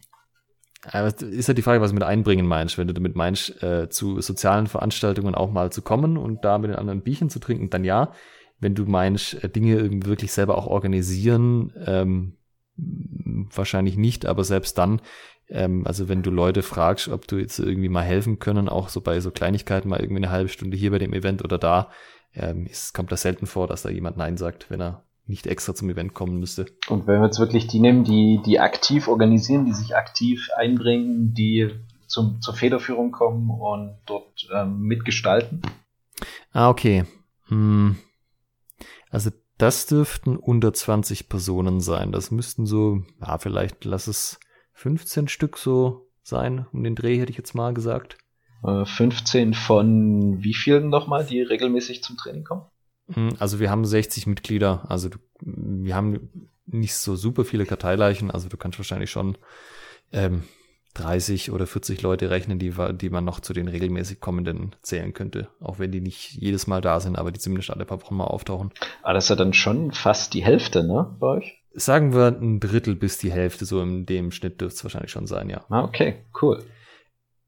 Ist 0.84 0.92
ja 0.92 1.48
halt 1.48 1.58
die 1.58 1.62
Frage, 1.62 1.80
was 1.80 1.90
du 1.90 1.94
mit 1.94 2.02
einbringen 2.02 2.46
meinst. 2.46 2.76
Wenn 2.76 2.88
du 2.88 2.94
damit 2.94 3.14
meinst, 3.14 3.62
äh, 3.62 3.88
zu 3.88 4.20
sozialen 4.20 4.66
Veranstaltungen 4.66 5.34
auch 5.34 5.50
mal 5.52 5.70
zu 5.70 5.82
kommen 5.82 6.16
und 6.16 6.44
da 6.44 6.58
mit 6.58 6.70
den 6.70 6.76
anderen 6.76 7.02
Bierchen 7.02 7.30
zu 7.30 7.38
trinken, 7.38 7.70
dann 7.70 7.84
ja. 7.84 8.12
Wenn 8.58 8.74
du 8.74 8.84
meinst, 8.84 9.42
äh, 9.42 9.48
Dinge 9.48 10.04
wirklich 10.06 10.32
selber 10.32 10.58
auch 10.58 10.66
organisieren, 10.66 11.72
ähm, 11.86 12.36
wahrscheinlich 12.76 13.96
nicht, 13.96 14.26
aber 14.26 14.44
selbst 14.44 14.78
dann, 14.78 15.00
ähm, 15.48 15.86
also 15.86 16.08
wenn 16.08 16.22
du 16.22 16.30
Leute 16.30 16.62
fragst, 16.62 17.08
ob 17.08 17.28
du 17.28 17.36
jetzt 17.36 17.58
irgendwie 17.58 17.88
mal 17.88 18.02
helfen 18.02 18.38
können, 18.38 18.68
auch 18.68 18.88
so 18.88 19.00
bei 19.00 19.20
so 19.20 19.30
Kleinigkeiten 19.30 19.88
mal 19.88 20.00
irgendwie 20.00 20.24
eine 20.24 20.30
halbe 20.30 20.48
Stunde 20.48 20.76
hier 20.76 20.90
bei 20.90 20.98
dem 20.98 21.12
Event 21.12 21.44
oder 21.44 21.58
da, 21.58 21.90
ähm, 22.34 22.66
es 22.70 22.92
kommt 22.92 23.12
das 23.12 23.22
selten 23.22 23.46
vor, 23.46 23.66
dass 23.66 23.82
da 23.82 23.90
jemand 23.90 24.16
Nein 24.16 24.36
sagt, 24.36 24.70
wenn 24.70 24.80
er 24.80 25.04
nicht 25.26 25.46
extra 25.46 25.74
zum 25.74 25.90
Event 25.90 26.14
kommen 26.14 26.38
müsste. 26.38 26.66
Und 26.88 27.06
wenn 27.06 27.20
wir 27.20 27.26
jetzt 27.26 27.38
wirklich 27.38 27.66
die 27.66 27.80
nehmen, 27.80 28.04
die, 28.04 28.40
die 28.44 28.60
aktiv 28.60 29.08
organisieren, 29.08 29.66
die 29.66 29.72
sich 29.72 29.96
aktiv 29.96 30.48
einbringen, 30.56 31.32
die 31.34 31.70
zum, 32.06 32.40
zur 32.40 32.54
Federführung 32.54 33.10
kommen 33.12 33.50
und 33.50 33.96
dort 34.06 34.48
ähm, 34.54 34.80
mitgestalten? 34.80 35.62
Ah, 36.52 36.68
okay. 36.68 37.04
Hm. 37.48 37.96
Also 39.10 39.30
das 39.58 39.86
dürften 39.86 40.36
unter 40.36 40.72
20 40.72 41.28
Personen 41.28 41.80
sein. 41.80 42.12
Das 42.12 42.30
müssten 42.30 42.66
so, 42.66 43.02
ja, 43.20 43.38
vielleicht 43.38 43.84
lass 43.84 44.08
es 44.08 44.40
15 44.74 45.28
Stück 45.28 45.56
so 45.56 46.10
sein. 46.22 46.66
Um 46.72 46.82
den 46.82 46.96
Dreh 46.96 47.18
hätte 47.18 47.30
ich 47.30 47.38
jetzt 47.38 47.54
mal 47.54 47.72
gesagt. 47.72 48.18
15 48.64 49.52
äh, 49.52 49.54
von 49.54 50.42
wie 50.42 50.54
vielen 50.54 50.88
nochmal, 50.88 51.24
die 51.24 51.42
regelmäßig 51.42 52.02
zum 52.02 52.16
Training 52.16 52.44
kommen? 52.44 52.62
Hm, 53.08 53.30
also 53.38 53.60
wir 53.60 53.70
haben 53.70 53.84
60 53.84 54.26
Mitglieder. 54.26 54.84
Also 54.88 55.10
wir 55.40 55.94
haben 55.94 56.48
nicht 56.66 56.94
so 56.94 57.16
super 57.16 57.44
viele 57.44 57.66
Karteileichen. 57.66 58.30
Also 58.30 58.48
du 58.48 58.56
kannst 58.56 58.78
wahrscheinlich 58.78 59.10
schon 59.10 59.38
ähm, 60.12 60.44
30 60.94 61.50
oder 61.52 61.66
40 61.66 62.02
Leute 62.02 62.30
rechnen, 62.30 62.58
die, 62.58 62.74
die 62.94 63.10
man 63.10 63.24
noch 63.24 63.40
zu 63.40 63.52
den 63.52 63.68
regelmäßig 63.68 64.20
kommenden 64.20 64.74
zählen 64.82 65.14
könnte. 65.14 65.48
Auch 65.60 65.78
wenn 65.78 65.90
die 65.90 66.00
nicht 66.00 66.32
jedes 66.32 66.66
Mal 66.66 66.80
da 66.80 67.00
sind, 67.00 67.16
aber 67.16 67.32
die 67.32 67.40
zumindest 67.40 67.70
alle 67.70 67.86
paar 67.86 68.02
Wochen 68.02 68.16
mal 68.16 68.24
auftauchen. 68.24 68.70
Aber 69.00 69.10
ah, 69.10 69.12
das 69.14 69.24
ist 69.24 69.30
ja 69.30 69.36
dann 69.36 69.54
schon 69.54 69.92
fast 69.92 70.34
die 70.34 70.44
Hälfte, 70.44 70.84
ne, 70.84 71.16
bei 71.18 71.26
euch? 71.28 71.62
Sagen 71.74 72.12
wir 72.14 72.26
ein 72.26 72.60
Drittel 72.60 72.94
bis 72.94 73.16
die 73.16 73.32
Hälfte, 73.32 73.64
so 73.64 73.80
in 73.80 74.04
dem 74.04 74.30
Schnitt 74.30 74.60
dürfte 74.60 74.76
es 74.76 74.84
wahrscheinlich 74.84 75.10
schon 75.10 75.26
sein, 75.26 75.48
ja. 75.48 75.64
Ah, 75.70 75.84
okay, 75.84 76.26
cool. 76.42 76.62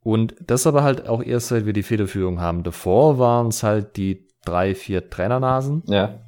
Und 0.01 0.35
das 0.41 0.67
aber 0.67 0.83
halt 0.83 1.07
auch 1.07 1.23
erst, 1.23 1.49
seit 1.49 1.67
wir 1.67 1.75
die 1.75 1.83
Federführung 1.83 2.41
haben. 2.41 2.63
Davor 2.63 3.19
waren 3.19 3.49
es 3.49 3.63
halt 3.63 3.97
die 3.97 4.27
drei, 4.45 4.75
vier 4.75 5.11
Trainernasen. 5.11 5.83
Ja. 5.87 6.21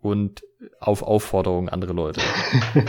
Und 0.00 0.42
auf 0.80 1.02
Aufforderung 1.02 1.68
andere 1.68 1.92
Leute. 1.92 2.20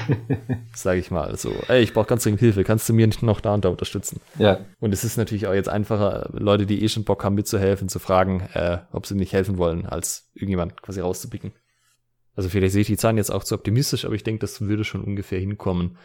Sage 0.75 0.99
ich 0.99 1.11
mal 1.11 1.35
so. 1.37 1.51
Ey, 1.67 1.81
ich 1.81 1.93
brauche 1.93 2.07
ganz 2.07 2.23
dringend 2.23 2.39
Hilfe. 2.39 2.63
Kannst 2.63 2.87
du 2.89 2.93
mir 2.93 3.05
nicht 3.05 3.21
noch 3.23 3.41
da 3.41 3.53
und 3.53 3.65
da 3.65 3.69
unterstützen? 3.69 4.21
Ja. 4.37 4.59
Und 4.79 4.93
es 4.93 5.03
ist 5.03 5.17
natürlich 5.17 5.47
auch 5.47 5.53
jetzt 5.53 5.69
einfacher, 5.69 6.29
Leute, 6.33 6.65
die 6.65 6.83
eh 6.83 6.89
schon 6.89 7.03
Bock 7.03 7.23
haben 7.23 7.35
mitzuhelfen, 7.35 7.89
zu 7.89 7.99
fragen, 7.99 8.41
äh, 8.53 8.79
ob 8.91 9.05
sie 9.05 9.15
nicht 9.15 9.33
helfen 9.33 9.57
wollen, 9.57 9.85
als 9.85 10.29
irgendjemand 10.33 10.81
quasi 10.81 11.01
rauszupicken. 11.01 11.51
Also 12.35 12.49
vielleicht 12.49 12.73
sehe 12.73 12.81
ich 12.81 12.87
die 12.87 12.97
Zahlen 12.97 13.17
jetzt 13.17 13.31
auch 13.31 13.43
zu 13.43 13.55
optimistisch, 13.55 14.05
aber 14.05 14.15
ich 14.15 14.23
denke, 14.23 14.39
das 14.39 14.61
würde 14.61 14.83
schon 14.83 15.03
ungefähr 15.03 15.39
hinkommen. 15.39 15.97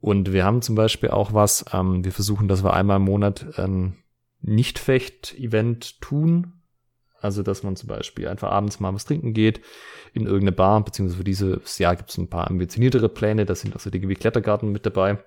Und 0.00 0.32
wir 0.32 0.44
haben 0.44 0.62
zum 0.62 0.74
Beispiel 0.74 1.10
auch 1.10 1.32
was, 1.32 1.64
ähm, 1.72 2.04
wir 2.04 2.12
versuchen, 2.12 2.48
dass 2.48 2.64
wir 2.64 2.72
einmal 2.72 2.96
im 2.96 3.04
Monat 3.04 3.58
ein 3.58 3.96
Nicht-Fecht-Event 4.40 6.00
tun. 6.00 6.57
Also, 7.20 7.42
dass 7.42 7.62
man 7.62 7.76
zum 7.76 7.88
Beispiel 7.88 8.28
einfach 8.28 8.50
abends 8.50 8.80
mal 8.80 8.94
was 8.94 9.04
trinken 9.04 9.34
geht 9.34 9.60
in 10.12 10.26
irgendeine 10.26 10.52
Bar, 10.52 10.84
beziehungsweise 10.84 11.18
für 11.18 11.24
dieses 11.24 11.78
Jahr 11.78 11.96
gibt 11.96 12.10
es 12.10 12.18
ein 12.18 12.30
paar 12.30 12.48
ambitioniertere 12.48 13.08
Pläne, 13.08 13.44
da 13.44 13.54
sind 13.54 13.74
auch 13.74 13.80
so 13.80 13.90
Dinge 13.90 14.08
wie 14.08 14.14
Klettergarten 14.14 14.70
mit 14.70 14.86
dabei. 14.86 15.18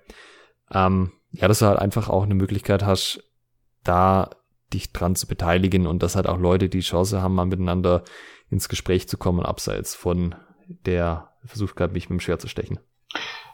Ähm, 0.72 1.12
ja, 1.32 1.48
dass 1.48 1.60
du 1.60 1.66
halt 1.66 1.78
einfach 1.78 2.08
auch 2.08 2.24
eine 2.24 2.34
Möglichkeit 2.34 2.84
hast, 2.84 3.22
da 3.84 4.30
dich 4.72 4.92
dran 4.92 5.16
zu 5.16 5.26
beteiligen 5.26 5.86
und 5.86 6.02
dass 6.02 6.16
halt 6.16 6.26
auch 6.26 6.38
Leute 6.38 6.68
die 6.68 6.80
Chance 6.80 7.20
haben, 7.20 7.34
mal 7.34 7.46
miteinander 7.46 8.04
ins 8.50 8.68
Gespräch 8.68 9.08
zu 9.08 9.18
kommen, 9.18 9.44
abseits 9.44 9.94
von 9.94 10.34
der 10.86 11.30
Versuch 11.44 11.74
gehabt, 11.74 11.94
mich 11.94 12.08
mit 12.08 12.18
dem 12.18 12.20
Schwert 12.20 12.40
zu 12.40 12.48
stechen. 12.48 12.78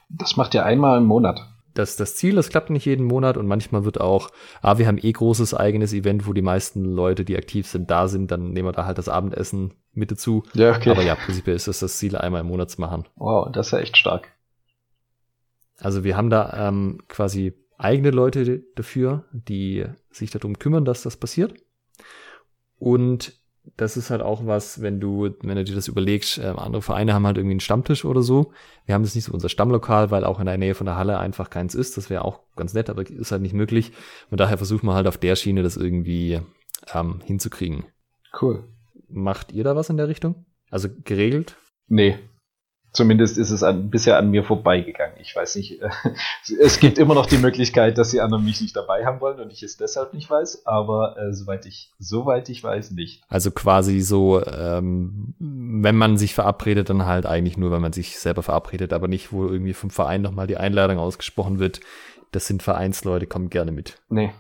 Das 0.09 0.36
macht 0.36 0.55
ihr 0.55 0.64
einmal 0.64 0.99
im 0.99 1.05
Monat. 1.05 1.41
Das, 1.79 1.95
das 1.95 2.16
Ziel, 2.16 2.35
das 2.35 2.49
klappt 2.49 2.70
nicht 2.70 2.87
jeden 2.87 3.07
Monat 3.07 3.37
und 3.37 3.47
manchmal 3.47 3.85
wird 3.85 4.01
auch, 4.01 4.31
ah, 4.62 4.79
wir 4.79 4.89
haben 4.89 4.99
eh 5.01 5.12
großes 5.12 5.55
eigenes 5.55 5.93
Event, 5.93 6.26
wo 6.26 6.33
die 6.33 6.43
meisten 6.43 6.85
Leute, 6.85 7.24
die 7.24 7.37
aktiv 7.37 7.68
sind, 7.68 7.89
da 7.89 8.09
sind, 8.09 8.33
dann 8.33 8.53
nehmen 8.53 8.66
wir 8.66 8.72
da 8.72 8.85
halt 8.85 8.99
das 8.99 9.09
Abendessen 9.09 9.74
mit 9.93 10.11
dazu. 10.11 10.43
Ja, 10.55 10.74
okay. 10.74 10.91
Aber 10.91 11.03
ja, 11.03 11.14
prinzipiell 11.14 11.55
ist 11.55 11.68
das 11.68 11.79
das 11.79 11.97
Ziel, 11.99 12.16
einmal 12.16 12.41
im 12.41 12.49
Monat 12.49 12.70
zu 12.70 12.81
machen. 12.81 13.05
Wow, 13.14 13.53
das 13.53 13.68
ist 13.68 13.72
ja 13.72 13.79
echt 13.79 13.97
stark. 13.97 14.33
Also 15.79 16.03
wir 16.03 16.16
haben 16.16 16.31
da 16.31 16.68
ähm, 16.68 16.99
quasi 17.07 17.55
eigene 17.76 18.11
Leute 18.11 18.64
dafür, 18.74 19.24
die 19.31 19.85
sich 20.11 20.33
darum 20.33 20.59
kümmern, 20.59 20.85
dass 20.85 21.03
das 21.03 21.16
passiert. 21.16 21.55
Und 22.81 23.39
das 23.77 23.97
ist 23.97 24.11
halt 24.11 24.23
auch 24.23 24.47
was, 24.47 24.83
wenn 24.83 25.01
du, 25.01 25.31
wenn 25.43 25.57
du 25.57 25.64
dir 25.64 25.75
das 25.75 25.89
überlegst, 25.89 26.39
äh, 26.39 26.55
andere 26.57 26.83
Vereine 26.83 27.14
haben 27.14 27.27
halt 27.27 27.37
irgendwie 27.37 27.55
einen 27.55 27.61
Stammtisch 27.61 28.05
oder 28.05 28.23
so. 28.23 28.53
Wir 28.87 28.95
haben 28.95 29.03
das 29.03 29.14
nicht 29.14 29.25
so 29.25 29.33
unser 29.33 29.49
Stammlokal, 29.49 30.11
weil 30.11 30.25
auch 30.25 30.41
in 30.41 30.47
der 30.47 30.59
Nähe 30.59 30.75
von 30.75 30.87
der 30.87 30.97
Halle 30.97 31.19
einfach 31.19 31.51
keins 31.51 31.75
ist. 31.75 31.97
Das 31.97 32.11
wäre 32.11 32.25
auch 32.25 32.41
ganz 32.57 32.75
nett, 32.75 32.91
aber 32.91 33.09
ist 33.09 33.33
halt 33.33 33.43
nicht 33.43 33.55
möglich. 33.55 33.93
Und 34.31 34.41
daher 34.41 34.59
versuchen 34.59 34.87
wir 34.87 34.95
halt 34.95 35.07
auf 35.07 35.19
der 35.19 35.37
Schiene 35.37 35.62
das 35.62 35.77
irgendwie 35.77 36.41
ähm, 36.93 37.21
hinzukriegen. 37.25 37.85
Cool. 38.41 38.64
Macht 39.09 39.53
ihr 39.53 39.64
da 39.64 39.77
was 39.77 39.91
in 39.91 39.97
der 39.97 40.09
Richtung? 40.09 40.47
Also 40.71 40.89
geregelt? 41.05 41.57
Nee, 41.87 42.19
Zumindest 42.99 43.38
ist 43.38 43.51
es 43.51 43.62
an, 43.62 43.90
bisher 43.90 44.18
an 44.18 44.28
mir 44.28 44.42
vorbeigegangen. 44.42 45.14
Ich 45.20 45.36
weiß 45.36 45.55
nicht. 45.55 45.80
Äh, 45.80 45.88
es 46.61 46.80
gibt 46.80 46.99
immer 46.99 47.14
noch 47.14 47.26
die 47.26 47.38
Möglichkeit, 47.38 47.96
dass 47.96 48.11
die 48.11 48.20
anderen 48.20 48.44
mich 48.44 48.61
nicht 48.61 48.74
dabei 48.74 49.07
haben 49.07 49.20
wollen 49.20 49.38
und 49.38 49.53
ich 49.53 49.62
es 49.62 49.76
deshalb 49.76 50.14
nicht 50.14 50.28
weiß, 50.28 50.66
aber 50.66 51.16
äh, 51.16 51.32
soweit 51.32 51.64
ich 51.64 51.92
soweit 52.01 52.49
ich 52.49 52.64
weiß 52.64 52.90
nicht. 52.90 53.22
Also 53.28 53.53
quasi 53.53 54.01
so, 54.01 54.44
ähm, 54.44 55.36
wenn 55.38 55.94
man 55.94 56.18
sich 56.18 56.34
verabredet, 56.34 56.90
dann 56.90 57.07
halt 57.07 57.24
eigentlich 57.24 57.57
nur, 57.57 57.70
wenn 57.70 57.80
man 57.80 57.92
sich 57.92 58.18
selber 58.18 58.42
verabredet, 58.42 58.92
aber 58.92 59.07
nicht, 59.07 59.32
wo 59.32 59.46
irgendwie 59.46 59.74
vom 59.74 59.90
Verein 59.90 60.20
nochmal 60.20 60.49
die 60.49 60.57
Einladung 60.57 60.99
ausgesprochen 60.99 61.61
wird. 61.61 61.78
Das 62.32 62.49
sind 62.49 62.64
Vereinsleute, 62.64 63.28
kommen 63.28 63.49
gerne 63.49 63.70
mit. 63.70 64.03
Nee. 64.09 64.32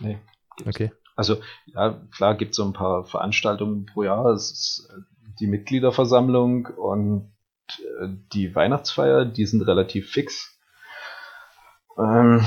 Nee. 0.00 0.18
Okay. 0.64 0.92
Also, 1.14 1.36
ja, 1.66 2.00
klar 2.16 2.38
gibt 2.38 2.52
es 2.52 2.56
so 2.56 2.64
ein 2.64 2.72
paar 2.72 3.04
Veranstaltungen 3.04 3.84
pro 3.84 4.04
Jahr. 4.04 4.24
Es 4.28 4.50
ist 4.50 4.88
äh, 4.90 5.02
die 5.40 5.46
Mitgliederversammlung 5.46 6.68
und 6.68 7.32
die 8.32 8.54
Weihnachtsfeier, 8.54 9.24
die 9.24 9.46
sind 9.46 9.62
relativ 9.62 10.10
fix. 10.10 10.58
Ähm, 11.98 12.44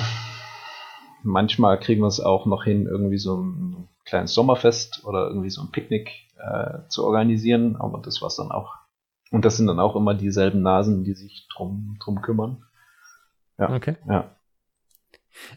manchmal 1.24 1.80
kriegen 1.80 2.01
wir 2.01 2.07
es 2.07 2.20
auch 2.20 2.45
noch 2.45 2.63
hin, 2.63 2.88
irgendwie 2.88 3.18
so 3.18 3.38
ein 3.41 3.89
kleines 4.05 4.34
Sommerfest 4.34 5.03
oder 5.05 5.28
irgendwie 5.28 5.49
so 5.49 5.61
ein 5.61 5.72
Picknick 5.72 6.09
äh, 6.38 6.88
zu 6.89 7.05
organisieren, 7.05 7.76
aber 7.76 7.99
das 7.99 8.22
war's 8.22 8.36
dann 8.36 8.51
auch. 8.51 8.76
Und 9.32 9.43
das 9.45 9.57
sind 9.57 9.68
dann 9.68 9.80
auch 9.80 9.95
immer 9.95 10.13
dieselben 10.13 10.61
Nasen, 10.61 11.03
die 11.03 11.13
sich 11.13 11.47
drum, 11.53 11.97
drum 11.99 12.22
kümmern. 12.22 12.63
Ja. 13.57 13.74
Okay. 13.74 13.97
Ja. 14.07 14.36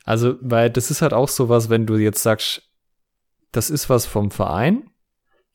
Also, 0.05 0.37
weil 0.41 0.71
das 0.71 0.91
ist 0.91 1.03
halt 1.03 1.13
auch 1.13 1.29
sowas, 1.29 1.71
wenn 1.71 1.87
du 1.87 1.97
jetzt 1.97 2.23
sagst, 2.23 2.63
das 3.53 3.71
ist 3.71 3.89
was 3.89 4.07
vom 4.07 4.31
Verein, 4.31 4.91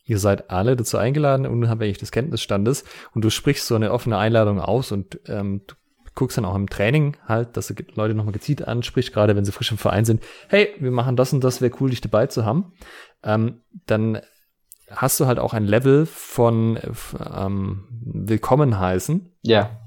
ihr 0.05 0.19
seid 0.19 0.49
alle 0.49 0.75
dazu 0.75 0.97
eingeladen, 0.97 1.45
unabhängig 1.45 1.97
des 1.97 2.11
Kenntnisstandes, 2.11 2.83
und 3.13 3.23
du 3.23 3.29
sprichst 3.29 3.67
so 3.67 3.75
eine 3.75 3.91
offene 3.91 4.17
Einladung 4.17 4.59
aus 4.59 4.91
und 4.91 5.19
ähm, 5.27 5.61
du 5.67 5.75
guckst 6.15 6.37
dann 6.37 6.45
auch 6.45 6.55
im 6.55 6.69
Training 6.69 7.17
halt, 7.27 7.57
dass 7.57 7.67
du 7.67 7.75
Leute 7.95 8.13
nochmal 8.13 8.33
gezielt 8.33 8.67
ansprichst, 8.67 9.13
gerade 9.13 9.35
wenn 9.35 9.45
sie 9.45 9.51
frisch 9.51 9.71
im 9.71 9.77
Verein 9.77 10.05
sind, 10.05 10.21
hey, 10.47 10.69
wir 10.79 10.91
machen 10.91 11.15
das 11.15 11.33
und 11.33 11.43
das, 11.43 11.61
wäre 11.61 11.73
cool, 11.79 11.89
dich 11.89 12.01
dabei 12.01 12.27
zu 12.27 12.45
haben, 12.45 12.73
ähm, 13.23 13.61
dann 13.87 14.21
hast 14.91 15.19
du 15.19 15.25
halt 15.25 15.39
auch 15.39 15.53
ein 15.53 15.65
Level 15.65 16.05
von 16.05 16.79
ähm, 17.35 17.87
Willkommen 18.05 18.79
heißen. 18.79 19.31
Ja. 19.41 19.79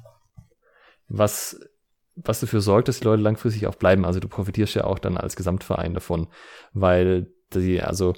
Was, 1.08 1.60
was 2.16 2.40
dafür 2.40 2.60
sorgt, 2.60 2.88
dass 2.88 2.98
die 2.98 3.04
Leute 3.04 3.22
langfristig 3.22 3.66
auch 3.66 3.76
bleiben. 3.76 4.04
Also 4.04 4.20
du 4.20 4.28
profitierst 4.28 4.74
ja 4.74 4.84
auch 4.84 4.98
dann 4.98 5.16
als 5.16 5.36
Gesamtverein 5.36 5.94
davon, 5.94 6.28
weil 6.72 7.30
die, 7.54 7.80
also 7.80 8.14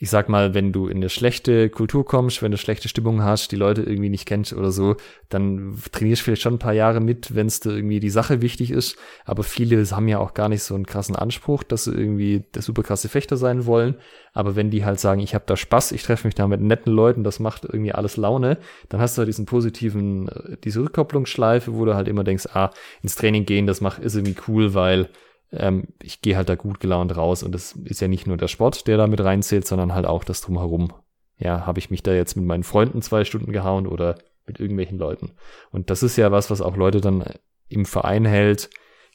ich 0.00 0.10
sag 0.10 0.28
mal, 0.28 0.54
wenn 0.54 0.72
du 0.72 0.86
in 0.86 0.98
eine 0.98 1.08
schlechte 1.08 1.68
Kultur 1.70 2.04
kommst, 2.04 2.40
wenn 2.40 2.52
du 2.52 2.56
schlechte 2.56 2.88
Stimmung 2.88 3.24
hast, 3.24 3.50
die 3.50 3.56
Leute 3.56 3.82
irgendwie 3.82 4.10
nicht 4.10 4.26
kennst 4.26 4.52
oder 4.52 4.70
so, 4.70 4.94
dann 5.28 5.76
trainierst 5.90 6.22
du 6.22 6.24
vielleicht 6.24 6.42
schon 6.42 6.54
ein 6.54 6.60
paar 6.60 6.72
Jahre 6.72 7.00
mit, 7.00 7.34
wenn 7.34 7.48
es 7.48 7.58
dir 7.58 7.70
irgendwie 7.70 7.98
die 7.98 8.08
Sache 8.08 8.40
wichtig 8.40 8.70
ist. 8.70 8.96
Aber 9.24 9.42
viele 9.42 9.84
haben 9.90 10.06
ja 10.06 10.20
auch 10.20 10.34
gar 10.34 10.48
nicht 10.48 10.62
so 10.62 10.76
einen 10.76 10.86
krassen 10.86 11.16
Anspruch, 11.16 11.64
dass 11.64 11.84
sie 11.84 11.92
irgendwie 11.92 12.44
der 12.54 12.62
super 12.62 12.84
krasse 12.84 13.08
Fechter 13.08 13.36
sein 13.36 13.66
wollen. 13.66 13.96
Aber 14.34 14.54
wenn 14.54 14.70
die 14.70 14.84
halt 14.84 15.00
sagen, 15.00 15.20
ich 15.20 15.34
habe 15.34 15.44
da 15.48 15.56
Spaß, 15.56 15.90
ich 15.90 16.04
treffe 16.04 16.28
mich 16.28 16.36
da 16.36 16.46
mit 16.46 16.60
netten 16.60 16.92
Leuten, 16.92 17.24
das 17.24 17.40
macht 17.40 17.64
irgendwie 17.64 17.92
alles 17.92 18.16
Laune, 18.16 18.58
dann 18.88 19.00
hast 19.00 19.16
du 19.16 19.20
halt 19.20 19.28
diesen 19.28 19.46
positiven, 19.46 20.28
äh, 20.28 20.56
diese 20.62 20.80
Rückkopplungsschleife, 20.80 21.74
wo 21.74 21.84
du 21.84 21.96
halt 21.96 22.06
immer 22.06 22.22
denkst, 22.22 22.46
ah, 22.54 22.70
ins 23.02 23.16
Training 23.16 23.46
gehen, 23.46 23.66
das 23.66 23.80
macht, 23.80 23.98
ist 23.98 24.14
irgendwie 24.14 24.36
cool, 24.46 24.74
weil 24.74 25.08
ähm, 25.52 25.88
ich 26.02 26.20
gehe 26.22 26.36
halt 26.36 26.48
da 26.48 26.54
gut 26.54 26.80
gelaunt 26.80 27.16
raus 27.16 27.42
und 27.42 27.54
es 27.54 27.72
ist 27.72 28.00
ja 28.00 28.08
nicht 28.08 28.26
nur 28.26 28.36
der 28.36 28.48
Sport, 28.48 28.86
der 28.86 28.96
da 28.96 29.06
mit 29.06 29.20
reinzählt, 29.20 29.66
sondern 29.66 29.94
halt 29.94 30.06
auch 30.06 30.24
das 30.24 30.40
drumherum. 30.40 30.92
Ja, 31.38 31.66
habe 31.66 31.78
ich 31.78 31.90
mich 31.90 32.02
da 32.02 32.12
jetzt 32.12 32.36
mit 32.36 32.44
meinen 32.44 32.64
Freunden 32.64 33.00
zwei 33.00 33.24
Stunden 33.24 33.52
gehauen 33.52 33.86
oder 33.86 34.16
mit 34.46 34.58
irgendwelchen 34.58 34.98
Leuten. 34.98 35.32
Und 35.70 35.90
das 35.90 36.02
ist 36.02 36.16
ja 36.16 36.32
was, 36.32 36.50
was 36.50 36.60
auch 36.60 36.76
Leute 36.76 37.00
dann 37.00 37.24
im 37.68 37.84
Verein 37.84 38.24
hält, 38.24 38.70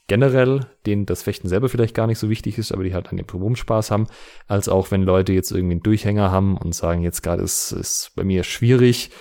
generell, 0.07 0.67
denen 0.85 1.05
das 1.05 1.23
Fechten 1.23 1.47
selber 1.47 1.69
vielleicht 1.69 1.95
gar 1.95 2.07
nicht 2.07 2.19
so 2.19 2.29
wichtig 2.29 2.57
ist, 2.57 2.71
aber 2.71 2.83
die 2.83 2.93
halt 2.93 3.09
an 3.09 3.17
dem 3.17 3.27
Drumherum 3.27 3.55
Spaß 3.55 3.91
haben, 3.91 4.07
als 4.47 4.69
auch 4.69 4.91
wenn 4.91 5.03
Leute 5.03 5.33
jetzt 5.33 5.51
irgendwie 5.51 5.73
einen 5.73 5.83
Durchhänger 5.83 6.31
haben 6.31 6.57
und 6.57 6.75
sagen, 6.75 7.03
jetzt 7.03 7.23
gerade 7.23 7.43
ist 7.43 7.71
es 7.71 8.11
bei 8.15 8.23
mir 8.23 8.43
schwierig, 8.43 9.11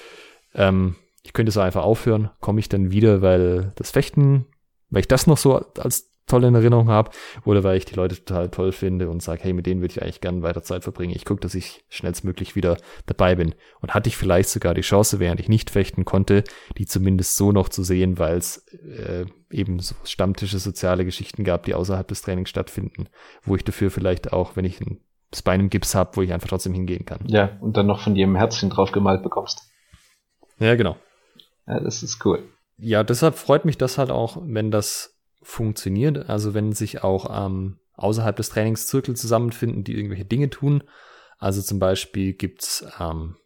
ähm, 0.55 0.97
ich 1.23 1.33
könnte 1.33 1.53
so 1.53 1.61
einfach 1.61 1.83
aufhören, 1.83 2.31
komme 2.41 2.61
ich 2.61 2.69
dann 2.69 2.91
wieder, 2.91 3.23
weil 3.23 3.73
das 3.77 3.91
Fechten, 3.91 4.47
weil 4.91 5.01
ich 5.01 5.09
das 5.09 5.27
noch 5.27 5.39
so 5.39 5.57
als 5.79 6.12
toll 6.27 6.45
in 6.45 6.55
Erinnerung 6.55 6.89
habe 6.89 7.11
oder 7.45 7.64
weil 7.64 7.77
ich 7.77 7.85
die 7.85 7.95
Leute 7.95 8.16
total 8.16 8.49
toll 8.49 8.73
finde 8.73 9.11
und 9.11 9.23
sage, 9.23 9.43
hey, 9.43 9.53
mit 9.53 9.66
denen 9.66 9.81
würde 9.81 9.93
ich 9.93 10.03
eigentlich 10.03 10.20
gerne 10.20 10.43
weiter 10.43 10.62
Zeit 10.62 10.85
verbringen. 10.85 11.14
Ich 11.14 11.25
gucke, 11.25 11.41
dass 11.41 11.55
ich 11.55 11.85
schnellstmöglich 11.89 12.57
wieder 12.57 12.77
dabei 13.07 13.35
bin. 13.35 13.55
Und 13.81 13.95
hatte 13.95 14.09
ich 14.09 14.16
vielleicht 14.16 14.49
sogar 14.49 14.75
die 14.75 14.83
Chance, 14.83 15.18
während 15.20 15.41
ich 15.41 15.49
nicht 15.49 15.70
fechten 15.70 16.05
konnte, 16.05 16.45
die 16.79 16.87
zumindest 16.87 17.37
so 17.37 17.53
noch 17.53 17.68
zu 17.68 17.83
sehen, 17.83 18.18
weil 18.18 18.37
es 18.37 18.59
äh, 18.68 19.27
eben 19.51 19.81
so 19.81 19.95
Stammtische, 20.05 20.59
soziale 20.59 21.05
Geschichten 21.05 21.45
gab, 21.45 21.64
die 21.64 21.75
außerhalb 21.75 22.07
des 22.07 22.23
Trainings 22.23 22.51
stattfinden, 22.51 23.09
wo 23.45 23.57
ich 23.57 23.64
dafür 23.64 23.91
vielleicht 23.91 24.33
auch, 24.33 24.57
wenn 24.57 24.64
ich 24.64 24.81
ein 24.81 25.01
Bein 25.45 25.61
im 25.61 25.70
Gips 25.70 25.95
habe, 25.95 26.16
wo 26.16 26.23
ich 26.23 26.33
einfach 26.33 26.49
trotzdem 26.49 26.75
hingehen 26.75 27.07
kann. 27.07 27.20
Ja, 27.27 27.57
und 27.61 27.77
dann 27.77 27.87
noch 27.87 28.01
von 28.01 28.14
jedem 28.14 28.37
Herzchen 28.37 28.68
drauf 28.68 28.93
gemalt 28.93 29.23
bekommst. 29.23 29.62
Ja, 30.59 30.75
genau. 30.75 30.97
Ja, 31.66 31.81
das 31.81 32.03
ist 32.03 32.25
cool. 32.25 32.43
Ja, 32.77 33.03
deshalb 33.03 33.37
freut 33.37 33.64
mich 33.64 33.79
das 33.79 33.97
halt 33.97 34.11
auch, 34.11 34.39
wenn 34.43 34.70
das 34.70 35.12
funktioniert. 35.43 36.28
Also 36.28 36.55
wenn 36.55 36.72
sich 36.72 37.03
auch 37.03 37.47
ähm, 37.47 37.78
außerhalb 37.95 38.36
des 38.36 38.51
Trainingszirkels 38.51 39.20
zusammenfinden, 39.20 39.84
die 39.84 39.95
irgendwelche 39.95 40.24
Dinge 40.24 40.51
tun. 40.51 40.82
Also 41.38 41.62
zum 41.62 41.78
Beispiel 41.78 42.32
gibt's 42.34 42.84
ähm, 43.01 43.36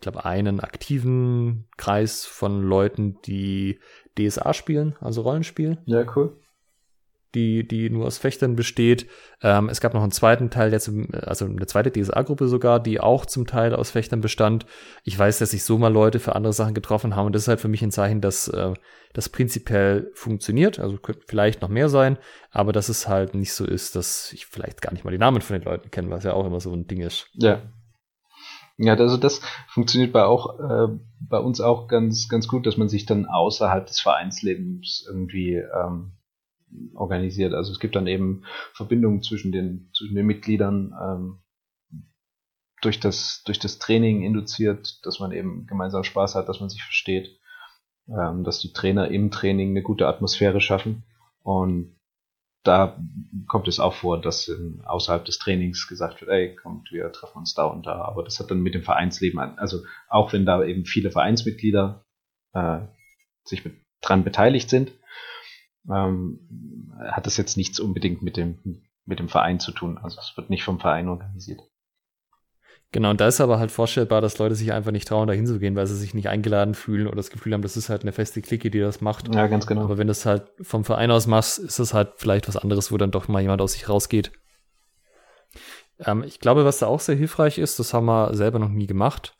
ich 0.00 0.02
glaube, 0.02 0.24
einen 0.24 0.60
aktiven 0.60 1.68
Kreis 1.76 2.24
von 2.24 2.62
Leuten, 2.62 3.18
die 3.26 3.80
DSA 4.18 4.54
spielen, 4.54 4.96
also 5.00 5.20
Rollenspiel. 5.20 5.76
Ja, 5.84 6.06
cool. 6.16 6.40
Die, 7.34 7.66
die 7.66 7.90
nur 7.90 8.06
aus 8.06 8.18
Fechtern 8.18 8.56
besteht. 8.56 9.06
Ähm, 9.40 9.68
es 9.68 9.80
gab 9.80 9.94
noch 9.94 10.02
einen 10.02 10.10
zweiten 10.10 10.50
Teil, 10.50 10.70
der 10.70 10.80
zum, 10.80 11.08
also 11.12 11.44
eine 11.44 11.66
zweite 11.66 11.92
DSA-Gruppe 11.92 12.48
sogar, 12.48 12.80
die 12.80 12.98
auch 12.98 13.24
zum 13.24 13.46
Teil 13.46 13.74
aus 13.74 13.90
Fechtern 13.92 14.20
bestand. 14.20 14.66
Ich 15.04 15.16
weiß, 15.16 15.38
dass 15.38 15.50
sich 15.50 15.62
so 15.62 15.78
mal 15.78 15.92
Leute 15.92 16.18
für 16.18 16.34
andere 16.34 16.52
Sachen 16.52 16.74
getroffen 16.74 17.14
haben 17.14 17.26
und 17.26 17.32
das 17.32 17.42
ist 17.42 17.48
halt 17.48 17.60
für 17.60 17.68
mich 17.68 17.82
ein 17.82 17.92
Zeichen, 17.92 18.20
dass 18.20 18.48
äh, 18.48 18.74
das 19.12 19.28
prinzipiell 19.28 20.10
funktioniert. 20.14 20.80
Also 20.80 20.96
könnte 20.96 21.22
vielleicht 21.26 21.62
noch 21.62 21.68
mehr 21.68 21.88
sein, 21.88 22.18
aber 22.50 22.72
dass 22.72 22.88
es 22.88 23.06
halt 23.06 23.34
nicht 23.34 23.52
so 23.52 23.64
ist, 23.64 23.94
dass 23.94 24.32
ich 24.32 24.46
vielleicht 24.46 24.82
gar 24.82 24.92
nicht 24.92 25.04
mal 25.04 25.12
die 25.12 25.18
Namen 25.18 25.40
von 25.40 25.56
den 25.56 25.64
Leuten 25.64 25.90
kenne, 25.90 26.10
was 26.10 26.24
ja 26.24 26.32
auch 26.32 26.46
immer 26.46 26.60
so 26.60 26.72
ein 26.72 26.86
Ding 26.86 27.00
ist. 27.00 27.28
Ja, 27.34 27.62
ja, 28.82 28.94
also 28.94 29.18
das 29.18 29.42
funktioniert 29.68 30.10
bei 30.10 30.24
auch 30.24 30.58
äh, 30.58 30.88
bei 31.20 31.38
uns 31.38 31.60
auch 31.60 31.86
ganz 31.86 32.28
ganz 32.28 32.48
gut, 32.48 32.64
dass 32.64 32.78
man 32.78 32.88
sich 32.88 33.04
dann 33.04 33.26
außerhalb 33.26 33.86
des 33.86 34.00
Vereinslebens 34.00 35.04
irgendwie 35.06 35.56
ähm, 35.56 36.12
organisiert. 36.94 37.54
Also 37.54 37.72
es 37.72 37.80
gibt 37.80 37.96
dann 37.96 38.06
eben 38.06 38.44
Verbindungen 38.72 39.22
zwischen 39.22 39.52
den 39.52 39.90
zwischen 39.94 40.14
den 40.14 40.26
Mitgliedern 40.26 40.92
ähm, 41.02 41.42
durch 42.82 43.00
das 43.00 43.42
durch 43.44 43.58
das 43.58 43.78
Training 43.78 44.22
induziert, 44.22 45.04
dass 45.04 45.20
man 45.20 45.32
eben 45.32 45.66
gemeinsam 45.66 46.04
Spaß 46.04 46.34
hat, 46.34 46.48
dass 46.48 46.60
man 46.60 46.70
sich 46.70 46.82
versteht, 46.82 47.38
ähm, 48.08 48.44
dass 48.44 48.60
die 48.60 48.72
Trainer 48.72 49.08
im 49.08 49.30
Training 49.30 49.70
eine 49.70 49.82
gute 49.82 50.06
Atmosphäre 50.06 50.60
schaffen 50.60 51.04
und 51.42 51.96
da 52.62 52.98
kommt 53.48 53.68
es 53.68 53.80
auch 53.80 53.94
vor, 53.94 54.20
dass 54.20 54.50
außerhalb 54.84 55.24
des 55.24 55.38
Trainings 55.38 55.88
gesagt 55.88 56.20
wird, 56.20 56.30
ey, 56.30 56.54
kommt, 56.56 56.92
wir 56.92 57.10
treffen 57.10 57.38
uns 57.38 57.54
da 57.54 57.64
und 57.64 57.86
da. 57.86 58.02
Aber 58.02 58.22
das 58.22 58.38
hat 58.38 58.50
dann 58.50 58.60
mit 58.60 58.74
dem 58.74 58.82
Vereinsleben 58.82 59.40
an. 59.40 59.58
Also 59.58 59.78
auch 60.08 60.32
wenn 60.32 60.44
da 60.44 60.62
eben 60.62 60.84
viele 60.84 61.10
Vereinsmitglieder 61.10 62.04
äh, 62.52 62.80
sich 63.44 63.64
mit 63.64 63.76
dran 64.02 64.24
beteiligt 64.24 64.68
sind, 64.68 64.92
ähm, 65.88 66.40
hat 67.10 67.26
das 67.26 67.36
jetzt 67.36 67.56
nichts 67.56 67.80
unbedingt 67.80 68.22
mit 68.22 68.36
dem, 68.36 68.82
mit 69.06 69.18
dem 69.18 69.28
Verein 69.28 69.60
zu 69.60 69.72
tun. 69.72 69.98
Also 69.98 70.18
es 70.20 70.36
wird 70.36 70.50
nicht 70.50 70.64
vom 70.64 70.80
Verein 70.80 71.08
organisiert. 71.08 71.60
Genau, 72.92 73.10
und 73.10 73.20
da 73.20 73.28
ist 73.28 73.40
aber 73.40 73.60
halt 73.60 73.70
vorstellbar, 73.70 74.20
dass 74.20 74.38
Leute 74.38 74.56
sich 74.56 74.72
einfach 74.72 74.90
nicht 74.90 75.06
trauen, 75.06 75.28
da 75.28 75.32
hinzugehen, 75.32 75.76
weil 75.76 75.86
sie 75.86 75.96
sich 75.96 76.12
nicht 76.12 76.28
eingeladen 76.28 76.74
fühlen 76.74 77.06
oder 77.06 77.16
das 77.16 77.30
Gefühl 77.30 77.54
haben, 77.54 77.62
das 77.62 77.76
ist 77.76 77.88
halt 77.88 78.02
eine 78.02 78.10
feste 78.10 78.42
Clique, 78.42 78.68
die 78.68 78.80
das 78.80 79.00
macht. 79.00 79.32
Ja, 79.32 79.46
ganz 79.46 79.68
genau. 79.68 79.82
Aber 79.82 79.96
wenn 79.96 80.08
du 80.08 80.10
es 80.10 80.26
halt 80.26 80.50
vom 80.60 80.84
Verein 80.84 81.12
aus 81.12 81.28
machst, 81.28 81.60
ist 81.60 81.78
das 81.78 81.94
halt 81.94 82.14
vielleicht 82.16 82.48
was 82.48 82.56
anderes, 82.56 82.90
wo 82.90 82.96
dann 82.96 83.12
doch 83.12 83.28
mal 83.28 83.40
jemand 83.40 83.62
aus 83.62 83.74
sich 83.74 83.88
rausgeht. 83.88 84.32
Ähm, 86.00 86.24
ich 86.24 86.40
glaube, 86.40 86.64
was 86.64 86.78
da 86.78 86.88
auch 86.88 86.98
sehr 86.98 87.14
hilfreich 87.14 87.58
ist, 87.58 87.78
das 87.78 87.94
haben 87.94 88.06
wir 88.06 88.34
selber 88.34 88.58
noch 88.58 88.70
nie 88.70 88.88
gemacht. 88.88 89.36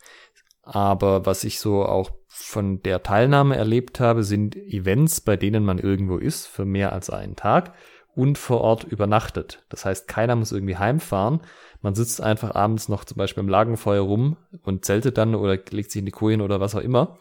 Aber 0.62 1.26
was 1.26 1.42
ich 1.42 1.58
so 1.58 1.84
auch 1.84 2.10
von 2.42 2.82
der 2.82 3.02
Teilnahme 3.02 3.56
erlebt 3.56 4.00
habe, 4.00 4.22
sind 4.24 4.56
Events, 4.56 5.20
bei 5.20 5.36
denen 5.36 5.64
man 5.64 5.78
irgendwo 5.78 6.16
ist 6.16 6.46
für 6.46 6.64
mehr 6.64 6.92
als 6.92 7.10
einen 7.10 7.36
Tag 7.36 7.74
und 8.14 8.38
vor 8.38 8.60
Ort 8.60 8.84
übernachtet. 8.84 9.64
Das 9.68 9.84
heißt, 9.84 10.08
keiner 10.08 10.36
muss 10.36 10.52
irgendwie 10.52 10.76
heimfahren. 10.76 11.40
Man 11.82 11.94
sitzt 11.94 12.20
einfach 12.20 12.54
abends 12.54 12.88
noch 12.88 13.04
zum 13.04 13.16
Beispiel 13.16 13.42
im 13.42 13.48
Lagenfeuer 13.48 14.02
rum 14.02 14.36
und 14.62 14.84
zeltet 14.84 15.16
dann 15.16 15.34
oder 15.34 15.58
legt 15.70 15.90
sich 15.90 16.00
in 16.00 16.06
die 16.06 16.12
Kojen 16.12 16.40
oder 16.40 16.60
was 16.60 16.74
auch 16.74 16.80
immer. 16.80 17.18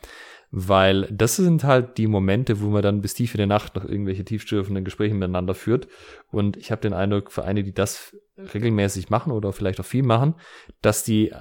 Weil 0.51 1.07
das 1.11 1.35
sind 1.35 1.63
halt 1.63 1.97
die 1.97 2.07
Momente, 2.07 2.59
wo 2.61 2.67
man 2.69 2.81
dann 2.81 3.01
bis 3.01 3.13
tief 3.13 3.35
in 3.35 3.41
die 3.41 3.45
Nacht 3.45 3.75
noch 3.75 3.85
irgendwelche 3.85 4.25
tiefstürfenden 4.25 4.83
Gespräche 4.83 5.13
miteinander 5.13 5.53
führt. 5.53 5.87
Und 6.31 6.57
ich 6.57 6.71
habe 6.71 6.81
den 6.81 6.93
Eindruck, 6.93 7.31
für 7.31 7.45
eine, 7.45 7.63
die 7.63 7.73
das 7.73 8.15
regelmäßig 8.53 9.09
machen 9.09 9.31
oder 9.31 9.53
vielleicht 9.53 9.79
auch 9.79 9.85
viel 9.85 10.03
machen, 10.03 10.35
dass 10.81 11.03
die 11.03 11.31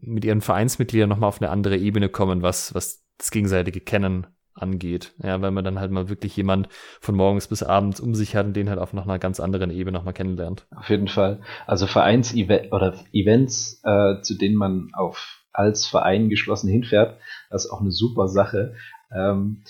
mit 0.00 0.24
ihren 0.24 0.40
Vereinsmitgliedern 0.40 1.08
nochmal 1.08 1.28
auf 1.28 1.40
eine 1.40 1.50
andere 1.50 1.76
Ebene 1.76 2.08
kommen, 2.08 2.42
was, 2.42 2.74
was 2.74 3.04
das 3.18 3.30
gegenseitige 3.30 3.80
Kennen 3.80 4.26
angeht. 4.54 5.12
Ja, 5.22 5.40
weil 5.42 5.50
man 5.50 5.64
dann 5.64 5.80
halt 5.80 5.90
mal 5.90 6.08
wirklich 6.08 6.36
jemand 6.36 6.68
von 7.00 7.14
morgens 7.14 7.48
bis 7.48 7.62
abends 7.62 8.00
um 8.00 8.14
sich 8.14 8.36
hat 8.36 8.46
und 8.46 8.54
den 8.54 8.68
halt 8.68 8.78
auf 8.78 8.92
noch 8.92 9.04
einer 9.04 9.18
ganz 9.18 9.40
anderen 9.40 9.70
Ebene 9.70 9.96
nochmal 9.96 10.14
kennenlernt. 10.14 10.66
Auf 10.74 10.88
jeden 10.88 11.08
Fall. 11.08 11.40
Also 11.66 11.86
Vereins-Events 11.86 12.72
oder 12.72 12.94
Events, 13.12 13.80
äh, 13.84 14.20
zu 14.22 14.36
denen 14.36 14.56
man 14.56 14.90
auf 14.94 15.40
als 15.52 15.86
Verein 15.86 16.28
geschlossen 16.28 16.68
hinfährt, 16.68 17.16
das 17.54 17.66
ist 17.66 17.70
auch 17.70 17.80
eine 17.80 17.92
super 17.92 18.26
Sache. 18.26 18.74
Ähm, 19.14 19.62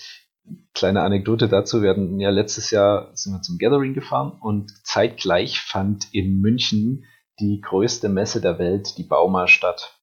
kleine 0.73 1.01
Anekdote 1.01 1.47
dazu, 1.47 1.83
wir 1.83 1.91
hatten 1.91 2.19
ja 2.19 2.31
letztes 2.31 2.71
Jahr 2.71 3.11
sind 3.13 3.33
wir 3.33 3.41
zum 3.41 3.59
Gathering 3.59 3.93
gefahren 3.93 4.31
und 4.41 4.71
zeitgleich 4.83 5.61
fand 5.61 6.13
in 6.13 6.41
München 6.41 7.05
die 7.39 7.61
größte 7.61 8.09
Messe 8.09 8.41
der 8.41 8.57
Welt, 8.57 8.97
die 8.97 9.03
Bauma, 9.03 9.47
statt. 9.47 9.99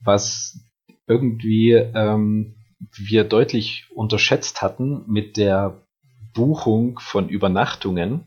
Was 0.00 0.60
irgendwie 1.06 1.72
ähm, 1.72 2.56
wir 2.92 3.24
deutlich 3.24 3.86
unterschätzt 3.94 4.60
hatten 4.60 5.04
mit 5.06 5.38
der 5.38 5.86
Buchung 6.34 6.98
von 6.98 7.30
Übernachtungen, 7.30 8.26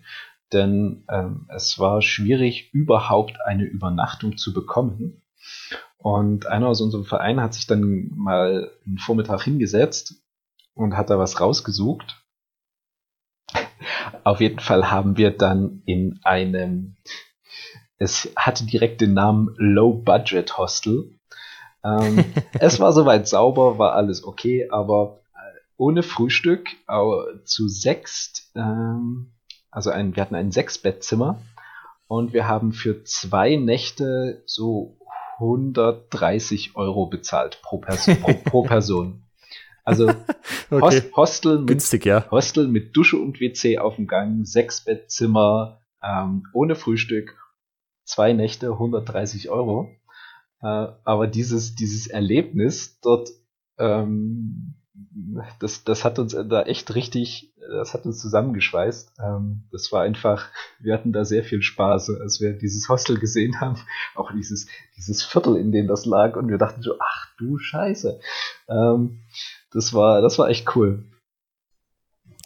denn 0.51 1.03
ähm, 1.11 1.45
es 1.49 1.77
war 1.77 2.01
schwierig, 2.01 2.73
überhaupt 2.73 3.37
eine 3.45 3.65
Übernachtung 3.65 4.37
zu 4.37 4.51
bekommen. 4.51 5.21
Und 5.99 6.47
einer 6.47 6.67
aus 6.67 6.81
unserem 6.81 7.05
Verein 7.05 7.41
hat 7.41 7.53
sich 7.53 7.67
dann 7.67 8.09
mal 8.15 8.71
einen 8.85 8.97
Vormittag 8.97 9.43
hingesetzt 9.43 10.15
und 10.73 10.95
hat 10.97 11.09
da 11.09 11.19
was 11.19 11.39
rausgesucht. 11.39 12.23
Auf 14.23 14.39
jeden 14.39 14.59
Fall 14.59 14.89
haben 14.89 15.17
wir 15.17 15.31
dann 15.31 15.81
in 15.85 16.19
einem, 16.23 16.95
es 17.97 18.31
hatte 18.35 18.65
direkt 18.65 19.01
den 19.01 19.13
Namen 19.13 19.53
Low 19.57 19.93
Budget 19.93 20.57
Hostel 20.57 21.19
ähm, 21.83 22.25
es 22.59 22.79
war 22.79 22.93
soweit 22.93 23.27
sauber, 23.27 23.77
war 23.77 23.93
alles 23.93 24.23
okay, 24.23 24.69
aber 24.69 25.21
äh, 25.33 25.59
ohne 25.77 26.03
Frühstück 26.03 26.69
zu 27.45 27.67
sechst, 27.67 28.51
ähm, 28.55 29.31
also 29.71 29.91
ein, 29.91 30.15
wir 30.15 30.23
hatten 30.23 30.35
ein 30.35 30.51
Sechsbettzimmer 30.51 31.41
und 32.07 32.33
wir 32.33 32.47
haben 32.47 32.71
für 32.73 33.03
zwei 33.03 33.55
Nächte 33.55 34.41
so 34.45 34.97
130 35.39 36.75
Euro 36.75 37.07
bezahlt 37.07 37.61
pro, 37.61 37.79
Pers 37.79 38.09
pro, 38.21 38.33
pro 38.33 38.63
Person. 38.67 39.23
Also 39.83 40.09
okay. 40.69 41.01
Hostel, 41.15 41.59
mit, 41.59 41.67
Günstig, 41.67 42.05
ja. 42.05 42.29
Hostel 42.29 42.67
mit 42.67 42.95
Dusche 42.95 43.17
und 43.17 43.39
WC 43.39 43.79
auf 43.79 43.95
dem 43.95 44.07
Gang, 44.07 44.45
Sechsbettzimmer, 44.45 45.81
ähm, 46.03 46.43
ohne 46.53 46.75
Frühstück, 46.75 47.35
zwei 48.03 48.33
Nächte, 48.33 48.71
130 48.73 49.49
Euro. 49.49 49.89
Äh, 50.61 50.87
aber 51.03 51.27
dieses, 51.27 51.75
dieses 51.75 52.07
Erlebnis 52.07 52.99
dort, 53.01 53.29
ähm, 53.77 54.75
das, 55.59 55.83
das 55.83 56.03
hat 56.03 56.19
uns 56.19 56.33
da 56.33 56.63
echt 56.63 56.93
richtig, 56.95 57.53
das 57.57 57.93
hat 57.93 58.05
uns 58.05 58.19
zusammengeschweißt. 58.19 59.13
Ähm, 59.19 59.63
das 59.71 59.91
war 59.91 60.01
einfach, 60.01 60.47
wir 60.79 60.93
hatten 60.93 61.13
da 61.13 61.25
sehr 61.25 61.43
viel 61.43 61.61
Spaß, 61.61 62.09
als 62.21 62.41
wir 62.41 62.53
dieses 62.53 62.89
Hostel 62.89 63.19
gesehen 63.19 63.61
haben, 63.61 63.77
auch 64.15 64.31
dieses, 64.31 64.67
dieses 64.97 65.23
Viertel, 65.23 65.55
in 65.57 65.71
dem 65.71 65.87
das 65.87 66.05
lag, 66.05 66.35
und 66.35 66.49
wir 66.49 66.57
dachten 66.57 66.81
so, 66.81 66.95
ach 66.99 67.27
du 67.37 67.57
Scheiße. 67.57 68.19
Ähm, 68.67 69.19
das 69.71 69.93
war, 69.93 70.21
das 70.21 70.39
war 70.39 70.49
echt 70.49 70.75
cool. 70.75 71.05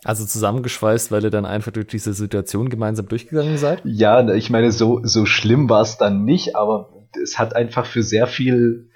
Also 0.03 0.25
zusammengeschweißt, 0.25 1.11
weil 1.11 1.23
ihr 1.23 1.29
dann 1.29 1.45
einfach 1.45 1.71
durch 1.71 1.87
diese 1.87 2.13
Situation 2.13 2.69
gemeinsam 2.69 3.07
durchgegangen 3.07 3.57
seid? 3.57 3.81
Ja, 3.85 4.27
ich 4.33 4.49
meine, 4.49 4.71
so, 4.71 4.99
so 5.03 5.25
schlimm 5.25 5.69
war 5.69 5.81
es 5.81 5.97
dann 5.97 6.25
nicht, 6.25 6.57
aber 6.57 7.07
es 7.21 7.39
hat 7.39 7.55
einfach 7.55 7.85
für 7.85 8.03
sehr 8.03 8.27
viel 8.27 8.89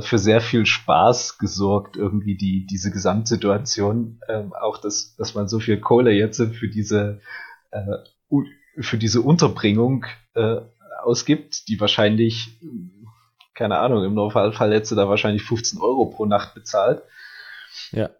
für 0.00 0.18
sehr 0.18 0.40
viel 0.40 0.66
Spaß 0.66 1.38
gesorgt, 1.38 1.96
irgendwie 1.96 2.36
die, 2.36 2.66
diese 2.66 2.90
Gesamtsituation, 2.90 4.20
ähm, 4.28 4.52
auch 4.54 4.78
dass, 4.78 5.14
dass 5.16 5.34
man 5.34 5.48
so 5.48 5.60
viel 5.60 5.80
Kohle 5.80 6.12
jetzt 6.12 6.40
für 6.40 6.68
diese, 6.68 7.20
äh, 7.70 7.98
für 8.80 8.98
diese 8.98 9.20
Unterbringung 9.20 10.06
äh, 10.34 10.60
ausgibt, 11.02 11.68
die 11.68 11.80
wahrscheinlich, 11.80 12.58
keine 13.54 13.78
Ahnung, 13.78 14.04
im 14.04 14.14
Normalfall 14.14 14.84
sie 14.86 14.96
da 14.96 15.08
wahrscheinlich 15.08 15.42
15 15.42 15.80
Euro 15.80 16.06
pro 16.06 16.24
Nacht 16.24 16.54
bezahlt. 16.54 17.02
Ja. 17.92 18.10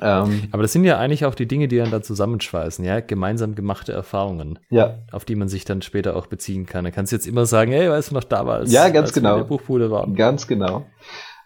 Ähm, 0.00 0.48
Aber 0.52 0.62
das 0.62 0.72
sind 0.72 0.84
ja 0.84 0.98
eigentlich 0.98 1.24
auch 1.24 1.34
die 1.34 1.46
Dinge, 1.46 1.68
die 1.68 1.76
dann 1.76 1.90
da 1.90 2.02
zusammenschweißen, 2.02 2.84
ja, 2.84 3.00
gemeinsam 3.00 3.54
gemachte 3.54 3.92
Erfahrungen, 3.92 4.58
ja. 4.70 4.98
auf 5.12 5.24
die 5.24 5.34
man 5.34 5.48
sich 5.48 5.64
dann 5.64 5.82
später 5.82 6.16
auch 6.16 6.26
beziehen 6.26 6.66
kann. 6.66 6.84
Da 6.84 6.90
kannst 6.90 7.12
du 7.12 7.16
jetzt 7.16 7.26
immer 7.26 7.46
sagen, 7.46 7.72
hey, 7.72 7.88
weißt 7.88 8.10
du 8.10 8.14
noch 8.14 8.24
damals, 8.24 8.72
ja, 8.72 8.88
ganz 8.88 9.12
genau. 9.12 9.30
wir 9.30 9.34
in 9.34 9.40
der 9.40 9.48
Buchbude 9.48 9.90
waren. 9.90 10.14
Ganz 10.14 10.46
genau. 10.46 10.86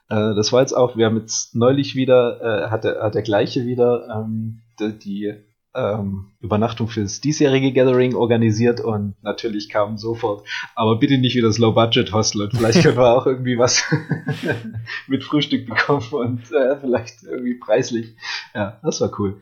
Äh, 0.09 0.35
das 0.35 0.53
war 0.53 0.61
jetzt 0.61 0.73
auch, 0.73 0.97
wir 0.97 1.07
haben 1.07 1.19
jetzt 1.19 1.55
neulich 1.55 1.95
wieder, 1.95 2.41
äh, 2.41 2.71
hat, 2.71 2.85
der, 2.85 3.03
hat 3.03 3.15
der 3.15 3.23
gleiche 3.23 3.65
wieder 3.67 4.09
ähm, 4.09 4.61
die, 4.81 4.99
die 4.99 5.35
ähm, 5.75 6.33
Übernachtung 6.41 6.89
fürs 6.89 7.21
diesjährige 7.21 7.73
Gathering 7.73 8.15
organisiert 8.15 8.81
und 8.81 9.15
natürlich 9.23 9.69
kam 9.69 9.99
sofort, 9.99 10.47
aber 10.75 10.99
bitte 10.99 11.19
nicht 11.19 11.37
wieder 11.37 11.49
das 11.49 11.59
Low-Budget-Hostel 11.59 12.43
und 12.43 12.57
vielleicht 12.57 12.83
können 12.83 12.97
wir 12.97 13.15
auch 13.15 13.27
irgendwie 13.27 13.59
was 13.59 13.85
mit 15.07 15.25
Frühstück 15.25 15.67
bekommen 15.67 16.07
und 16.11 16.53
äh, 16.53 16.77
vielleicht 16.81 17.23
irgendwie 17.23 17.55
preislich. 17.55 18.17
Ja, 18.55 18.81
das 18.83 19.01
war 19.01 19.13
cool. 19.19 19.41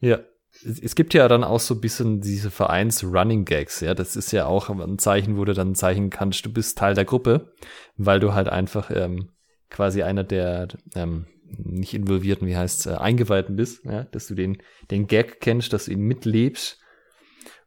Ja, 0.00 0.18
es 0.64 0.94
gibt 0.94 1.14
ja 1.14 1.28
dann 1.28 1.44
auch 1.44 1.60
so 1.60 1.74
ein 1.74 1.80
bisschen 1.80 2.20
diese 2.20 2.50
Vereins-Running-Gags, 2.50 3.80
ja, 3.80 3.94
das 3.94 4.16
ist 4.16 4.32
ja 4.32 4.46
auch 4.46 4.68
ein 4.68 4.98
Zeichen, 4.98 5.36
wo 5.36 5.44
du 5.44 5.54
dann 5.54 5.74
zeichnen 5.74 6.10
kannst, 6.10 6.44
du 6.46 6.52
bist 6.52 6.78
Teil 6.78 6.94
der 6.94 7.04
Gruppe, 7.04 7.52
weil 7.96 8.20
du 8.20 8.34
halt 8.34 8.48
einfach 8.48 8.90
ähm, 8.94 9.30
quasi 9.70 10.02
einer 10.02 10.24
der 10.24 10.68
ähm, 10.94 11.26
nicht 11.58 11.94
involvierten, 11.94 12.46
wie 12.46 12.56
heißt 12.56 12.86
äh, 12.86 12.94
Eingeweihten 12.94 13.56
bist, 13.56 13.84
ja, 13.84 14.04
dass 14.04 14.26
du 14.26 14.34
den, 14.34 14.58
den 14.90 15.06
Gag 15.06 15.40
kennst, 15.40 15.72
dass 15.72 15.86
du 15.86 15.92
ihn 15.92 16.02
mitlebst. 16.02 16.78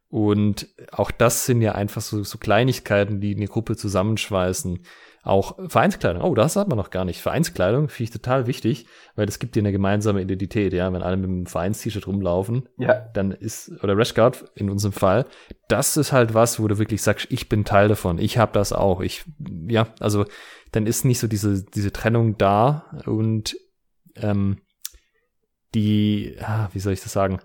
Und 0.10 0.68
auch 0.92 1.12
das 1.12 1.46
sind 1.46 1.62
ja 1.62 1.74
einfach 1.74 2.02
so, 2.02 2.24
so 2.24 2.38
Kleinigkeiten, 2.38 3.20
die 3.20 3.36
eine 3.36 3.48
Gruppe 3.48 3.76
zusammenschweißen. 3.76 4.80
Auch 5.24 5.58
Vereinskleidung. 5.70 6.22
Oh, 6.22 6.36
das 6.36 6.56
hat 6.56 6.68
man 6.68 6.78
noch 6.78 6.92
gar 6.92 7.04
nicht. 7.04 7.20
Vereinskleidung 7.20 7.90
finde 7.90 8.04
ich 8.04 8.12
total 8.12 8.46
wichtig, 8.46 8.86
weil 9.16 9.26
das 9.26 9.40
gibt 9.40 9.56
dir 9.56 9.62
eine 9.62 9.72
gemeinsame 9.72 10.22
Identität, 10.22 10.72
ja. 10.72 10.94
Wenn 10.94 11.02
alle 11.02 11.18
mit 11.18 11.28
einem 11.28 11.46
Vereins-T-Shirt 11.48 12.06
rumlaufen, 12.06 12.70
ja. 12.78 13.10
dann 13.14 13.32
ist, 13.32 13.72
oder 13.84 13.98
Rashguard 13.98 14.46
in 14.54 14.70
unserem 14.70 14.94
Fall, 14.94 15.26
das 15.68 15.98
ist 15.98 16.12
halt 16.12 16.36
was, 16.36 16.60
wo 16.60 16.68
du 16.68 16.78
wirklich 16.78 17.02
sagst, 17.02 17.26
ich 17.32 17.50
bin 17.50 17.66
Teil 17.66 17.88
davon, 17.88 18.20
ich 18.20 18.38
habe 18.38 18.52
das 18.54 18.72
auch. 18.72 19.02
Ich, 19.02 19.26
ja, 19.68 19.88
also 20.00 20.26
dann 20.72 20.86
ist 20.86 21.06
nicht 21.06 21.20
so 21.20 21.28
diese, 21.28 21.64
diese 21.64 21.92
Trennung 21.92 22.38
da 22.38 22.86
und 23.08 23.58
ähm, 24.16 24.62
die, 25.74 26.38
ah, 26.40 26.70
wie 26.74 26.80
soll 26.80 26.94
ich 26.94 27.02
das 27.02 27.14
sagen? 27.14 27.40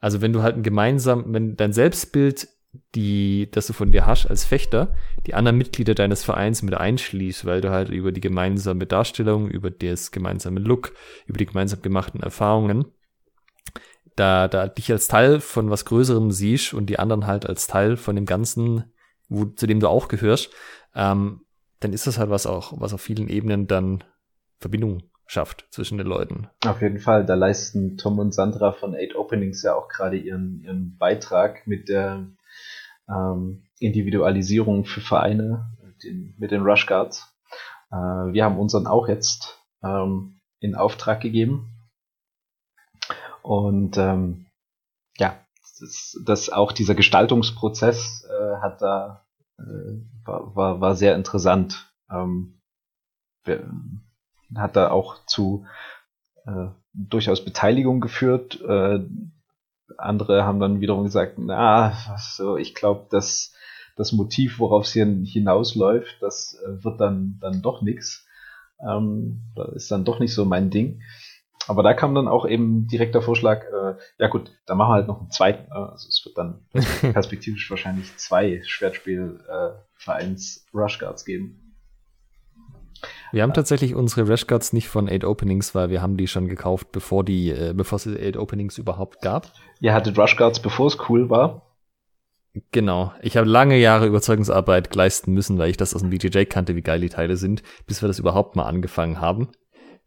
Also 0.00 0.20
wenn 0.20 0.32
du 0.32 0.42
halt 0.42 0.56
ein 0.56 0.62
gemeinsam, 0.62 1.32
wenn 1.32 1.56
dein 1.56 1.72
Selbstbild, 1.72 2.48
die, 2.94 3.50
das 3.50 3.66
du 3.66 3.72
von 3.72 3.92
dir 3.92 4.06
hast 4.06 4.26
als 4.26 4.44
Fechter, 4.44 4.94
die 5.26 5.34
anderen 5.34 5.56
Mitglieder 5.56 5.94
deines 5.94 6.22
Vereins 6.22 6.62
mit 6.62 6.74
einschließt, 6.74 7.46
weil 7.46 7.60
du 7.60 7.70
halt 7.70 7.88
über 7.88 8.12
die 8.12 8.20
gemeinsame 8.20 8.86
Darstellung, 8.86 9.48
über 9.48 9.70
das 9.70 10.10
gemeinsame 10.10 10.60
Look, 10.60 10.92
über 11.26 11.38
die 11.38 11.46
gemeinsam 11.46 11.80
gemachten 11.82 12.20
Erfahrungen, 12.20 12.92
da, 14.16 14.48
da 14.48 14.68
dich 14.68 14.90
als 14.92 15.08
Teil 15.08 15.40
von 15.40 15.70
was 15.70 15.84
Größerem 15.86 16.30
siehst 16.30 16.74
und 16.74 16.86
die 16.86 16.98
anderen 16.98 17.26
halt 17.26 17.46
als 17.46 17.66
Teil 17.66 17.96
von 17.96 18.16
dem 18.16 18.26
Ganzen, 18.26 18.92
wo, 19.28 19.46
zu 19.46 19.66
dem 19.66 19.80
du 19.80 19.88
auch 19.88 20.08
gehörst, 20.08 20.50
ähm, 20.94 21.42
dann 21.80 21.92
ist 21.92 22.06
das 22.06 22.18
halt 22.18 22.28
was 22.28 22.46
auch, 22.46 22.72
was 22.80 22.92
auf 22.92 23.00
vielen 23.00 23.28
Ebenen 23.28 23.66
dann 23.66 24.04
Verbindung 24.58 25.04
schafft 25.28 25.66
zwischen 25.70 25.98
den 25.98 26.06
Leuten. 26.06 26.48
Auf 26.66 26.80
jeden 26.80 26.98
Fall, 26.98 27.24
da 27.24 27.34
leisten 27.34 27.98
Tom 27.98 28.18
und 28.18 28.34
Sandra 28.34 28.72
von 28.72 28.94
Eight 28.94 29.14
Openings 29.14 29.62
ja 29.62 29.74
auch 29.74 29.88
gerade 29.88 30.16
ihren, 30.16 30.62
ihren 30.62 30.96
Beitrag 30.96 31.66
mit 31.66 31.88
der 31.88 32.26
ähm, 33.08 33.62
Individualisierung 33.78 34.86
für 34.86 35.02
Vereine, 35.02 35.76
den, 36.02 36.34
mit 36.38 36.50
den 36.50 36.62
Rush 36.62 36.86
Guards. 36.86 37.34
Äh, 37.92 37.96
wir 37.96 38.44
haben 38.44 38.58
unseren 38.58 38.86
auch 38.86 39.06
jetzt 39.06 39.62
ähm, 39.82 40.40
in 40.60 40.74
Auftrag 40.74 41.20
gegeben. 41.20 41.74
Und 43.42 43.98
ähm, 43.98 44.46
ja, 45.18 45.38
das, 45.78 46.18
das 46.24 46.50
auch 46.50 46.72
dieser 46.72 46.94
Gestaltungsprozess 46.94 48.26
äh, 48.28 48.56
hat 48.62 48.80
da 48.80 49.26
äh, 49.58 49.62
war, 50.24 50.56
war, 50.56 50.80
war 50.80 50.96
sehr 50.96 51.14
interessant. 51.16 51.92
Ähm, 52.10 52.60
wir, 53.44 53.70
hat 54.54 54.76
da 54.76 54.90
auch 54.90 55.24
zu 55.26 55.66
äh, 56.46 56.68
durchaus 56.94 57.44
Beteiligung 57.44 58.00
geführt. 58.00 58.60
Äh, 58.62 59.00
andere 59.96 60.44
haben 60.44 60.60
dann 60.60 60.80
wiederum 60.80 61.04
gesagt, 61.04 61.38
na, 61.38 61.96
so, 62.18 62.56
ich 62.56 62.74
glaube, 62.74 63.06
dass 63.10 63.54
das 63.96 64.12
Motiv, 64.12 64.58
worauf 64.58 64.84
es 64.84 64.92
hier 64.92 65.06
hinausläuft, 65.06 66.18
das 66.20 66.60
äh, 66.64 66.84
wird 66.84 67.00
dann, 67.00 67.38
dann 67.40 67.62
doch 67.62 67.82
nichts. 67.82 68.26
Ähm, 68.80 69.42
das 69.56 69.72
ist 69.74 69.90
dann 69.90 70.04
doch 70.04 70.20
nicht 70.20 70.34
so 70.34 70.44
mein 70.44 70.70
Ding. 70.70 71.02
Aber 71.66 71.82
da 71.82 71.92
kam 71.92 72.14
dann 72.14 72.28
auch 72.28 72.48
eben 72.48 72.86
direkt 72.86 73.14
der 73.14 73.22
Vorschlag, 73.22 73.64
äh, 73.64 73.96
ja 74.18 74.28
gut, 74.28 74.52
dann 74.66 74.78
machen 74.78 74.90
wir 74.90 74.94
halt 74.94 75.08
noch 75.08 75.20
einen 75.20 75.30
zweiten. 75.30 75.70
Äh, 75.70 75.74
also 75.74 76.08
es 76.08 76.22
wird 76.24 76.38
dann 76.38 76.64
perspektivisch 77.12 77.68
wahrscheinlich 77.70 78.16
zwei 78.16 78.62
Schwertspiel-Vereins 78.64 80.66
äh, 80.72 80.76
Rush 80.76 80.98
Guards 80.98 81.24
geben. 81.24 81.67
Wir 83.32 83.42
haben 83.42 83.52
tatsächlich 83.52 83.94
unsere 83.94 84.28
Rashguards 84.28 84.72
nicht 84.72 84.88
von 84.88 85.08
8 85.08 85.24
Openings, 85.24 85.74
weil 85.74 85.90
wir 85.90 86.02
haben 86.02 86.16
die 86.16 86.26
schon 86.26 86.48
gekauft, 86.48 86.92
bevor 86.92 87.24
die, 87.24 87.50
äh, 87.50 87.72
bevor 87.74 87.96
es 87.96 88.06
8 88.06 88.36
Openings 88.36 88.78
überhaupt 88.78 89.20
gab. 89.20 89.52
Ihr 89.80 89.94
hattet 89.94 90.18
Rushguards, 90.18 90.60
bevor 90.60 90.86
es 90.86 90.98
cool 91.08 91.30
war? 91.30 91.62
Genau. 92.72 93.12
Ich 93.22 93.36
habe 93.36 93.48
lange 93.48 93.76
Jahre 93.76 94.06
Überzeugungsarbeit 94.06 94.94
leisten 94.94 95.32
müssen, 95.32 95.58
weil 95.58 95.70
ich 95.70 95.76
das 95.76 95.94
aus 95.94 96.00
dem 96.00 96.10
BJJ 96.10 96.44
kannte, 96.44 96.74
wie 96.74 96.82
geil 96.82 97.00
die 97.00 97.08
Teile 97.08 97.36
sind, 97.36 97.62
bis 97.86 98.02
wir 98.02 98.08
das 98.08 98.18
überhaupt 98.18 98.56
mal 98.56 98.64
angefangen 98.64 99.20
haben. 99.20 99.48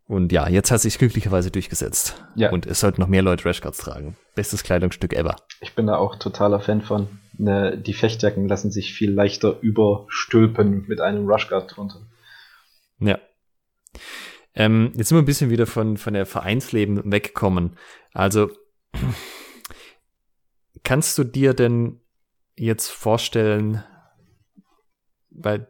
Und 0.08 0.34
ja, 0.34 0.50
jetzt 0.50 0.72
hat 0.72 0.82
sich 0.82 0.98
glücklicherweise 0.98 1.52
durchgesetzt. 1.52 2.22
Ja. 2.36 2.52
Und 2.52 2.66
es 2.66 2.82
sollten 2.82 3.00
noch 3.00 3.08
mehr 3.08 3.22
Leute 3.22 3.46
Rashguards 3.46 3.78
tragen. 3.78 4.18
Bestes 4.36 4.64
Kleidungsstück 4.64 5.14
ever. 5.14 5.38
Ich 5.62 5.74
bin 5.74 5.88
da 5.88 5.96
auch 5.96 6.18
totaler 6.18 6.60
Fan 6.60 6.82
von. 6.82 7.08
Ne, 7.38 7.78
die 7.78 7.94
Fechtjacken 7.94 8.48
lassen 8.48 8.72
sich 8.72 8.94
viel 8.94 9.12
leichter 9.12 9.62
überstülpen 9.62 10.84
mit 10.88 11.00
einem 11.00 11.30
Rushguard 11.30 11.76
drunter. 11.76 12.02
Ja. 13.02 13.20
Ähm, 14.54 14.92
jetzt 14.96 15.10
sind 15.10 15.18
wir 15.18 15.22
ein 15.22 15.26
bisschen 15.26 15.50
wieder 15.50 15.66
von, 15.66 15.98
von 15.98 16.14
der 16.14 16.26
Vereinsleben 16.26 17.12
weggekommen. 17.12 17.78
Also, 18.14 18.52
kannst 20.84 21.18
du 21.18 21.24
dir 21.24 21.54
denn 21.54 22.00
jetzt 22.58 22.90
vorstellen, 22.90 23.84
weil, 25.30 25.68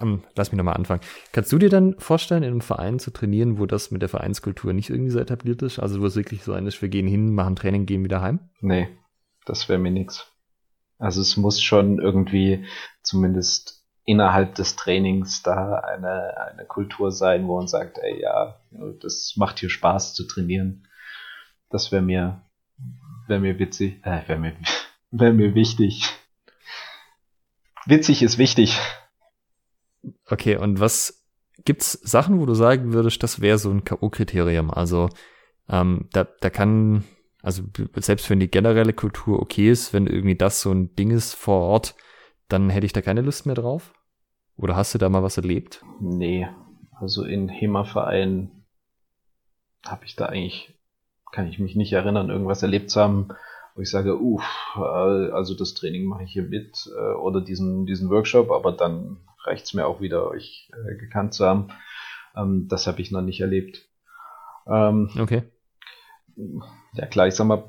ähm, 0.00 0.22
lass 0.36 0.52
mich 0.52 0.58
nochmal 0.58 0.76
anfangen. 0.76 1.00
Kannst 1.32 1.52
du 1.52 1.58
dir 1.58 1.70
dann 1.70 1.98
vorstellen, 1.98 2.42
in 2.42 2.50
einem 2.50 2.60
Verein 2.60 2.98
zu 2.98 3.10
trainieren, 3.10 3.58
wo 3.58 3.66
das 3.66 3.90
mit 3.90 4.02
der 4.02 4.08
Vereinskultur 4.08 4.72
nicht 4.72 4.90
irgendwie 4.90 5.10
so 5.10 5.18
etabliert 5.18 5.62
ist? 5.62 5.78
Also, 5.78 6.00
wo 6.00 6.06
es 6.06 6.16
wirklich 6.16 6.44
so 6.44 6.52
ein 6.52 6.66
ist, 6.66 6.82
wir 6.82 6.90
gehen 6.90 7.08
hin, 7.08 7.34
machen 7.34 7.56
Training, 7.56 7.86
gehen 7.86 8.04
wieder 8.04 8.20
heim? 8.20 8.40
Nee, 8.60 8.88
das 9.46 9.68
wäre 9.68 9.78
mir 9.78 9.90
nix. 9.90 10.30
Also, 10.98 11.22
es 11.22 11.36
muss 11.38 11.62
schon 11.62 11.98
irgendwie 11.98 12.66
zumindest 13.02 13.73
innerhalb 14.04 14.54
des 14.54 14.76
Trainings 14.76 15.42
da 15.42 15.76
eine, 15.76 16.36
eine 16.36 16.66
Kultur 16.66 17.10
sein, 17.10 17.46
wo 17.46 17.56
man 17.56 17.68
sagt, 17.68 17.98
ey, 17.98 18.20
ja, 18.20 18.60
das 19.00 19.34
macht 19.36 19.60
hier 19.60 19.70
Spaß 19.70 20.14
zu 20.14 20.26
trainieren. 20.26 20.86
Das 21.70 21.90
wäre 21.90 22.02
mir, 22.02 22.42
wäre 23.26 23.40
mir 23.40 23.58
witzig, 23.58 24.04
äh, 24.04 24.22
wäre 24.26 24.38
mir, 24.38 24.56
wäre 25.10 25.32
mir 25.32 25.54
wichtig. 25.54 26.04
Witzig 27.86 28.22
ist 28.22 28.38
wichtig. 28.38 28.78
Okay, 30.28 30.56
und 30.56 30.80
was 30.80 31.24
gibt's 31.64 31.92
Sachen, 31.92 32.40
wo 32.40 32.46
du 32.46 32.54
sagen 32.54 32.92
würdest, 32.92 33.22
das 33.22 33.40
wäre 33.40 33.58
so 33.58 33.70
ein 33.70 33.84
K.O.-Kriterium? 33.84 34.70
Also, 34.70 35.08
ähm, 35.68 36.08
da, 36.12 36.24
da 36.24 36.50
kann, 36.50 37.04
also 37.42 37.62
selbst 37.96 38.28
wenn 38.28 38.40
die 38.40 38.50
generelle 38.50 38.92
Kultur 38.92 39.40
okay 39.40 39.70
ist, 39.70 39.94
wenn 39.94 40.06
irgendwie 40.06 40.36
das 40.36 40.60
so 40.60 40.72
ein 40.72 40.94
Ding 40.94 41.10
ist 41.10 41.34
vor 41.34 41.60
Ort, 41.60 41.94
dann 42.54 42.70
hätte 42.70 42.86
ich 42.86 42.92
da 42.92 43.02
keine 43.02 43.20
Lust 43.20 43.46
mehr 43.46 43.56
drauf? 43.56 43.92
Oder 44.56 44.76
hast 44.76 44.94
du 44.94 44.98
da 44.98 45.08
mal 45.08 45.24
was 45.24 45.36
erlebt? 45.36 45.84
Nee, 46.00 46.48
also 46.92 47.24
in 47.24 47.48
HEMA-Vereinen 47.48 48.64
habe 49.84 50.04
ich 50.04 50.14
da 50.14 50.26
eigentlich, 50.26 50.78
kann 51.32 51.48
ich 51.48 51.58
mich 51.58 51.74
nicht 51.74 51.92
erinnern, 51.92 52.30
irgendwas 52.30 52.62
erlebt 52.62 52.90
zu 52.90 53.00
haben, 53.00 53.28
wo 53.74 53.82
ich 53.82 53.90
sage, 53.90 54.20
uff, 54.20 54.44
äh, 54.76 54.78
also 54.78 55.56
das 55.56 55.74
Training 55.74 56.04
mache 56.04 56.22
ich 56.22 56.32
hier 56.32 56.44
mit 56.44 56.88
äh, 56.96 57.14
oder 57.14 57.40
diesen, 57.40 57.86
diesen 57.86 58.08
Workshop, 58.08 58.52
aber 58.52 58.70
dann 58.70 59.18
reicht 59.44 59.64
es 59.64 59.74
mir 59.74 59.86
auch 59.86 60.00
wieder, 60.00 60.28
euch 60.28 60.70
äh, 60.72 60.96
gekannt 60.96 61.34
zu 61.34 61.44
haben. 61.44 61.68
Ähm, 62.36 62.68
das 62.68 62.86
habe 62.86 63.02
ich 63.02 63.10
noch 63.10 63.22
nicht 63.22 63.40
erlebt. 63.40 63.82
Ähm, 64.68 65.10
okay. 65.18 65.42
Ja 66.94 67.06
klar, 67.06 67.26
ich 67.26 67.34
sag 67.34 67.46
mal, 67.46 67.64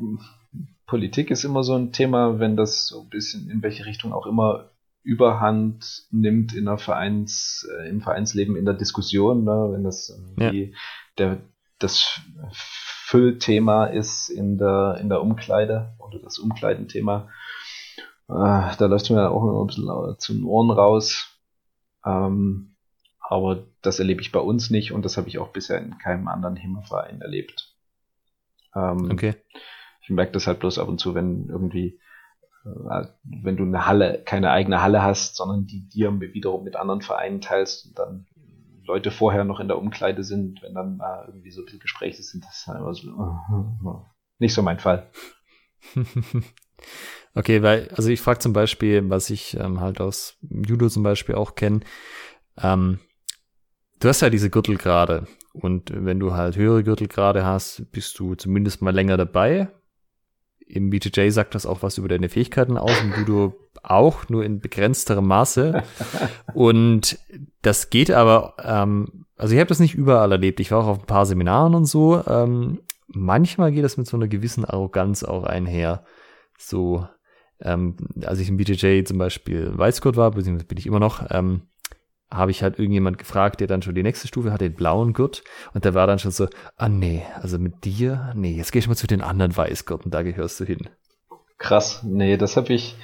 Politik 0.85 1.31
ist 1.31 1.43
immer 1.43 1.63
so 1.63 1.73
ein 1.73 1.91
Thema, 1.91 2.39
wenn 2.39 2.55
das 2.55 2.85
so 2.85 3.01
ein 3.01 3.09
bisschen 3.09 3.49
in 3.49 3.63
welche 3.63 3.87
Richtung 3.87 4.13
auch 4.13 4.27
immer 4.27 4.69
Überhand 5.05 6.07
nimmt 6.09 6.53
in 6.55 6.65
der 6.65 6.79
Vereins, 6.79 7.67
äh, 7.77 7.87
im 7.89 8.01
Vereinsleben 8.01 8.55
in 8.55 8.65
der 8.65 8.73
Diskussion, 8.73 9.43
ne, 9.43 9.69
wenn 9.71 9.83
das 9.83 10.19
ja. 10.37 10.51
der, 11.17 11.37
das 11.77 12.21
Füllthema 12.51 13.85
ist 13.85 14.29
in 14.29 14.57
der, 14.57 14.97
in 14.99 15.09
der 15.09 15.21
Umkleide 15.21 15.93
oder 15.99 16.17
das 16.19 16.39
Umkleidenthema. 16.39 17.29
Äh, 18.27 18.75
da 18.77 18.85
läuft 18.87 19.11
mir 19.11 19.29
auch 19.29 19.43
immer 19.43 19.61
ein 19.61 19.67
bisschen 19.67 20.19
zu 20.19 20.33
den 20.33 20.43
Ohren 20.43 20.71
raus. 20.71 21.39
Ähm, 22.03 22.75
aber 23.19 23.63
das 23.83 23.99
erlebe 23.99 24.21
ich 24.21 24.31
bei 24.31 24.39
uns 24.39 24.71
nicht 24.71 24.91
und 24.91 25.05
das 25.05 25.17
habe 25.17 25.27
ich 25.27 25.37
auch 25.37 25.49
bisher 25.49 25.79
in 25.79 25.99
keinem 25.99 26.27
anderen 26.27 26.55
HEMA-Verein 26.55 27.21
erlebt. 27.21 27.75
Ähm, 28.75 29.11
okay. 29.11 29.35
Ich 30.01 30.09
merke 30.09 30.31
das 30.31 30.47
halt 30.47 30.59
bloß 30.59 30.79
ab 30.79 30.87
und 30.87 30.99
zu, 30.99 31.13
wenn 31.13 31.47
irgendwie 31.47 31.99
wenn 32.65 33.57
du 33.57 33.63
eine 33.63 33.85
Halle, 33.85 34.21
keine 34.25 34.51
eigene 34.51 34.81
Halle 34.81 35.03
hast, 35.03 35.35
sondern 35.35 35.67
die 35.67 35.87
dir 35.87 36.19
wiederum 36.19 36.63
mit 36.63 36.75
anderen 36.75 37.01
Vereinen 37.01 37.39
teilst 37.39 37.85
und 37.85 37.99
dann 37.99 38.25
Leute 38.85 39.11
vorher 39.11 39.43
noch 39.43 39.59
in 39.59 39.67
der 39.67 39.77
Umkleide 39.77 40.23
sind, 40.23 40.61
wenn 40.61 40.73
dann 40.73 40.97
mal 40.97 41.25
irgendwie 41.27 41.51
so 41.51 41.63
viele 41.65 41.79
Gespräche 41.79 42.23
sind, 42.23 42.43
das 42.43 42.59
ist 42.59 42.67
halt 42.67 42.79
immer 42.79 42.93
so, 42.93 44.05
nicht 44.39 44.53
so 44.53 44.61
mein 44.61 44.79
Fall. 44.79 45.09
okay, 47.35 47.61
weil, 47.61 47.89
also 47.95 48.09
ich 48.09 48.21
frage 48.21 48.39
zum 48.39 48.53
Beispiel, 48.53 49.09
was 49.09 49.29
ich 49.29 49.57
ähm, 49.59 49.79
halt 49.79 50.01
aus 50.01 50.37
Judo 50.41 50.89
zum 50.89 51.03
Beispiel 51.03 51.35
auch 51.35 51.55
kenne, 51.55 51.81
ähm, 52.57 52.99
du 53.99 54.07
hast 54.07 54.21
ja 54.21 54.29
diese 54.29 54.49
Gürtelgrade 54.49 55.27
und 55.53 55.91
wenn 55.93 56.19
du 56.19 56.33
halt 56.33 56.55
höhere 56.55 56.83
Gürtelgrade 56.83 57.45
hast, 57.45 57.91
bist 57.91 58.17
du 58.19 58.35
zumindest 58.35 58.81
mal 58.81 58.93
länger 58.93 59.17
dabei. 59.17 59.69
Im 60.67 60.89
BJJ 60.89 61.29
sagt 61.29 61.55
das 61.55 61.65
auch 61.65 61.83
was 61.83 61.97
über 61.97 62.07
deine 62.07 62.29
Fähigkeiten 62.29 62.77
aus, 62.77 63.01
im 63.01 63.13
Judo 63.17 63.53
auch, 63.83 64.29
nur 64.29 64.43
in 64.43 64.59
begrenzterem 64.59 65.27
Maße. 65.27 65.83
und 66.53 67.19
das 67.61 67.89
geht 67.89 68.11
aber, 68.11 68.55
ähm, 68.63 69.25
also 69.37 69.53
ich 69.53 69.59
habe 69.59 69.69
das 69.69 69.79
nicht 69.79 69.95
überall 69.95 70.31
erlebt. 70.31 70.59
Ich 70.59 70.71
war 70.71 70.83
auch 70.83 70.87
auf 70.87 70.99
ein 71.01 71.05
paar 71.05 71.25
Seminaren 71.25 71.75
und 71.75 71.85
so. 71.85 72.23
Ähm, 72.27 72.81
manchmal 73.07 73.71
geht 73.71 73.83
das 73.83 73.97
mit 73.97 74.07
so 74.07 74.17
einer 74.17 74.27
gewissen 74.27 74.65
Arroganz 74.65 75.23
auch 75.23 75.43
einher. 75.43 76.03
So, 76.57 77.07
ähm, 77.61 77.95
als 78.23 78.39
ich 78.39 78.49
im 78.49 78.57
BJJ 78.57 79.03
zum 79.03 79.17
Beispiel 79.17 79.71
Weißgurt 79.77 80.17
war, 80.17 80.31
beziehungsweise 80.31 80.67
bin 80.67 80.77
ich 80.77 80.87
immer 80.87 80.99
noch, 80.99 81.25
ähm, 81.29 81.63
habe 82.31 82.51
ich 82.51 82.63
halt 82.63 82.79
irgendjemand 82.79 83.17
gefragt, 83.17 83.59
der 83.59 83.67
dann 83.67 83.81
schon 83.81 83.95
die 83.95 84.03
nächste 84.03 84.27
Stufe 84.27 84.51
hat, 84.51 84.61
den 84.61 84.75
blauen 84.75 85.13
Gurt. 85.13 85.43
Und 85.73 85.85
der 85.85 85.93
war 85.93 86.07
dann 86.07 86.19
schon 86.19 86.31
so, 86.31 86.47
ah 86.77 86.89
nee, 86.89 87.23
also 87.41 87.59
mit 87.59 87.85
dir, 87.85 88.33
nee, 88.35 88.55
jetzt 88.55 88.71
geh 88.71 88.79
ich 88.79 88.87
mal 88.87 88.95
zu 88.95 89.07
den 89.07 89.21
anderen 89.21 89.55
Weißgurten, 89.55 90.11
da 90.11 90.23
gehörst 90.23 90.59
du 90.59 90.65
hin. 90.65 90.89
Krass, 91.57 92.03
nee, 92.03 92.35
das 92.35 92.57
habe 92.57 92.73
ich, 92.73 92.95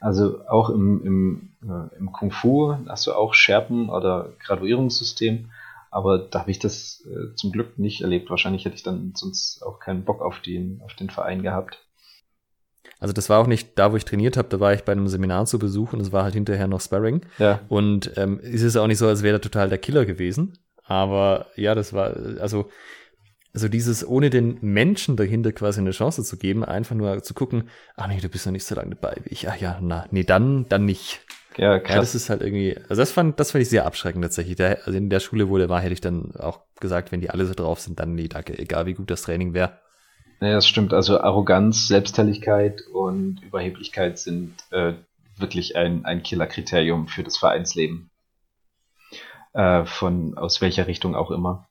also 0.00 0.46
auch 0.46 0.70
im, 0.70 1.02
im, 1.04 1.68
äh, 1.68 1.96
im 1.98 2.12
Kung 2.12 2.30
Fu 2.30 2.76
hast 2.88 3.06
du 3.06 3.12
auch 3.12 3.34
Scherpen 3.34 3.88
oder 3.88 4.32
Graduierungssystem, 4.44 5.50
aber 5.90 6.18
da 6.18 6.40
habe 6.40 6.50
ich 6.50 6.58
das 6.58 7.04
äh, 7.06 7.34
zum 7.34 7.52
Glück 7.52 7.78
nicht 7.78 8.02
erlebt. 8.02 8.30
Wahrscheinlich 8.30 8.64
hätte 8.64 8.76
ich 8.76 8.82
dann 8.82 9.12
sonst 9.16 9.62
auch 9.62 9.80
keinen 9.80 10.04
Bock 10.04 10.22
auf 10.22 10.40
den, 10.40 10.80
auf 10.84 10.94
den 10.94 11.10
Verein 11.10 11.42
gehabt. 11.42 11.85
Also 12.98 13.12
das 13.12 13.28
war 13.28 13.40
auch 13.40 13.46
nicht 13.46 13.78
da, 13.78 13.92
wo 13.92 13.96
ich 13.96 14.04
trainiert 14.04 14.36
habe, 14.36 14.48
da 14.48 14.58
war 14.58 14.72
ich 14.72 14.84
bei 14.84 14.92
einem 14.92 15.08
Seminar 15.08 15.44
zu 15.46 15.58
Besuch 15.58 15.92
und 15.92 16.00
es 16.00 16.12
war 16.12 16.24
halt 16.24 16.34
hinterher 16.34 16.66
noch 16.66 16.80
Sparring. 16.80 17.22
Ja. 17.38 17.60
Und 17.68 18.12
ähm, 18.16 18.40
ist 18.40 18.62
es 18.62 18.76
auch 18.76 18.86
nicht 18.86 18.98
so, 18.98 19.06
als 19.06 19.22
wäre 19.22 19.34
der 19.34 19.42
total 19.42 19.68
der 19.68 19.78
Killer 19.78 20.06
gewesen. 20.06 20.58
Aber 20.84 21.46
ja, 21.56 21.74
das 21.74 21.92
war, 21.92 22.16
also, 22.40 22.70
also 23.52 23.68
dieses, 23.68 24.06
ohne 24.06 24.30
den 24.30 24.58
Menschen 24.62 25.16
dahinter 25.16 25.52
quasi 25.52 25.80
eine 25.80 25.90
Chance 25.90 26.24
zu 26.24 26.38
geben, 26.38 26.64
einfach 26.64 26.94
nur 26.94 27.22
zu 27.22 27.34
gucken, 27.34 27.68
ach 27.96 28.06
nee, 28.06 28.20
du 28.20 28.28
bist 28.28 28.46
noch 28.46 28.52
nicht 28.52 28.64
so 28.64 28.74
lange 28.74 28.94
dabei 28.94 29.16
wie 29.24 29.30
ich. 29.30 29.48
Ach 29.48 29.56
ja, 29.56 29.78
na, 29.82 30.06
nee, 30.10 30.24
dann, 30.24 30.66
dann 30.68 30.84
nicht. 30.84 31.20
Ja, 31.58 31.78
krass. 31.78 31.94
Ja, 31.94 32.00
das 32.00 32.14
ist 32.14 32.30
halt 32.30 32.42
irgendwie, 32.42 32.76
also 32.88 33.02
das 33.02 33.12
fand, 33.12 33.40
das 33.40 33.50
fand 33.50 33.62
ich 33.62 33.68
sehr 33.68 33.86
abschreckend 33.86 34.22
tatsächlich. 34.22 34.56
Der, 34.56 34.86
also 34.86 34.96
in 34.96 35.10
der 35.10 35.20
Schule, 35.20 35.48
wo 35.48 35.58
der 35.58 35.68
war, 35.68 35.80
hätte 35.80 35.94
ich 35.94 36.00
dann 36.00 36.34
auch 36.36 36.60
gesagt, 36.80 37.12
wenn 37.12 37.20
die 37.20 37.30
alle 37.30 37.46
so 37.46 37.54
drauf 37.54 37.80
sind, 37.80 37.98
dann 37.98 38.14
nee, 38.14 38.28
danke, 38.28 38.58
egal 38.58 38.86
wie 38.86 38.94
gut 38.94 39.10
das 39.10 39.22
Training 39.22 39.54
wäre. 39.54 39.78
Ja, 40.40 40.52
das 40.52 40.66
stimmt. 40.66 40.92
Also 40.92 41.20
Arroganz, 41.20 41.88
Selbstherrlichkeit 41.88 42.82
und 42.92 43.42
Überheblichkeit 43.42 44.18
sind 44.18 44.54
äh, 44.70 44.94
wirklich 45.38 45.76
ein, 45.76 46.04
ein 46.04 46.22
Killerkriterium 46.22 47.08
für 47.08 47.22
das 47.22 47.36
Vereinsleben. 47.36 48.10
Äh, 49.56 49.86
von 49.86 50.36
aus 50.36 50.60
welcher 50.60 50.86
Richtung 50.86 51.14
auch 51.14 51.30
immer. 51.30 51.66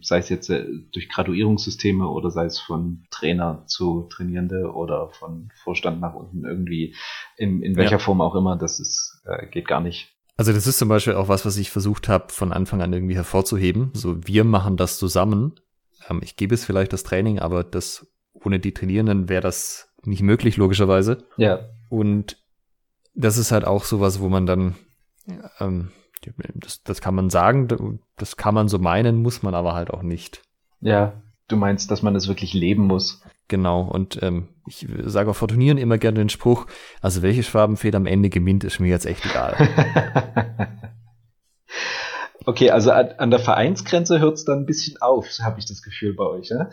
Sei 0.00 0.18
es 0.18 0.30
jetzt 0.30 0.48
äh, 0.48 0.64
durch 0.92 1.10
Graduierungssysteme 1.10 2.08
oder 2.08 2.30
sei 2.30 2.46
es 2.46 2.58
von 2.58 3.04
Trainer 3.10 3.64
zu 3.66 4.08
Trainierende 4.10 4.72
oder 4.72 5.10
von 5.10 5.50
Vorstand 5.62 6.00
nach 6.00 6.14
unten 6.14 6.46
irgendwie, 6.46 6.94
in, 7.36 7.62
in 7.62 7.76
welcher 7.76 7.92
ja. 7.92 7.98
Form 7.98 8.22
auch 8.22 8.34
immer, 8.34 8.56
das 8.56 8.80
ist, 8.80 9.20
äh, 9.26 9.46
geht 9.48 9.68
gar 9.68 9.80
nicht. 9.80 10.14
Also 10.38 10.52
das 10.52 10.66
ist 10.66 10.78
zum 10.78 10.88
Beispiel 10.88 11.14
auch 11.14 11.28
was, 11.28 11.44
was 11.44 11.58
ich 11.58 11.70
versucht 11.70 12.08
habe, 12.08 12.32
von 12.32 12.52
Anfang 12.52 12.80
an 12.80 12.92
irgendwie 12.92 13.16
hervorzuheben. 13.16 13.90
So, 13.92 14.26
wir 14.26 14.44
machen 14.44 14.78
das 14.78 14.96
zusammen 14.96 15.60
ähm, 16.08 16.20
ich 16.22 16.36
gebe 16.36 16.54
es 16.54 16.64
vielleicht 16.64 16.92
das 16.92 17.02
Training, 17.02 17.38
aber 17.38 17.64
das 17.64 18.06
ohne 18.34 18.60
die 18.60 18.72
Trainierenden 18.72 19.28
wäre 19.28 19.42
das 19.42 19.92
nicht 20.04 20.22
möglich, 20.22 20.56
logischerweise. 20.56 21.24
Ja. 21.36 21.68
Und 21.88 22.36
das 23.14 23.36
ist 23.36 23.52
halt 23.52 23.66
auch 23.66 23.84
sowas, 23.84 24.20
wo 24.20 24.28
man 24.28 24.46
dann, 24.46 24.76
ähm, 25.60 25.90
das, 26.54 26.82
das 26.82 27.00
kann 27.00 27.14
man 27.14 27.30
sagen, 27.30 28.00
das 28.16 28.36
kann 28.36 28.54
man 28.54 28.68
so 28.68 28.78
meinen, 28.78 29.22
muss 29.22 29.42
man 29.42 29.54
aber 29.54 29.74
halt 29.74 29.90
auch 29.90 30.02
nicht. 30.02 30.42
Ja, 30.80 31.20
du 31.48 31.56
meinst, 31.56 31.90
dass 31.90 32.02
man 32.02 32.14
es 32.14 32.28
wirklich 32.28 32.54
leben 32.54 32.84
muss. 32.84 33.22
Genau, 33.48 33.82
und 33.82 34.22
ähm, 34.22 34.48
ich 34.66 34.86
sage 35.04 35.30
auch 35.30 35.36
vor 35.36 35.48
Turnieren 35.48 35.78
immer 35.78 35.98
gerne 35.98 36.18
den 36.18 36.28
Spruch, 36.28 36.66
also 37.00 37.22
welche 37.22 37.42
Schwabenfeder 37.42 37.96
am 37.96 38.06
Ende 38.06 38.28
gewinnt, 38.28 38.62
ist 38.62 38.78
mir 38.78 38.88
jetzt 38.88 39.06
echt 39.06 39.24
egal. 39.24 39.56
Okay, 42.44 42.70
also 42.70 42.90
an, 42.92 43.10
an 43.18 43.30
der 43.30 43.40
Vereinsgrenze 43.40 44.20
hört 44.20 44.34
es 44.34 44.44
dann 44.44 44.60
ein 44.60 44.66
bisschen 44.66 45.00
auf, 45.00 45.26
habe 45.42 45.58
ich 45.58 45.66
das 45.66 45.82
Gefühl 45.82 46.14
bei 46.14 46.24
euch, 46.24 46.48
ja? 46.48 46.70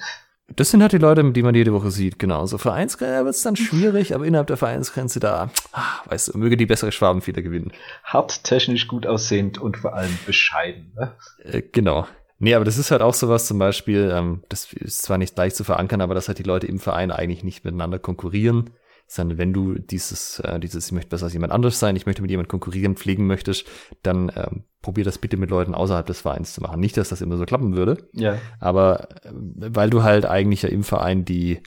Das 0.56 0.70
sind 0.70 0.84
halt 0.84 0.92
die 0.92 1.00
Leute, 1.00 1.32
die 1.32 1.42
man 1.42 1.56
jede 1.56 1.74
Woche 1.74 1.90
sieht, 1.90 2.20
genau. 2.20 2.46
So 2.46 2.60
Vereinsgrenze 2.60 3.26
wird 3.26 3.34
es 3.34 3.42
dann 3.42 3.56
schwierig, 3.56 4.14
aber 4.14 4.26
innerhalb 4.26 4.48
der 4.48 4.58
Vereinsgrenze 4.58 5.20
da, 5.20 5.50
ah, 5.72 6.02
weißt 6.06 6.34
du, 6.34 6.38
möge 6.38 6.56
die 6.56 6.68
bessere 6.68 6.92
Schwabenfeder 6.92 7.42
gewinnen. 7.42 7.72
Hart, 8.04 8.44
technisch 8.44 8.88
gut 8.88 9.08
aussehend 9.08 9.58
und 9.58 9.78
vor 9.78 9.96
allem 9.96 10.16
bescheiden, 10.28 10.94
ne? 10.96 11.14
Äh, 11.44 11.64
genau. 11.72 12.08
Nee, 12.38 12.54
aber 12.54 12.66
das 12.66 12.78
ist 12.78 12.92
halt 12.92 13.02
auch 13.02 13.14
sowas 13.14 13.48
zum 13.48 13.58
Beispiel, 13.58 14.12
ähm, 14.14 14.44
das 14.50 14.72
ist 14.72 15.02
zwar 15.02 15.18
nicht 15.18 15.36
leicht 15.38 15.56
zu 15.56 15.64
verankern, 15.64 16.02
aber 16.02 16.14
dass 16.14 16.28
halt 16.28 16.38
die 16.38 16.44
Leute 16.44 16.68
im 16.68 16.80
Verein 16.80 17.12
eigentlich 17.12 17.44
nicht 17.44 17.64
miteinander 17.66 17.98
konkurrieren, 17.98 18.72
sondern 19.08 19.38
wenn 19.38 19.54
du 19.54 19.76
dieses, 19.76 20.40
äh, 20.40 20.60
dieses, 20.60 20.88
ich 20.88 20.92
möchte 20.92 21.10
besser 21.10 21.26
als 21.26 21.34
jemand 21.34 21.54
anderes 21.54 21.80
sein, 21.80 21.96
ich 21.96 22.06
möchte 22.06 22.22
mit 22.22 22.32
jemandem 22.32 22.50
konkurrieren, 22.50 22.96
pflegen 22.96 23.26
möchtest, 23.26 23.66
dann 24.04 24.32
ähm, 24.36 24.64
probier 24.86 25.04
das 25.04 25.18
bitte 25.18 25.36
mit 25.36 25.50
Leuten 25.50 25.74
außerhalb 25.74 26.06
des 26.06 26.22
Vereins 26.22 26.54
zu 26.54 26.62
machen. 26.62 26.80
Nicht, 26.80 26.96
dass 26.96 27.10
das 27.10 27.22
immer 27.22 27.38
so 27.38 27.46
klappen 27.46 27.76
würde, 27.76 28.08
ja. 28.14 28.38
aber 28.60 29.10
äh, 29.26 29.32
weil 29.34 29.90
du 29.90 30.04
halt 30.04 30.26
eigentlich 30.26 30.62
ja 30.62 30.70
im 30.70 30.84
Verein 30.84 31.26
die 31.26 31.62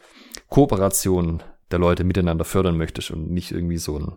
Kooperation 0.48 1.42
der 1.72 1.80
Leute 1.80 2.04
miteinander 2.04 2.44
fördern 2.44 2.78
möchtest 2.78 3.10
und 3.10 3.28
nicht 3.32 3.50
irgendwie 3.50 3.76
so 3.76 3.98
ein, 3.98 4.12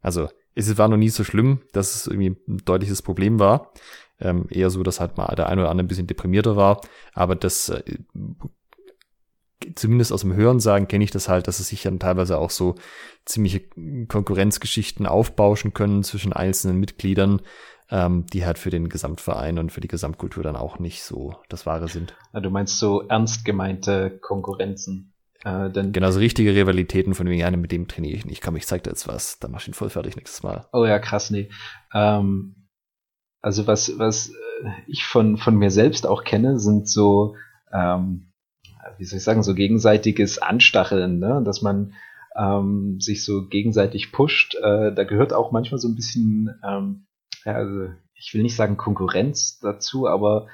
also 0.00 0.28
es 0.54 0.78
war 0.78 0.86
noch 0.86 0.96
nie 0.96 1.08
so 1.08 1.24
schlimm, 1.24 1.62
dass 1.72 1.96
es 1.96 2.06
irgendwie 2.06 2.36
ein 2.48 2.58
deutliches 2.64 3.02
Problem 3.02 3.40
war. 3.40 3.72
Ähm, 4.20 4.46
eher 4.48 4.70
so, 4.70 4.84
dass 4.84 5.00
halt 5.00 5.16
mal 5.16 5.34
der 5.34 5.48
eine 5.48 5.62
oder 5.62 5.70
andere 5.70 5.84
ein 5.84 5.88
bisschen 5.88 6.06
deprimierter 6.06 6.54
war. 6.54 6.80
Aber 7.14 7.34
das 7.34 7.68
äh, 7.70 7.82
zumindest 9.74 10.12
aus 10.12 10.20
dem 10.20 10.34
Hörensagen 10.34 10.86
kenne 10.88 11.04
ich 11.04 11.10
das 11.10 11.28
halt, 11.28 11.48
dass 11.48 11.58
es 11.58 11.68
sich 11.68 11.82
dann 11.82 11.98
teilweise 11.98 12.38
auch 12.38 12.50
so 12.50 12.76
ziemliche 13.24 13.62
Konkurrenzgeschichten 14.06 15.06
aufbauschen 15.06 15.74
können 15.74 16.04
zwischen 16.04 16.32
einzelnen 16.32 16.78
Mitgliedern, 16.78 17.40
ähm, 17.90 18.26
die 18.32 18.44
halt 18.46 18.58
für 18.58 18.70
den 18.70 18.88
Gesamtverein 18.88 19.58
und 19.58 19.70
für 19.70 19.80
die 19.80 19.88
Gesamtkultur 19.88 20.42
dann 20.42 20.56
auch 20.56 20.78
nicht 20.78 21.02
so 21.02 21.34
das 21.48 21.66
Wahre 21.66 21.88
sind. 21.88 22.14
Ja, 22.32 22.40
du 22.40 22.50
meinst 22.50 22.78
so 22.78 23.02
ernst 23.08 23.44
gemeinte 23.44 24.18
Konkurrenzen. 24.20 25.12
Äh, 25.44 25.70
denn 25.70 25.92
genau, 25.92 26.10
so 26.10 26.18
richtige 26.18 26.54
Rivalitäten 26.54 27.14
von 27.14 27.26
wegen, 27.28 27.40
ja, 27.40 27.50
mit 27.50 27.72
dem 27.72 27.88
trainiere 27.88 28.16
ich 28.16 28.26
nicht. 28.26 28.42
Komm, 28.42 28.56
ich 28.56 28.66
zeig 28.66 28.84
dir 28.84 28.90
jetzt 28.90 29.08
was, 29.08 29.38
dann 29.38 29.50
mach 29.50 29.62
ich 29.62 29.68
ihn 29.68 29.74
voll 29.74 29.90
fertig 29.90 30.16
nächstes 30.16 30.42
Mal. 30.42 30.66
Oh 30.72 30.84
ja, 30.84 30.98
krass, 30.98 31.30
nee. 31.30 31.48
Ähm, 31.94 32.68
also 33.40 33.66
was, 33.66 33.98
was 33.98 34.28
äh, 34.28 34.70
ich 34.86 35.04
von, 35.04 35.38
von 35.38 35.56
mir 35.56 35.70
selbst 35.70 36.06
auch 36.06 36.24
kenne, 36.24 36.58
sind 36.58 36.88
so 36.88 37.36
ähm, 37.72 38.30
wie 38.98 39.04
soll 39.04 39.18
ich 39.18 39.24
sagen, 39.24 39.42
so 39.42 39.54
gegenseitiges 39.54 40.38
Anstacheln, 40.38 41.18
ne? 41.18 41.42
dass 41.44 41.62
man 41.62 41.94
ähm, 42.36 43.00
sich 43.00 43.24
so 43.24 43.46
gegenseitig 43.46 44.12
pusht. 44.12 44.54
Äh, 44.56 44.92
da 44.92 45.04
gehört 45.04 45.32
auch 45.32 45.52
manchmal 45.52 45.78
so 45.78 45.88
ein 45.88 45.96
bisschen, 45.96 46.54
ähm, 46.66 47.06
ja, 47.44 47.54
also 47.54 47.88
ich 48.14 48.34
will 48.34 48.42
nicht 48.42 48.56
sagen 48.56 48.76
Konkurrenz 48.76 49.58
dazu, 49.60 50.06
aber 50.06 50.48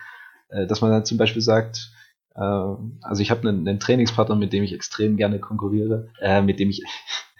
äh, 0.48 0.66
dass 0.66 0.80
man 0.80 0.90
dann 0.90 1.04
zum 1.04 1.18
Beispiel 1.18 1.42
sagt, 1.42 1.90
äh, 2.34 2.40
also 2.40 3.20
ich 3.20 3.30
habe 3.30 3.48
einen, 3.48 3.66
einen 3.66 3.80
Trainingspartner, 3.80 4.36
mit 4.36 4.52
dem 4.52 4.62
ich 4.62 4.72
extrem 4.72 5.16
gerne 5.16 5.40
konkurriere, 5.40 6.10
äh, 6.20 6.42
mit 6.42 6.60
dem 6.60 6.70
ich 6.70 6.82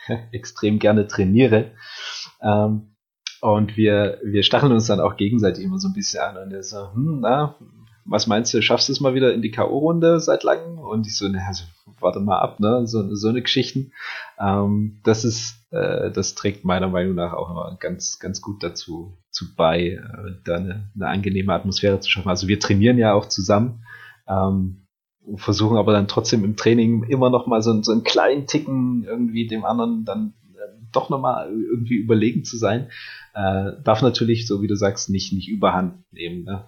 extrem 0.33 0.79
gerne 0.79 1.07
trainiere. 1.07 1.73
Ähm, 2.41 2.93
und 3.41 3.77
wir, 3.77 4.19
wir 4.25 4.43
stacheln 4.43 4.73
uns 4.73 4.87
dann 4.87 5.01
auch 5.01 5.17
gegenseitig 5.17 5.65
immer 5.65 5.79
so 5.79 5.89
ein 5.89 5.95
bisschen 5.95 6.21
an 6.21 6.37
und 6.39 6.53
er 6.53 6.63
so, 6.63 6.93
hm, 6.93 7.21
na, 7.21 7.55
was 8.05 8.27
meinst 8.27 8.55
du, 8.55 8.63
schaffst 8.63 8.89
du 8.89 8.93
es 8.93 9.01
mal 9.01 9.15
wieder 9.15 9.33
in 9.35 9.43
die 9.43 9.51
K.O.-Runde 9.51 10.21
seit 10.21 10.43
langem? 10.45 10.79
Und 10.79 11.07
ich 11.07 11.17
so, 11.17 11.29
ne, 11.29 11.45
also, 11.47 11.65
warte 12.01 12.21
mal 12.21 12.39
ab, 12.39 12.61
ne, 12.61 12.87
so, 12.87 13.15
so 13.15 13.29
eine 13.29 13.43
Geschichten. 13.43 13.93
Ähm, 14.39 15.01
das 15.05 15.25
ist, 15.25 15.56
äh, 15.71 16.11
das 16.11 16.35
trägt 16.35 16.65
meiner 16.65 16.89
Meinung 16.89 17.15
nach 17.15 17.33
auch 17.33 17.51
immer 17.51 17.77
ganz, 17.81 18.19
ganz 18.19 18.41
gut 18.41 18.63
dazu 18.63 19.19
zu 19.31 19.55
bei, 19.55 19.91
äh, 19.91 20.33
da 20.45 20.57
eine, 20.57 20.91
eine 20.95 21.09
angenehme 21.09 21.53
Atmosphäre 21.53 22.01
zu 22.01 22.11
schaffen. 22.11 22.29
Also 22.29 22.49
wir 22.49 22.61
trainieren 22.61 22.99
ja 22.99 23.15
auch 23.15 23.27
zusammen, 23.27 23.85
ähm, 24.29 24.87
versuchen 25.37 25.77
aber 25.77 25.93
dann 25.93 26.09
trotzdem 26.09 26.45
im 26.45 26.57
Training 26.57 27.03
immer 27.05 27.31
noch 27.31 27.47
mal 27.47 27.63
so, 27.63 27.83
so 27.83 27.93
einen 27.93 28.05
kleinen 28.05 28.47
Ticken 28.47 29.05
irgendwie 29.05 29.47
dem 29.47 29.65
anderen 29.65 30.05
dann 30.05 30.35
äh, 30.55 30.87
doch 30.93 31.11
noch 31.11 31.21
mal 31.21 31.51
irgendwie 31.51 31.97
überlegen 31.97 32.45
zu 32.45 32.57
sein. 32.57 32.89
Äh, 33.35 33.73
darf 33.83 34.03
natürlich, 34.03 34.47
so 34.47 34.63
wie 34.63 34.69
du 34.69 34.77
sagst, 34.77 35.11
nicht, 35.11 35.33
nicht 35.33 35.49
überhand 35.49 36.05
nehmen. 36.13 36.45
Ne? 36.45 36.65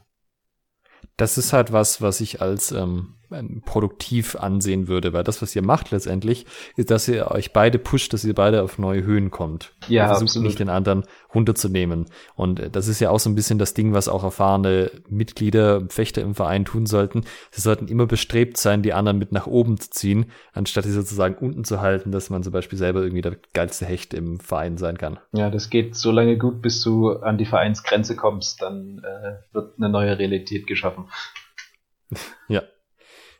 Das 1.18 1.36
ist 1.36 1.52
halt 1.52 1.72
was, 1.72 2.00
was 2.00 2.20
ich 2.22 2.40
als 2.40 2.72
ähm, 2.72 3.18
produktiv 3.66 4.36
ansehen 4.36 4.88
würde, 4.88 5.12
weil 5.12 5.22
das, 5.24 5.42
was 5.42 5.54
ihr 5.54 5.62
macht 5.62 5.90
letztendlich, 5.90 6.46
ist, 6.76 6.90
dass 6.90 7.08
ihr 7.08 7.30
euch 7.30 7.52
beide 7.52 7.78
pusht, 7.78 8.12
dass 8.12 8.24
ihr 8.24 8.34
beide 8.34 8.62
auf 8.62 8.78
neue 8.78 9.02
Höhen 9.04 9.30
kommt. 9.30 9.72
Ja, 9.86 10.04
ihr 10.04 10.08
versucht 10.08 10.28
absolut. 10.30 10.46
nicht 10.46 10.58
den 10.58 10.70
anderen 10.70 11.04
runterzunehmen. 11.34 12.06
Und 12.36 12.58
äh, 12.60 12.70
das 12.70 12.88
ist 12.88 13.00
ja 13.00 13.10
auch 13.10 13.20
so 13.20 13.28
ein 13.28 13.34
bisschen 13.34 13.58
das 13.58 13.74
Ding, 13.74 13.92
was 13.92 14.08
auch 14.08 14.24
erfahrene 14.24 14.90
Mitglieder, 15.08 15.82
Fechter 15.90 16.22
im 16.22 16.34
Verein 16.34 16.64
tun 16.64 16.86
sollten. 16.86 17.24
Sie 17.50 17.60
sollten 17.60 17.88
immer 17.88 18.06
bestrebt 18.06 18.56
sein, 18.56 18.82
die 18.82 18.94
anderen 18.94 19.18
mit 19.18 19.32
nach 19.32 19.46
oben 19.46 19.78
zu 19.78 19.90
ziehen, 19.90 20.26
anstatt 20.54 20.84
sie 20.84 20.92
sozusagen 20.92 21.34
unten 21.34 21.64
zu 21.64 21.80
halten, 21.80 22.12
dass 22.12 22.30
man 22.30 22.42
zum 22.42 22.52
Beispiel 22.52 22.78
selber 22.78 23.02
irgendwie 23.02 23.22
der 23.22 23.36
geilste 23.52 23.84
Hecht 23.84 24.14
im 24.14 24.40
Verein 24.40 24.78
sein 24.78 24.96
kann. 24.96 25.18
Ja, 25.32 25.50
das 25.50 25.68
geht 25.68 25.96
so 25.96 26.10
lange 26.10 26.38
gut, 26.38 26.62
bis 26.62 26.82
du 26.82 27.10
an 27.10 27.36
die 27.36 27.46
Vereinsgrenze 27.46 28.16
kommst, 28.16 28.62
dann 28.62 29.02
äh, 29.04 29.54
wird 29.54 29.74
eine 29.76 29.90
neue 29.90 30.18
Realität 30.18 30.66
geschaffen. 30.66 31.07
Ja. 32.48 32.62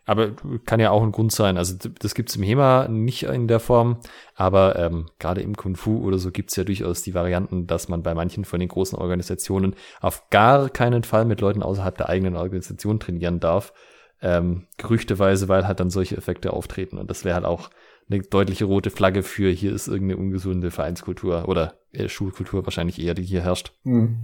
Aber 0.05 0.31
kann 0.65 0.81
ja 0.81 0.91
auch 0.91 1.03
ein 1.03 1.13
Grund 1.13 1.33
sein. 1.33 1.59
Also 1.59 1.77
das 1.77 2.15
gibt's 2.15 2.35
im 2.35 2.43
HEMA 2.43 2.89
nicht 2.89 3.25
in 3.25 3.47
der 3.47 3.61
Form, 3.61 4.01
aber 4.35 4.77
ähm, 4.77 5.11
gerade 5.19 5.43
im 5.43 5.55
Kung 5.55 5.77
Fu 5.77 6.03
oder 6.03 6.17
so 6.17 6.31
gibt's 6.31 6.57
ja 6.57 6.65
durchaus 6.65 7.03
die 7.03 7.13
Varianten, 7.13 7.67
dass 7.67 7.91
man 7.91 8.03
bei 8.03 8.15
manchen 8.15 8.47
von 8.47 8.59
den 8.59 8.71
großen 8.71 8.99
Organisationen 8.99 9.77
auf 10.01 10.31
gar 10.31 10.71
keinen 10.71 11.05
Fall 11.05 11.27
mit 11.27 11.43
Leuten 11.43 11.63
außerhalb 11.63 11.95
der 11.99 12.09
eigenen 12.09 12.37
Organisation 12.37 13.01
trainieren 13.01 13.39
darf. 13.39 13.75
Ähm, 14.23 14.67
gerüchteweise, 14.79 15.49
weil 15.49 15.69
halt 15.69 15.79
dann 15.79 15.91
solche 15.91 16.17
Effekte 16.17 16.55
auftreten. 16.55 16.97
Und 16.97 17.11
das 17.11 17.27
wäre 17.27 17.35
halt 17.35 17.45
auch 17.45 17.69
eine 18.11 18.23
deutliche 18.23 18.65
rote 18.65 18.89
Flagge 18.89 19.23
für 19.23 19.51
hier 19.51 19.75
ist 19.75 19.89
irgendeine 19.89 20.21
ungesunde 20.21 20.71
Vereinskultur 20.71 21.47
oder 21.49 21.75
äh, 21.93 22.09
Schulkultur 22.09 22.65
wahrscheinlich 22.65 22.99
eher, 22.99 23.13
die 23.13 23.25
hier 23.25 23.43
herrscht. 23.43 23.73
Hm. 23.85 24.21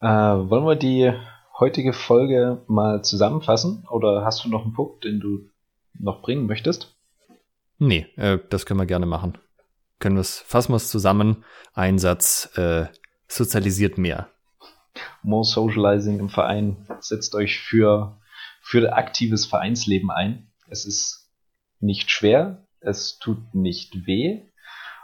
Äh, 0.00 0.06
wollen 0.08 0.64
wir 0.64 0.76
die 0.76 1.12
heutige 1.58 1.92
Folge 1.92 2.62
mal 2.66 3.02
zusammenfassen? 3.02 3.86
Oder 3.90 4.24
hast 4.24 4.44
du 4.44 4.48
noch 4.48 4.64
einen 4.64 4.74
Punkt, 4.74 5.04
den 5.04 5.20
du 5.20 5.50
noch 5.98 6.22
bringen 6.22 6.46
möchtest? 6.46 6.96
Nee, 7.78 8.06
äh, 8.16 8.38
das 8.50 8.66
können 8.66 8.80
wir 8.80 8.86
gerne 8.86 9.06
machen. 9.06 9.38
Können 9.98 10.16
wir 10.16 10.20
es, 10.20 10.38
fassen 10.38 10.72
wir 10.72 10.76
es 10.76 10.90
zusammen. 10.90 11.44
Einsatz 11.74 12.56
äh, 12.56 12.86
sozialisiert 13.26 13.98
mehr. 13.98 14.28
More 15.22 15.44
Socializing 15.44 16.18
im 16.18 16.28
Verein. 16.28 16.86
Setzt 17.00 17.34
euch 17.34 17.58
für, 17.58 18.20
für 18.60 18.92
aktives 18.92 19.46
Vereinsleben 19.46 20.10
ein. 20.10 20.50
Es 20.68 20.84
ist 20.84 21.30
nicht 21.80 22.10
schwer, 22.10 22.66
es 22.80 23.18
tut 23.18 23.54
nicht 23.54 24.06
weh 24.06 24.42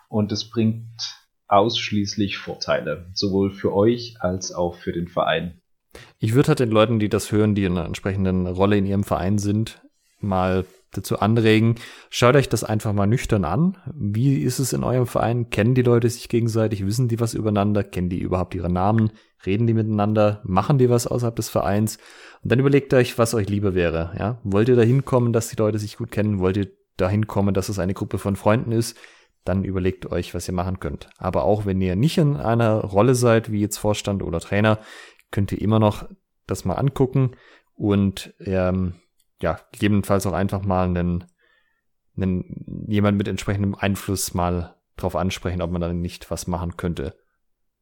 und 0.09 0.33
es 0.33 0.49
bringt 0.49 1.19
ausschließlich 1.47 2.39
Vorteile, 2.39 3.11
sowohl 3.13 3.51
für 3.51 3.73
euch 3.73 4.17
als 4.21 4.53
auch 4.53 4.75
für 4.77 4.93
den 4.93 5.09
Verein. 5.09 5.61
Ich 6.19 6.35
würde 6.35 6.49
halt 6.49 6.61
den 6.61 6.71
Leuten, 6.71 6.99
die 6.99 7.09
das 7.09 7.33
hören, 7.33 7.55
die 7.55 7.65
in 7.65 7.73
einer 7.73 7.87
entsprechenden 7.87 8.47
Rolle 8.47 8.77
in 8.77 8.87
ihrem 8.87 9.05
Verein 9.05 9.39
sind, 9.39 9.83
mal 10.21 10.65
dazu 10.97 11.19
anregen, 11.19 11.77
schaut 12.11 12.37
euch 12.37 12.49
das 12.49 12.65
einfach 12.65 12.93
mal 12.93 13.07
nüchtern 13.07 13.45
an. 13.45 13.77
Wie 13.93 14.37
ist 14.39 14.59
es 14.59 14.73
in 14.73 14.85
eurem 14.85 15.07
Verein? 15.07 15.51
Kennen 15.51 15.75
die 15.75 15.83
Leute 15.83 16.09
sich 16.09 16.29
gegenseitig? 16.29 16.87
Wissen 16.87 17.09
die 17.09 17.21
was 17.21 17.35
übereinander? 17.35 17.85
Kennen 17.85 18.09
die 18.09 18.21
überhaupt 18.21 18.55
ihre 18.55 18.73
Namen? 18.73 19.11
Reden 19.45 19.67
die 19.67 19.75
miteinander? 19.75 20.41
Machen 20.45 20.79
die 20.79 20.89
was 20.89 21.07
außerhalb 21.07 21.37
des 21.37 21.49
Vereins? 21.49 21.99
Und 22.43 22.53
dann 22.53 22.61
überlegt 22.61 22.95
euch, 22.95 23.19
was 23.19 23.35
euch 23.35 23.49
lieber 23.49 23.75
wäre. 23.75 24.15
Ja? 24.19 24.39
Wollt 24.45 24.69
ihr 24.69 24.77
dahin 24.77 25.05
kommen, 25.05 25.33
dass 25.33 25.49
die 25.49 25.57
Leute 25.57 25.79
sich 25.79 25.97
gut 25.97 26.11
kennen? 26.11 26.39
Wollt 26.39 26.57
ihr 26.57 26.69
dahin 26.97 27.27
kommen, 27.27 27.55
dass 27.55 27.69
es 27.69 27.79
eine 27.79 27.95
Gruppe 27.95 28.19
von 28.19 28.37
Freunden 28.37 28.73
ist? 28.73 28.97
Dann 29.45 29.65
überlegt 29.65 30.11
euch, 30.11 30.35
was 30.35 30.49
ihr 30.49 30.55
machen 30.55 30.81
könnt. 30.81 31.09
Aber 31.19 31.45
auch 31.45 31.67
wenn 31.67 31.81
ihr 31.81 31.97
nicht 31.97 32.17
in 32.17 32.37
einer 32.37 32.77
Rolle 32.77 33.15
seid, 33.15 33.53
wie 33.53 33.61
jetzt 33.61 33.77
Vorstand 33.77 34.23
oder 34.23 34.41
Trainer, 34.41 34.79
könnt 35.35 35.51
ihr 35.51 35.61
immer 35.61 35.81
noch 35.81 36.09
das 36.47 36.65
mal 36.65 36.75
angucken 36.75 37.33
und 37.75 38.35
ähm, 38.39 38.95
ja, 39.43 39.59
gegebenenfalls 39.73 40.27
auch 40.29 40.33
einfach 40.33 40.63
mal 40.63 40.87
einen, 40.87 41.25
einen 42.17 42.87
jemand 42.87 43.19
mit 43.19 43.27
entsprechendem 43.27 43.75
Einfluss 43.75 44.33
mal 44.33 44.77
drauf 44.97 45.17
ansprechen, 45.17 45.61
ob 45.61 45.73
man 45.73 45.81
dann 45.81 46.01
nicht 46.01 46.31
was 46.31 46.47
machen 46.47 46.77
könnte. 46.77 47.17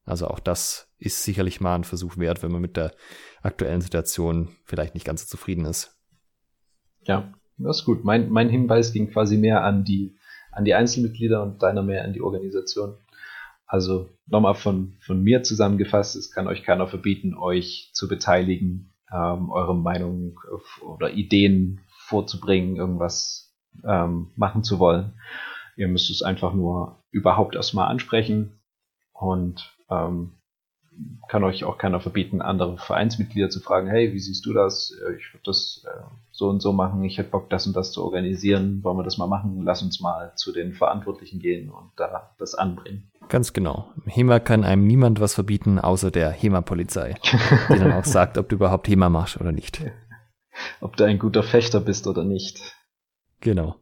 Also 0.05 0.28
auch 0.28 0.40
das 0.40 0.90
ist 0.98 1.24
sicherlich 1.24 1.61
mal 1.61 1.74
ein 1.74 1.84
Versuch 1.84 2.16
wert, 2.16 2.42
wenn 2.42 2.50
man 2.50 2.62
mit 2.62 2.78
der 2.78 2.92
aktuellen 3.42 3.82
Situation 3.82 4.57
vielleicht 4.64 4.94
nicht 4.94 5.05
ganz 5.05 5.22
so 5.22 5.36
zufrieden 5.36 5.66
ist. 5.66 6.00
Ja, 7.03 7.34
das 7.59 7.80
ist 7.80 7.84
gut. 7.84 8.03
Mein, 8.03 8.30
mein 8.30 8.48
Hinweis 8.48 8.94
ging 8.94 9.11
quasi 9.11 9.36
mehr 9.36 9.62
an 9.62 9.84
die, 9.84 10.16
an 10.53 10.64
die 10.64 10.72
Einzelmitglieder 10.72 11.42
und 11.42 11.62
deiner 11.62 11.82
mehr 11.82 12.03
an 12.03 12.14
die 12.14 12.22
Organisation. 12.22 12.96
Also 13.73 14.11
nochmal 14.27 14.55
von, 14.55 14.99
von 15.01 15.23
mir 15.23 15.43
zusammengefasst, 15.45 16.14
es 16.14 16.31
kann 16.31 16.47
euch 16.47 16.62
keiner 16.62 16.87
verbieten, 16.87 17.35
euch 17.35 17.89
zu 17.95 18.07
beteiligen, 18.07 18.93
ähm, 19.11 19.49
eure 19.49 19.75
Meinung 19.75 20.39
oder 20.83 21.12
Ideen 21.12 21.81
vorzubringen, 21.89 22.77
irgendwas 22.77 23.57
ähm, 23.83 24.31
machen 24.37 24.62
zu 24.62 24.79
wollen. 24.79 25.14
Ihr 25.75 25.89
müsst 25.89 26.11
es 26.11 26.20
einfach 26.20 26.53
nur 26.53 27.03
überhaupt 27.12 27.55
erstmal 27.55 27.89
ansprechen 27.89 28.61
und 29.14 29.75
ähm, 29.89 30.33
kann 31.31 31.43
euch 31.43 31.64
auch 31.64 31.79
keiner 31.79 32.01
verbieten, 32.01 32.43
andere 32.43 32.77
Vereinsmitglieder 32.77 33.49
zu 33.49 33.61
fragen, 33.61 33.89
hey, 33.89 34.12
wie 34.12 34.20
siehst 34.20 34.45
du 34.45 34.53
das? 34.53 34.95
Ich 35.16 35.33
würde 35.33 35.45
das 35.45 35.83
äh, 35.87 36.03
so 36.33 36.49
und 36.49 36.61
so 36.61 36.72
machen, 36.72 37.05
ich 37.05 37.18
hätte 37.18 37.30
Bock, 37.30 37.51
das 37.51 37.66
und 37.66 37.76
das 37.76 37.93
zu 37.93 38.03
organisieren, 38.03 38.83
wollen 38.83 38.97
wir 38.97 39.05
das 39.05 39.18
mal 39.18 39.26
machen? 39.26 39.62
Lass 39.64 39.83
uns 39.83 40.01
mal 40.01 40.33
zu 40.35 40.53
den 40.53 40.72
Verantwortlichen 40.72 41.39
gehen 41.39 41.70
und 41.70 41.91
da 41.97 42.35
das 42.39 42.55
anbringen. 42.55 43.11
Ganz 43.28 43.53
genau. 43.53 43.93
HEMA 44.07 44.41
kann 44.41 44.64
einem 44.64 44.87
niemand 44.87 45.20
was 45.20 45.35
verbieten, 45.35 45.78
außer 45.78 46.11
der 46.11 46.30
HEMA-Polizei, 46.30 47.14
die 47.68 47.78
dann 47.78 47.93
auch 47.93 48.05
sagt, 48.07 48.39
ob 48.39 48.49
du 48.49 48.57
überhaupt 48.57 48.89
HEMA 48.89 49.09
machst 49.11 49.41
oder 49.41 49.53
nicht. 49.53 49.80
Ob 50.83 50.97
du 50.97 51.05
ein 51.05 51.18
guter 51.18 51.43
Fechter 51.43 51.80
bist 51.80 52.07
oder 52.07 52.24
nicht. 52.24 52.61
Genau. 53.41 53.76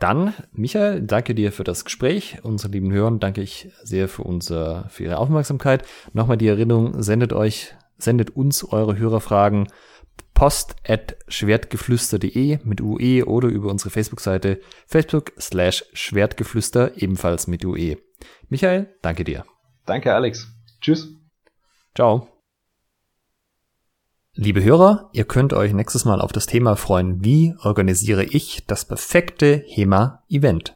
Dann, 0.00 0.34
Michael, 0.52 1.02
danke 1.02 1.36
dir 1.36 1.52
für 1.52 1.62
das 1.62 1.84
Gespräch. 1.84 2.38
Unsere 2.42 2.72
lieben 2.72 2.92
Hörer 2.92 3.12
danke 3.12 3.42
ich 3.42 3.70
sehr 3.82 4.08
für, 4.08 4.24
unser, 4.24 4.88
für 4.88 5.04
Ihre 5.04 5.18
Aufmerksamkeit. 5.18 5.84
Nochmal 6.12 6.36
die 6.36 6.48
Erinnerung, 6.48 7.00
sendet 7.00 7.32
euch, 7.32 7.74
sendet 7.96 8.30
uns 8.30 8.64
eure 8.64 8.98
Hörerfragen 8.98 9.68
post 10.34 10.76
at 10.86 11.16
schwertgeflüster.de 11.28 12.58
mit 12.64 12.80
UE 12.80 13.24
oder 13.24 13.48
über 13.48 13.70
unsere 13.70 13.90
Facebook-Seite 13.90 14.60
Facebook 14.86 15.32
slash 15.40 15.84
Schwertgeflüster 15.92 17.00
ebenfalls 17.00 17.46
mit 17.46 17.64
UE. 17.64 17.96
Michael, 18.48 18.94
danke 19.02 19.24
dir. 19.24 19.44
Danke, 19.86 20.14
Alex. 20.14 20.48
Tschüss. 20.80 21.08
Ciao. 21.94 22.28
Liebe 24.36 24.64
Hörer, 24.64 25.10
ihr 25.12 25.24
könnt 25.24 25.52
euch 25.52 25.72
nächstes 25.72 26.04
Mal 26.04 26.20
auf 26.20 26.32
das 26.32 26.46
Thema 26.46 26.74
freuen, 26.74 27.24
wie 27.24 27.54
organisiere 27.62 28.24
ich 28.24 28.66
das 28.66 28.84
perfekte 28.84 29.62
HEMA-Event? 29.68 30.74